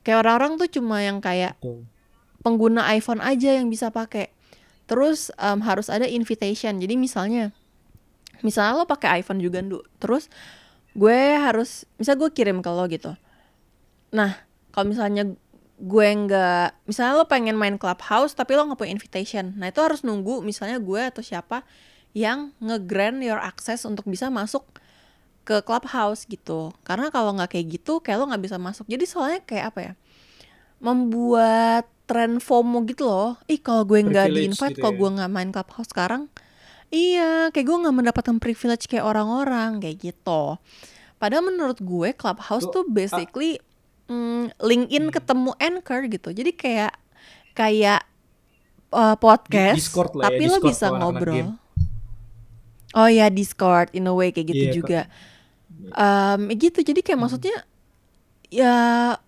Kayak 0.00 0.24
orang-orang 0.24 0.56
tuh 0.56 0.80
cuma 0.80 1.04
yang 1.04 1.20
kayak 1.20 1.60
Betul. 1.60 1.84
pengguna 2.40 2.88
iPhone 2.96 3.20
aja 3.20 3.52
yang 3.52 3.68
bisa 3.68 3.92
pakai. 3.92 4.32
Terus 4.88 5.28
um, 5.36 5.60
harus 5.60 5.92
ada 5.92 6.08
invitation. 6.08 6.80
Jadi 6.80 6.96
misalnya 6.96 7.52
misalnya 8.40 8.80
lo 8.80 8.88
pakai 8.88 9.20
iPhone 9.20 9.44
juga 9.44 9.60
Ndu. 9.60 9.84
Terus 10.00 10.32
gue 10.96 11.18
harus 11.36 11.84
misal 12.00 12.16
gue 12.16 12.32
kirim 12.32 12.64
ke 12.64 12.70
lo 12.72 12.88
gitu. 12.88 13.12
Nah 14.16 14.40
kalau 14.72 14.88
misalnya 14.88 15.28
gue 15.80 16.08
nggak 16.12 16.84
misalnya 16.84 17.16
lo 17.16 17.24
pengen 17.24 17.56
main 17.56 17.80
clubhouse 17.80 18.36
tapi 18.36 18.52
lo 18.52 18.68
nggak 18.68 18.78
punya 18.78 18.92
invitation. 18.92 19.56
Nah 19.56 19.72
itu 19.72 19.80
harus 19.80 20.04
nunggu 20.04 20.44
misalnya 20.44 20.76
gue 20.76 21.00
atau 21.00 21.24
siapa 21.24 21.64
yang 22.12 22.52
nge-grant 22.60 23.24
your 23.24 23.40
access 23.40 23.88
untuk 23.88 24.04
bisa 24.04 24.28
masuk 24.28 24.68
ke 25.48 25.64
clubhouse 25.64 26.28
gitu. 26.28 26.76
Karena 26.84 27.08
kalau 27.08 27.32
nggak 27.32 27.56
kayak 27.56 27.80
gitu 27.80 28.04
kayak 28.04 28.20
lo 28.20 28.28
nggak 28.28 28.44
bisa 28.44 28.60
masuk. 28.60 28.84
Jadi 28.92 29.04
soalnya 29.08 29.40
kayak 29.40 29.64
apa 29.72 29.80
ya 29.80 29.92
membuat 30.84 31.88
tren 32.04 32.44
FOMO 32.44 32.84
gitu 32.84 33.08
loh. 33.08 33.40
Ih 33.48 33.60
kalau 33.64 33.88
gue 33.88 34.04
nggak 34.04 34.28
di 34.36 34.52
invite 34.52 34.76
gitu 34.76 34.84
kalau 34.84 34.94
ya. 34.94 35.00
gue 35.00 35.10
nggak 35.16 35.30
main 35.32 35.48
clubhouse 35.48 35.88
sekarang 35.88 36.28
iya 36.90 37.54
kayak 37.54 37.66
gue 37.70 37.76
nggak 37.86 37.96
mendapatkan 37.96 38.36
privilege 38.42 38.84
kayak 38.90 39.06
orang-orang 39.06 39.80
kayak 39.80 40.12
gitu. 40.12 40.58
Padahal 41.16 41.44
menurut 41.46 41.78
gue 41.80 42.12
clubhouse 42.16 42.66
Tuh, 42.68 42.82
tuh 42.82 42.84
basically 42.90 43.62
mm, 44.10 44.58
LinkedIn 44.58 45.06
ketemu 45.14 45.50
anchor 45.56 46.00
gitu. 46.10 46.28
Jadi 46.34 46.50
kayak 46.58 46.92
kayak 47.54 48.02
uh, 48.90 49.14
podcast 49.14 49.78
Discord 49.78 50.12
lah 50.18 50.26
ya, 50.26 50.34
tapi 50.34 50.44
lo 50.44 50.58
Discord 50.58 50.66
bisa 50.66 50.86
kalau 50.90 50.96
anak-anak 50.98 51.14
ngobrol. 51.14 51.34
game. 51.38 51.50
oh 52.90 53.06
ya 53.06 53.26
Discord 53.30 53.88
in 53.94 54.10
a 54.10 54.14
way 54.14 54.34
kayak 54.34 54.50
gitu 54.50 54.64
Iya, 54.66 54.74
juga. 54.74 55.00
Um, 55.94 56.50
gitu. 56.58 56.82
Jadi 56.82 57.00
kayak 57.06 57.20
maksudnya 57.22 57.54
ya 58.50 58.74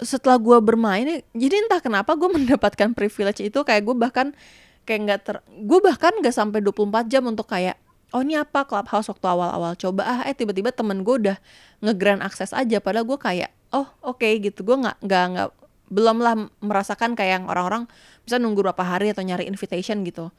setelah 0.02 0.34
gue 0.34 0.58
bermain 0.58 1.22
jadi 1.30 1.54
entah 1.62 1.78
kenapa 1.78 2.18
gue 2.18 2.26
mendapatkan 2.42 2.90
privilege 2.90 3.38
itu 3.38 3.54
kayak 3.62 3.86
gue 3.86 3.94
bahkan 3.94 4.34
kayak 4.82 5.00
nggak 5.06 5.20
ter 5.22 5.36
gue 5.46 5.78
bahkan 5.78 6.10
nggak 6.18 6.34
sampai 6.34 6.58
24 6.58 7.06
jam 7.06 7.22
untuk 7.30 7.46
kayak 7.46 7.78
oh 8.10 8.20
ini 8.20 8.34
apa 8.34 8.66
clubhouse? 8.66 9.06
waktu 9.06 9.22
awal-awal 9.24 9.78
coba 9.78 10.02
ah 10.04 10.20
eh 10.26 10.34
tiba-tiba 10.34 10.74
temen 10.74 11.06
gue 11.06 11.14
udah 11.22 11.36
ngegrant 11.80 12.20
akses 12.26 12.50
aja. 12.52 12.82
Padahal 12.82 13.06
gue 13.06 13.18
kayak 13.18 13.50
oh 13.72 13.88
oke 14.04 14.28
gitu. 14.38 14.62
Gue 14.62 14.76
nggak 14.78 15.02
nggak 15.02 15.24
nggak 15.36 15.48
belum 15.92 16.24
lah 16.24 16.34
merasakan 16.64 17.12
kayak 17.12 17.42
yang 17.42 17.44
orang-orang 17.52 17.84
bisa 18.24 18.40
nunggu 18.40 18.64
berapa 18.64 18.80
hari 18.80 19.12
atau 19.12 19.20
nyari 19.20 19.44
invitation 19.44 20.00
gitu. 20.08 20.32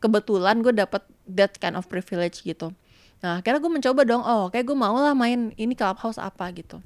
Kebetulan 0.00 0.64
gue 0.64 0.72
dapet 0.72 1.04
that 1.28 1.56
kind 1.60 1.76
of 1.76 1.84
privilege 1.88 2.40
gitu. 2.40 2.72
Nah 3.20 3.40
akhirnya 3.40 3.60
gue 3.60 3.72
mencoba 3.72 4.00
dong 4.08 4.24
oh 4.24 4.48
kayak 4.48 4.64
gue 4.68 4.76
mau 4.76 4.96
lah 4.96 5.12
main 5.12 5.52
ini 5.60 5.76
clubhouse 5.76 6.16
apa 6.16 6.48
gitu. 6.56 6.80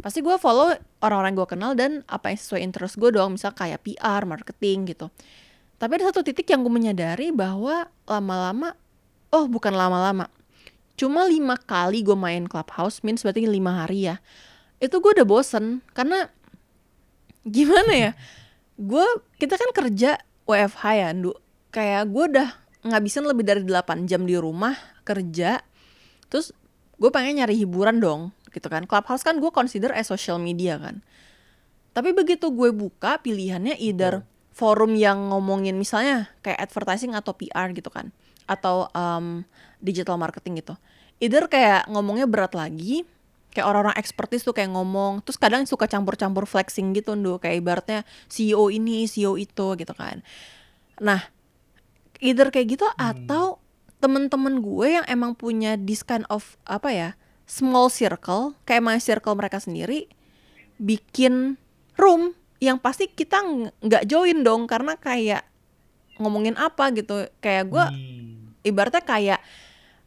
Pasti 0.00 0.24
gue 0.24 0.36
follow 0.40 0.72
orang-orang 1.04 1.32
gue 1.36 1.46
kenal 1.48 1.72
dan 1.76 2.00
apa 2.08 2.32
yang 2.32 2.40
sesuai 2.40 2.60
interest 2.64 2.96
gue 2.96 3.12
dong 3.12 3.36
misal 3.36 3.52
kayak 3.52 3.84
PR 3.84 4.24
marketing 4.24 4.88
gitu. 4.88 5.12
Tapi 5.76 5.98
ada 6.00 6.12
satu 6.12 6.24
titik 6.24 6.48
yang 6.48 6.64
gue 6.64 6.72
menyadari 6.72 7.32
bahwa 7.32 7.88
lama-lama 8.08 8.76
oh 9.32 9.48
bukan 9.48 9.72
lama-lama. 9.72 10.28
Cuma 10.96 11.24
lima 11.24 11.56
kali 11.56 12.04
gue 12.04 12.16
main 12.16 12.44
clubhouse 12.44 13.00
means 13.00 13.24
berarti 13.24 13.48
lima 13.48 13.84
hari 13.84 14.12
ya 14.12 14.20
itu 14.82 14.98
gue 14.98 15.10
udah 15.14 15.26
bosen 15.26 15.78
karena 15.94 16.26
gimana 17.46 17.92
ya? 17.94 18.12
Gue 18.74 19.06
kita 19.38 19.54
kan 19.54 19.70
kerja 19.70 20.18
WFH 20.42 20.82
ya 20.98 21.08
Ndu. 21.14 21.32
Kayak 21.70 22.10
gue 22.10 22.24
udah 22.34 22.48
ngabisin 22.82 23.22
lebih 23.22 23.46
dari 23.46 23.62
8 23.62 24.10
jam 24.10 24.26
di 24.26 24.34
rumah 24.34 24.74
kerja 25.06 25.62
terus 26.26 26.50
gue 26.98 27.10
pengen 27.14 27.38
nyari 27.38 27.54
hiburan 27.62 28.02
dong 28.02 28.34
gitu 28.50 28.66
kan. 28.66 28.82
Clubhouse 28.90 29.22
kan 29.22 29.38
gue 29.38 29.50
consider 29.54 29.94
as 29.94 30.10
social 30.10 30.42
media 30.42 30.82
kan. 30.82 30.98
Tapi 31.94 32.10
begitu 32.10 32.50
gue 32.50 32.74
buka 32.74 33.22
pilihannya 33.22 33.78
either 33.78 34.26
forum 34.50 34.98
yang 34.98 35.30
ngomongin 35.30 35.78
misalnya 35.78 36.28
kayak 36.42 36.58
advertising 36.58 37.14
atau 37.14 37.32
PR 37.38 37.70
gitu 37.72 37.88
kan 37.88 38.10
atau 38.50 38.90
um, 38.92 39.46
digital 39.78 40.18
marketing 40.18 40.58
gitu. 40.58 40.74
Either 41.22 41.46
kayak 41.46 41.86
ngomongnya 41.86 42.26
berat 42.26 42.58
lagi 42.58 43.06
kayak 43.52 43.68
orang-orang 43.68 43.96
expertise 44.00 44.42
tuh 44.42 44.56
kayak 44.56 44.72
ngomong 44.72 45.20
terus 45.22 45.36
kadang 45.36 45.68
suka 45.68 45.84
campur-campur 45.84 46.48
flexing 46.48 46.96
gitu 46.96 47.12
Ndu. 47.12 47.36
Kayak 47.38 47.56
ibaratnya 47.60 48.00
CEO 48.26 48.72
ini 48.72 49.04
CEO 49.04 49.36
itu 49.36 49.76
gitu 49.76 49.92
kan. 49.92 50.24
Nah 50.98 51.20
either 52.18 52.48
kayak 52.48 52.78
gitu 52.78 52.86
atau 52.96 53.60
temen-temen 54.00 54.58
gue 54.58 54.98
yang 54.98 55.06
emang 55.06 55.36
punya 55.36 55.78
this 55.78 56.02
kind 56.02 56.26
of 56.26 56.58
apa 56.66 56.90
ya 56.90 57.10
small 57.46 57.86
circle 57.86 58.58
kayak 58.64 58.82
my 58.82 58.98
circle 58.98 59.36
mereka 59.38 59.62
sendiri 59.62 60.10
bikin 60.80 61.54
room 61.94 62.34
yang 62.58 62.78
pasti 62.78 63.06
kita 63.06 63.42
ng- 63.42 63.74
nggak 63.78 64.06
join 64.06 64.42
dong 64.42 64.66
karena 64.66 64.94
kayak 64.98 65.46
ngomongin 66.18 66.54
apa 66.54 66.94
gitu. 66.94 67.26
Kayak 67.38 67.64
gue 67.68 67.84
Hmm. 67.84 68.54
ibaratnya 68.62 69.02
kayak 69.02 69.40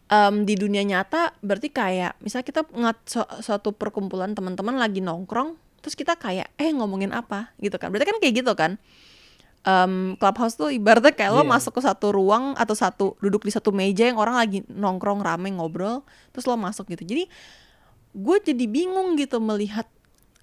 em, 0.06 0.36
di 0.46 0.54
dunia 0.54 0.86
nyata 0.86 1.34
berarti 1.42 1.70
kayak 1.70 2.22
misalnya 2.22 2.46
kita 2.46 2.62
ngat 2.70 2.98
su- 3.10 3.32
suatu 3.42 3.74
perkumpulan 3.74 4.38
teman-teman 4.38 4.78
lagi 4.78 5.02
nongkrong 5.02 5.58
terus 5.82 5.94
kita 5.94 6.18
kayak 6.18 6.50
eh 6.58 6.70
ngomongin 6.74 7.14
apa? 7.14 7.54
Gitu 7.62 7.78
kan. 7.78 7.94
Berarti 7.94 8.10
kan 8.10 8.18
kayak 8.18 8.34
gitu 8.42 8.54
kan. 8.58 8.78
Em, 9.66 10.14
clubhouse 10.22 10.54
tuh 10.54 10.70
ibaratnya 10.70 11.10
kayak 11.10 11.34
lo 11.34 11.42
Iya. 11.42 11.50
masuk 11.58 11.74
ke 11.78 11.82
satu 11.82 12.14
ruang 12.14 12.54
atau 12.54 12.78
satu 12.78 13.06
duduk 13.18 13.46
di 13.46 13.50
satu 13.54 13.74
meja 13.74 14.06
yang 14.06 14.18
orang 14.18 14.38
lagi 14.38 14.62
nongkrong 14.70 15.26
rame 15.26 15.50
ngobrol 15.58 16.06
terus 16.30 16.46
lo 16.46 16.54
masuk 16.54 16.86
gitu. 16.94 17.02
Jadi 17.02 17.26
gue 18.14 18.38
jadi 18.46 18.66
bingung 18.70 19.18
gitu 19.18 19.42
melihat 19.42 19.90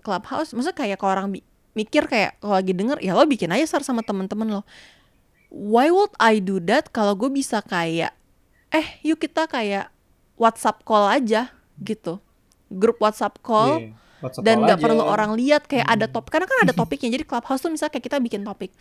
clubhouse. 0.02 0.50
Maksudnya 0.50 0.74
kayak 0.74 0.98
kalau 0.98 1.14
orang 1.14 1.28
mikir 1.72 2.04
kayak 2.10 2.36
kalau 2.42 2.58
lagi 2.58 2.74
denger 2.74 2.98
ya 2.98 3.14
lo 3.14 3.22
bikin 3.24 3.54
aja 3.54 3.62
share 3.64 3.86
sama 3.86 4.02
temen-temen 4.02 4.58
lo. 4.58 4.62
Why 5.54 5.94
would 5.94 6.14
I 6.18 6.42
do 6.42 6.58
that 6.66 6.90
kalau 6.90 7.14
gue 7.14 7.30
bisa 7.30 7.62
kayak 7.62 8.10
eh 8.72 8.86
yuk 9.04 9.20
kita 9.20 9.46
kayak 9.46 9.92
WhatsApp 10.34 10.80
call 10.82 11.06
aja 11.06 11.52
gitu 11.78 12.18
grup 12.72 12.96
WhatsApp 12.98 13.36
call 13.44 13.78
Iya, 13.78 13.92
WhatsApp 14.24 14.44
dan 14.44 14.56
nggak 14.64 14.78
perlu 14.80 15.02
orang 15.04 15.36
lihat 15.36 15.68
kayak 15.68 15.86
ada 15.86 16.06
Hmm. 16.08 16.14
top 16.16 16.26
karena 16.32 16.46
kan 16.48 16.58
ada 16.64 16.72
topiknya 16.80 17.12
jadi 17.12 17.24
clubhouse 17.28 17.60
tuh 17.60 17.68
misalnya 17.68 17.92
kayak 17.92 18.06
kita 18.08 18.18
bikin 18.18 18.42
topik 18.42 18.72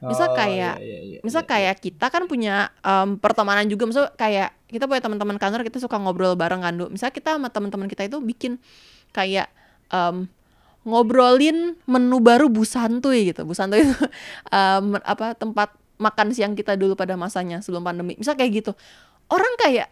misal 0.00 0.32
Oh, 0.32 0.36
kayak 0.36 0.80
iya, 0.80 0.84
iya, 0.84 0.98
iya, 1.00 1.18
misal 1.24 1.44
iya. 1.44 1.48
kayak 1.48 1.76
kita 1.80 2.06
kan 2.12 2.28
punya 2.28 2.68
em, 2.80 3.16
pertemanan 3.16 3.64
juga 3.64 3.88
misal 3.88 4.10
kayak 4.12 4.52
kita 4.68 4.84
punya 4.84 5.00
teman-teman 5.00 5.36
kantor 5.38 5.64
kita 5.64 5.78
suka 5.80 5.96
ngobrol 5.96 6.34
bareng 6.36 6.60
kan 6.60 6.74
Du. 6.76 6.88
misal 6.92 7.08
kita 7.08 7.36
sama 7.40 7.48
teman-teman 7.48 7.88
kita 7.88 8.04
itu 8.04 8.20
bikin 8.20 8.60
kayak 9.12 9.48
em, 9.88 10.28
ngobrolin 10.84 11.78
menu 11.88 12.20
baru 12.20 12.52
Bu 12.52 12.66
Santuy 12.68 13.32
gitu 13.32 13.48
Bu 13.48 13.56
Santuy 13.56 13.86
itu 13.86 13.96
em, 14.52 14.98
apa 15.00 15.32
tempat 15.32 15.72
makan 15.96 16.34
siang 16.34 16.52
kita 16.52 16.74
dulu 16.76 16.98
pada 16.98 17.14
masanya 17.16 17.62
sebelum 17.62 17.80
pandemi 17.80 18.18
misal 18.18 18.34
kayak 18.34 18.60
gitu 18.60 18.72
orang 19.34 19.52
kayak 19.58 19.88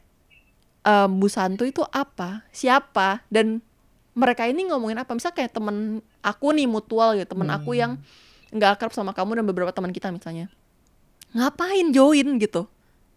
em, 0.83 1.11
Bu 1.19 1.27
Santuy 1.27 1.71
itu 1.71 1.83
apa? 1.85 2.47
Siapa? 2.51 3.27
Dan 3.27 3.59
mereka 4.12 4.47
ini 4.47 4.69
ngomongin 4.69 4.99
apa? 4.99 5.12
Misal 5.12 5.33
kayak 5.33 5.53
temen 5.53 5.99
aku 6.21 6.53
nih 6.53 6.66
mutual 6.66 7.14
gitu 7.14 7.33
temen 7.33 7.49
aku 7.49 7.75
yang 7.75 7.99
nggak 8.53 8.77
akrab 8.77 8.93
sama 8.93 9.11
kamu 9.11 9.41
dan 9.41 9.45
beberapa 9.45 9.73
teman 9.73 9.91
kita 9.91 10.12
misalnya. 10.12 10.53
Ngapain 11.33 11.91
join 11.91 12.37
gitu? 12.37 12.69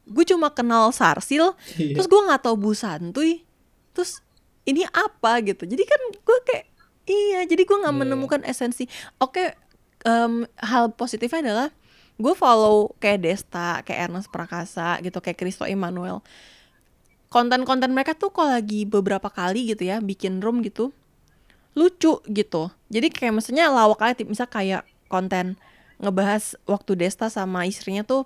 Gue 0.05 0.23
cuma 0.23 0.47
kenal 0.49 0.89
Sarsil 0.89 1.57
Iya. 1.75 1.97
terus 1.97 2.07
gue 2.07 2.21
nggak 2.21 2.41
tahu 2.41 2.55
Bu 2.55 2.71
Santuy 2.71 3.43
terus 3.91 4.23
ini 4.63 4.85
apa 4.85 5.43
gitu. 5.43 5.67
Jadi 5.67 5.83
kan 5.83 6.01
gue 6.13 6.37
kayak 6.47 6.65
iya 7.05 7.39
jadi 7.43 7.61
gue 7.61 7.77
nggak 7.83 7.91
Iya. 7.91 8.01
menemukan 8.01 8.41
esensi. 8.43 8.87
Oke 9.19 9.51
em, 10.01 10.47
hal 10.55 10.93
positifnya 10.93 11.41
adalah 11.43 11.67
gue 12.15 12.33
follow 12.35 12.95
kayak 12.99 13.19
Desta 13.23 13.83
kayak 13.83 14.09
Ernest 14.11 14.31
Prakasa 14.31 14.99
gitu 15.03 15.19
kayak 15.19 15.35
Kristo 15.35 15.67
Emmanuel 15.67 16.23
konten-konten 17.27 17.91
mereka 17.91 18.15
tuh 18.15 18.31
kalau 18.31 18.55
lagi 18.55 18.87
beberapa 18.87 19.27
kali 19.27 19.75
gitu 19.75 19.83
ya 19.83 19.99
bikin 19.99 20.39
room 20.39 20.63
gitu 20.63 20.95
lucu 21.75 22.23
gitu. 22.31 22.71
Jadi 22.87 23.11
kayak 23.11 23.35
maksudnya 23.35 23.67
lawak 23.67 23.99
aja 23.99 24.23
misal 24.23 24.47
kayak 24.47 24.87
konten 25.11 25.59
ngebahas 25.99 26.55
waktu 26.63 26.95
Desta 26.95 27.27
sama 27.27 27.67
istrinya 27.67 28.07
tuh 28.07 28.23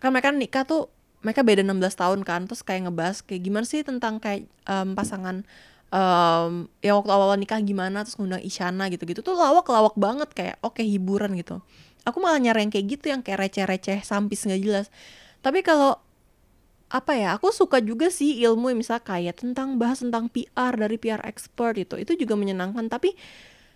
kan 0.00 0.12
mereka 0.12 0.32
nikah 0.32 0.64
tuh 0.64 0.88
mereka 1.20 1.44
beda 1.44 1.64
16 1.64 1.76
tahun 1.96 2.20
kan 2.24 2.44
terus 2.48 2.60
kayak 2.64 2.88
ngebahas 2.88 3.20
kayak 3.24 3.42
gimana 3.44 3.64
sih 3.68 3.80
tentang 3.84 4.20
kayak 4.20 4.48
em, 4.68 4.92
pasangan 4.92 5.44
em 5.92 6.52
yang 6.84 7.00
waktu 7.00 7.12
awal 7.12 7.36
nikah 7.40 7.60
gimana 7.64 8.04
terus 8.04 8.20
ngundang 8.20 8.42
Isyana 8.44 8.92
gitu-gitu 8.92 9.24
tuh 9.24 9.32
lawak-lawak 9.38 9.96
banget 9.96 10.28
kayak 10.36 10.56
oke 10.60 10.82
hiburan 10.82 11.36
gitu 11.40 11.64
aku 12.06 12.22
malah 12.22 12.38
nyari 12.38 12.62
yang 12.64 12.72
kayak 12.72 12.86
gitu 12.86 13.06
yang 13.10 13.20
kayak 13.26 13.50
receh-receh 13.50 14.06
sampis 14.06 14.46
nggak 14.46 14.62
jelas. 14.62 14.86
Tapi 15.42 15.66
kalau 15.66 15.98
apa 16.86 17.18
ya 17.18 17.34
aku 17.34 17.50
suka 17.50 17.82
juga 17.82 18.14
sih 18.14 18.38
ilmu 18.46 18.70
yang 18.70 18.78
misal 18.78 19.02
kayak 19.02 19.42
tentang 19.42 19.74
bahas 19.74 20.06
tentang 20.06 20.30
PR 20.30 20.78
dari 20.78 20.96
PR 21.02 21.18
expert 21.26 21.74
itu 21.74 21.98
itu 21.98 22.14
juga 22.14 22.38
menyenangkan 22.38 22.86
tapi 22.86 23.18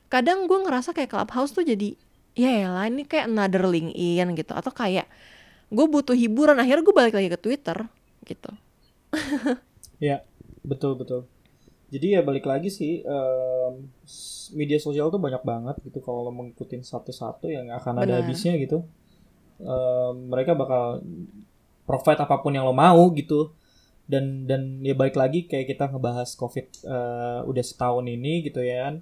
kadang 0.07 0.47
gue 0.47 0.59
ngerasa 0.62 0.95
kayak 0.95 1.11
clubhouse 1.11 1.51
tuh 1.51 1.66
jadi 1.66 1.99
ya 2.39 2.70
lah 2.70 2.87
ini 2.87 3.03
kayak 3.03 3.26
another 3.26 3.66
LinkedIn 3.66 4.39
gitu. 4.39 4.53
Atau 4.55 4.70
kayak 4.70 5.11
gue 5.70 5.87
butuh 5.91 6.14
hiburan 6.14 6.59
akhirnya 6.59 6.87
gue 6.87 6.95
balik 6.95 7.14
lagi 7.18 7.28
ke 7.31 7.39
Twitter 7.39 7.78
gitu. 8.26 8.51
Ya 10.01 10.24
betul 10.64 10.97
betul 10.97 11.28
jadi 11.91 12.07
ya 12.18 12.20
balik 12.22 12.47
lagi 12.47 12.70
sih 12.70 13.03
um, 13.03 13.91
media 14.55 14.78
sosial 14.78 15.11
tuh 15.11 15.18
banyak 15.18 15.43
banget 15.43 15.76
gitu. 15.82 15.99
Kalau 15.99 16.22
lo 16.22 16.30
mengikutin 16.30 16.86
satu-satu 16.86 17.51
yang 17.51 17.70
akan 17.74 17.95
ada 17.99 18.22
habisnya 18.22 18.55
gitu. 18.62 18.86
Um, 19.59 20.30
mereka 20.30 20.55
bakal 20.55 21.03
provide 21.84 22.22
apa 22.22 22.38
pun 22.38 22.55
yang 22.55 22.62
lo 22.62 22.74
mau 22.74 23.11
gitu. 23.18 23.51
Dan 24.07 24.47
dan 24.47 24.82
ya 24.86 24.95
balik 24.95 25.18
lagi 25.18 25.51
kayak 25.51 25.70
kita 25.70 25.91
ngebahas 25.91 26.34
covid 26.38 26.66
uh, 26.86 27.43
udah 27.47 27.64
setahun 27.66 28.07
ini 28.07 28.47
gitu 28.47 28.62
ya 28.62 28.86
kan. 28.86 28.95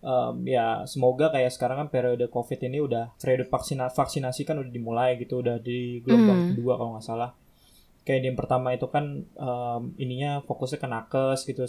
Um, 0.00 0.48
ya 0.48 0.88
semoga 0.88 1.28
kayak 1.28 1.52
sekarang 1.52 1.76
kan 1.84 1.88
periode 1.92 2.24
covid 2.32 2.56
ini 2.64 2.80
udah 2.80 3.12
periode 3.20 3.48
vaksina 3.48 3.92
vaksinasi 3.92 4.44
kan 4.44 4.60
udah 4.60 4.72
dimulai 4.72 5.16
gitu. 5.16 5.40
Udah 5.40 5.56
di 5.56 6.04
gelombang 6.04 6.40
mm. 6.40 6.48
kedua 6.52 6.76
kalau 6.76 7.00
nggak 7.00 7.04
salah. 7.04 7.32
Kayak 8.04 8.32
yang 8.32 8.36
pertama 8.36 8.72
itu 8.76 8.88
kan 8.88 9.24
um, 9.40 9.92
ininya 10.00 10.40
fokusnya 10.44 10.80
ke 10.80 10.88
nakes 10.88 11.44
gitu 11.48 11.64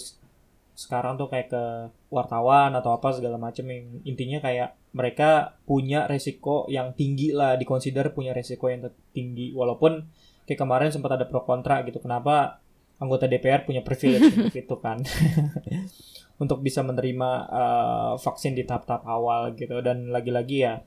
sekarang 0.82 1.22
tuh 1.22 1.30
kayak 1.30 1.54
ke 1.54 1.64
wartawan 2.10 2.74
atau 2.74 2.98
apa 2.98 3.14
segala 3.14 3.38
macam 3.38 3.70
yang 3.70 4.02
intinya 4.02 4.42
kayak 4.42 4.74
mereka 4.98 5.62
punya 5.70 6.10
resiko 6.10 6.66
yang 6.68 6.98
tinggi 6.98 7.30
lah 7.32 7.54
dikonsider 7.56 8.10
punya 8.12 8.34
resiko 8.34 8.68
yang 8.68 8.90
tinggi 9.14 9.54
walaupun 9.54 10.10
kayak 10.50 10.60
kemarin 10.60 10.90
sempat 10.90 11.16
ada 11.16 11.30
pro 11.30 11.46
kontra 11.46 11.86
gitu 11.86 12.02
kenapa 12.02 12.62
anggota 13.02 13.26
DPR 13.26 13.66
punya 13.66 13.82
privilege 13.82 14.30
untuk 14.38 14.54
itu 14.54 14.76
kan? 14.78 15.02
Untuk 16.42 16.66
bisa 16.66 16.82
menerima 16.82 17.30
uh, 17.54 18.14
vaksin 18.18 18.58
di 18.58 18.66
tahap-tahap 18.66 19.06
awal 19.06 19.54
gitu. 19.54 19.78
Dan 19.86 20.10
lagi-lagi 20.10 20.66
ya 20.66 20.82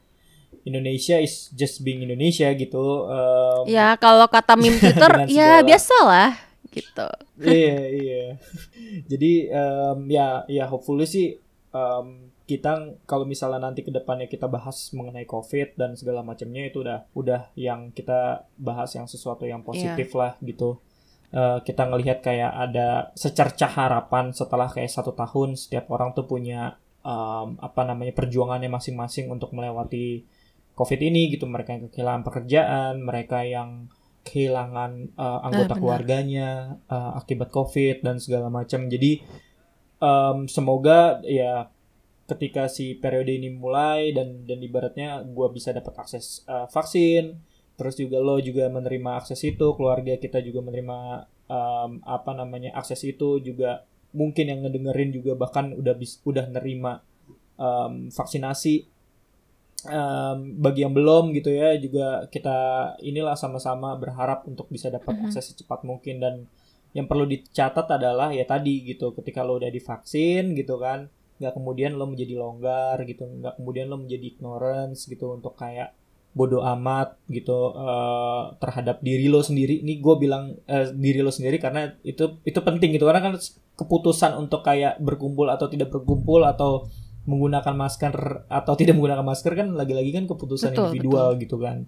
Indonesia 0.66 1.18
is 1.18 1.50
just 1.54 1.82
being 1.86 2.02
Indonesia 2.02 2.50
gitu. 2.54 3.06
Um, 3.06 3.62
ya 3.66 3.94
kalau 3.98 4.26
kata 4.26 4.58
meme 4.58 4.78
Twitter 4.82 5.30
ya 5.30 5.62
biasalah 5.62 6.34
gitu. 6.74 7.08
iya 7.46 7.78
iya. 7.88 8.24
Jadi 9.06 9.48
um, 9.54 10.10
ya 10.10 10.42
ya 10.50 10.66
hopefully 10.66 11.06
sih 11.06 11.38
um, 11.70 12.34
kita 12.44 13.00
kalau 13.08 13.24
misalnya 13.24 13.70
nanti 13.70 13.80
ke 13.80 13.88
depannya 13.88 14.28
kita 14.28 14.50
bahas 14.50 14.92
mengenai 14.92 15.24
COVID 15.24 15.80
dan 15.80 15.96
segala 15.96 16.20
macamnya 16.20 16.68
itu 16.68 16.84
udah 16.84 17.08
udah 17.16 17.48
yang 17.56 17.88
kita 17.94 18.44
bahas 18.60 18.92
yang 18.92 19.08
sesuatu 19.08 19.48
yang 19.48 19.64
positif 19.64 20.12
yeah. 20.12 20.18
lah 20.18 20.32
gitu. 20.44 20.76
Uh, 21.34 21.58
kita 21.66 21.90
ngelihat 21.90 22.22
kayak 22.22 22.52
ada 22.52 23.10
secercah 23.18 23.66
harapan 23.66 24.30
setelah 24.30 24.70
kayak 24.70 24.92
satu 24.92 25.10
tahun 25.18 25.58
setiap 25.58 25.90
orang 25.90 26.14
tuh 26.14 26.30
punya 26.30 26.78
um, 27.02 27.58
apa 27.58 27.82
namanya 27.82 28.14
perjuangannya 28.14 28.70
masing-masing 28.70 29.26
untuk 29.26 29.50
melewati 29.50 30.22
COVID 30.74 31.00
ini 31.02 31.30
gitu 31.30 31.46
mereka 31.46 31.74
yang 31.74 31.86
kehilangan 31.90 32.22
pekerjaan 32.26 33.02
mereka 33.02 33.46
yang 33.46 33.86
kehilangan 34.24 35.14
uh, 35.14 35.40
anggota 35.44 35.76
ah, 35.76 35.78
keluarganya 35.78 36.48
uh, 36.88 37.20
akibat 37.20 37.52
COVID 37.52 38.00
dan 38.00 38.16
segala 38.16 38.48
macam. 38.48 38.88
Jadi 38.88 39.20
um, 40.00 40.48
semoga 40.48 41.20
ya 41.28 41.68
ketika 42.24 42.72
si 42.72 42.96
periode 42.96 43.36
ini 43.36 43.52
mulai 43.52 44.16
dan 44.16 44.48
dan 44.48 44.58
ibaratnya 44.64 45.20
gue 45.28 45.48
bisa 45.52 45.76
dapat 45.76 45.92
akses 46.00 46.40
uh, 46.48 46.64
vaksin 46.72 47.36
terus 47.76 48.00
juga 48.00 48.22
lo 48.22 48.40
juga 48.40 48.70
menerima 48.72 49.20
akses 49.20 49.44
itu 49.44 49.66
keluarga 49.76 50.16
kita 50.16 50.40
juga 50.40 50.64
menerima 50.64 51.28
um, 51.50 52.00
apa 52.00 52.32
namanya 52.32 52.72
akses 52.72 53.04
itu 53.04 53.44
juga 53.44 53.84
mungkin 54.14 54.46
yang 54.46 54.64
ngedengerin 54.64 55.10
juga 55.10 55.36
bahkan 55.36 55.74
udah 55.74 55.94
bis 55.98 56.22
udah 56.24 56.48
nerima 56.48 57.02
um, 57.58 58.08
vaksinasi 58.08 58.93
um, 59.88 60.58
bagi 60.60 60.84
yang 60.84 60.92
belum 60.92 61.32
gitu 61.36 61.52
ya 61.52 61.76
juga 61.80 62.26
kita 62.28 62.56
inilah 63.04 63.36
sama-sama 63.36 63.96
berharap 63.96 64.48
untuk 64.48 64.68
bisa 64.72 64.88
dapat 64.88 65.14
mm-hmm. 65.14 65.30
akses 65.32 65.54
secepat 65.54 65.84
mungkin. 65.84 66.20
Dan 66.20 66.34
yang 66.94 67.10
perlu 67.10 67.26
dicatat 67.26 67.90
adalah 67.90 68.30
ya 68.30 68.46
tadi 68.46 68.86
gitu 68.86 69.12
ketika 69.12 69.42
lo 69.42 69.58
udah 69.58 69.70
divaksin 69.70 70.54
gitu 70.54 70.78
kan 70.78 71.10
nggak 71.34 71.50
kemudian 71.58 71.98
lo 71.98 72.06
menjadi 72.06 72.38
longgar 72.38 73.02
gitu 73.02 73.26
nggak 73.26 73.58
kemudian 73.58 73.90
lo 73.90 73.98
menjadi 73.98 74.38
ignorance 74.38 75.10
gitu 75.10 75.34
untuk 75.34 75.58
kayak 75.58 75.90
bodoh 76.34 76.66
amat 76.66 77.14
gitu 77.30 77.70
uh, 77.78 78.58
terhadap 78.58 78.98
diri 79.00 79.30
lo 79.30 79.40
sendiri. 79.40 79.80
Ini 79.86 80.02
gue 80.02 80.14
bilang 80.18 80.50
uh, 80.66 80.86
diri 80.90 81.22
lo 81.22 81.30
sendiri 81.30 81.62
karena 81.62 81.94
itu 82.02 82.42
itu 82.42 82.58
penting 82.58 82.90
gitu. 82.98 83.06
Karena 83.06 83.22
kan 83.22 83.38
keputusan 83.78 84.34
untuk 84.34 84.66
kayak 84.66 84.98
berkumpul 84.98 85.46
atau 85.46 85.70
tidak 85.70 85.94
berkumpul 85.94 86.42
atau 86.42 86.90
menggunakan 87.24 87.74
masker 87.74 88.14
atau 88.48 88.74
tidak 88.76 88.94
menggunakan 89.00 89.24
masker 89.24 89.52
kan 89.56 89.68
lagi-lagi 89.72 90.12
kan 90.12 90.24
keputusan 90.28 90.76
betul, 90.76 90.92
individual 90.92 91.28
betul. 91.32 91.42
gitu 91.42 91.56
kan 91.60 91.78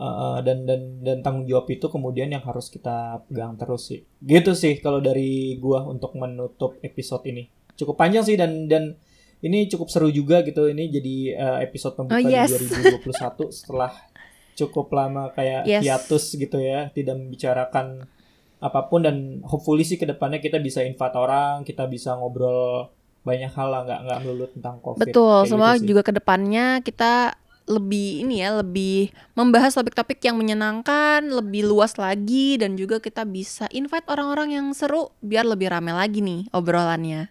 uh, 0.00 0.38
dan 0.40 0.64
dan 0.64 0.80
dan 1.04 1.18
tanggung 1.20 1.44
jawab 1.44 1.68
itu 1.68 1.86
kemudian 1.92 2.32
yang 2.32 2.44
harus 2.44 2.72
kita 2.72 3.20
pegang 3.28 3.60
terus 3.60 3.92
sih 3.92 4.00
gitu 4.24 4.56
sih 4.56 4.80
kalau 4.80 5.00
dari 5.04 5.60
gua 5.60 5.84
untuk 5.84 6.16
menutup 6.16 6.80
episode 6.80 7.24
ini 7.28 7.52
cukup 7.76 8.00
panjang 8.00 8.24
sih 8.24 8.36
dan 8.40 8.68
dan 8.68 8.96
ini 9.40 9.68
cukup 9.72 9.88
seru 9.88 10.12
juga 10.12 10.44
gitu 10.44 10.68
ini 10.68 10.92
jadi 10.92 11.16
uh, 11.36 11.58
episode 11.64 11.96
pembuka 11.96 12.20
oh, 12.20 12.28
yes. 12.28 12.52
di 12.52 12.68
2021 13.00 13.48
setelah 13.60 13.92
cukup 14.56 14.92
lama 14.92 15.32
kayak 15.32 15.64
yes. 15.64 15.84
hiatus 15.84 16.36
gitu 16.36 16.60
ya 16.60 16.92
tidak 16.92 17.16
membicarakan 17.16 18.04
apa 18.60 18.80
pun 18.92 19.00
dan 19.00 19.40
hopefully 19.48 19.80
sih 19.80 19.96
ke 19.96 20.04
depannya 20.04 20.36
kita 20.36 20.60
bisa 20.60 20.84
invite 20.84 21.16
orang 21.16 21.64
kita 21.64 21.88
bisa 21.88 22.12
ngobrol 22.12 22.92
banyak 23.20 23.52
hal 23.52 23.68
lah 23.68 23.80
nggak 23.84 24.00
nggak 24.06 24.18
melulu 24.24 24.46
tentang 24.52 24.76
covid 24.80 25.00
betul 25.04 25.44
semua 25.44 25.76
gitu 25.76 25.92
juga 25.92 26.02
ke 26.08 26.12
depannya 26.16 26.80
kita 26.80 27.36
lebih 27.70 28.26
ini 28.26 28.42
ya 28.42 28.58
lebih 28.58 29.14
membahas 29.38 29.78
topik-topik 29.78 30.18
yang 30.26 30.34
menyenangkan 30.34 31.22
lebih 31.22 31.70
luas 31.70 31.94
lagi 31.94 32.58
dan 32.58 32.74
juga 32.74 32.98
kita 32.98 33.22
bisa 33.22 33.70
invite 33.70 34.10
orang-orang 34.10 34.58
yang 34.58 34.66
seru 34.74 35.14
biar 35.22 35.46
lebih 35.46 35.70
rame 35.70 35.94
lagi 35.94 36.18
nih 36.18 36.50
obrolannya. 36.50 37.30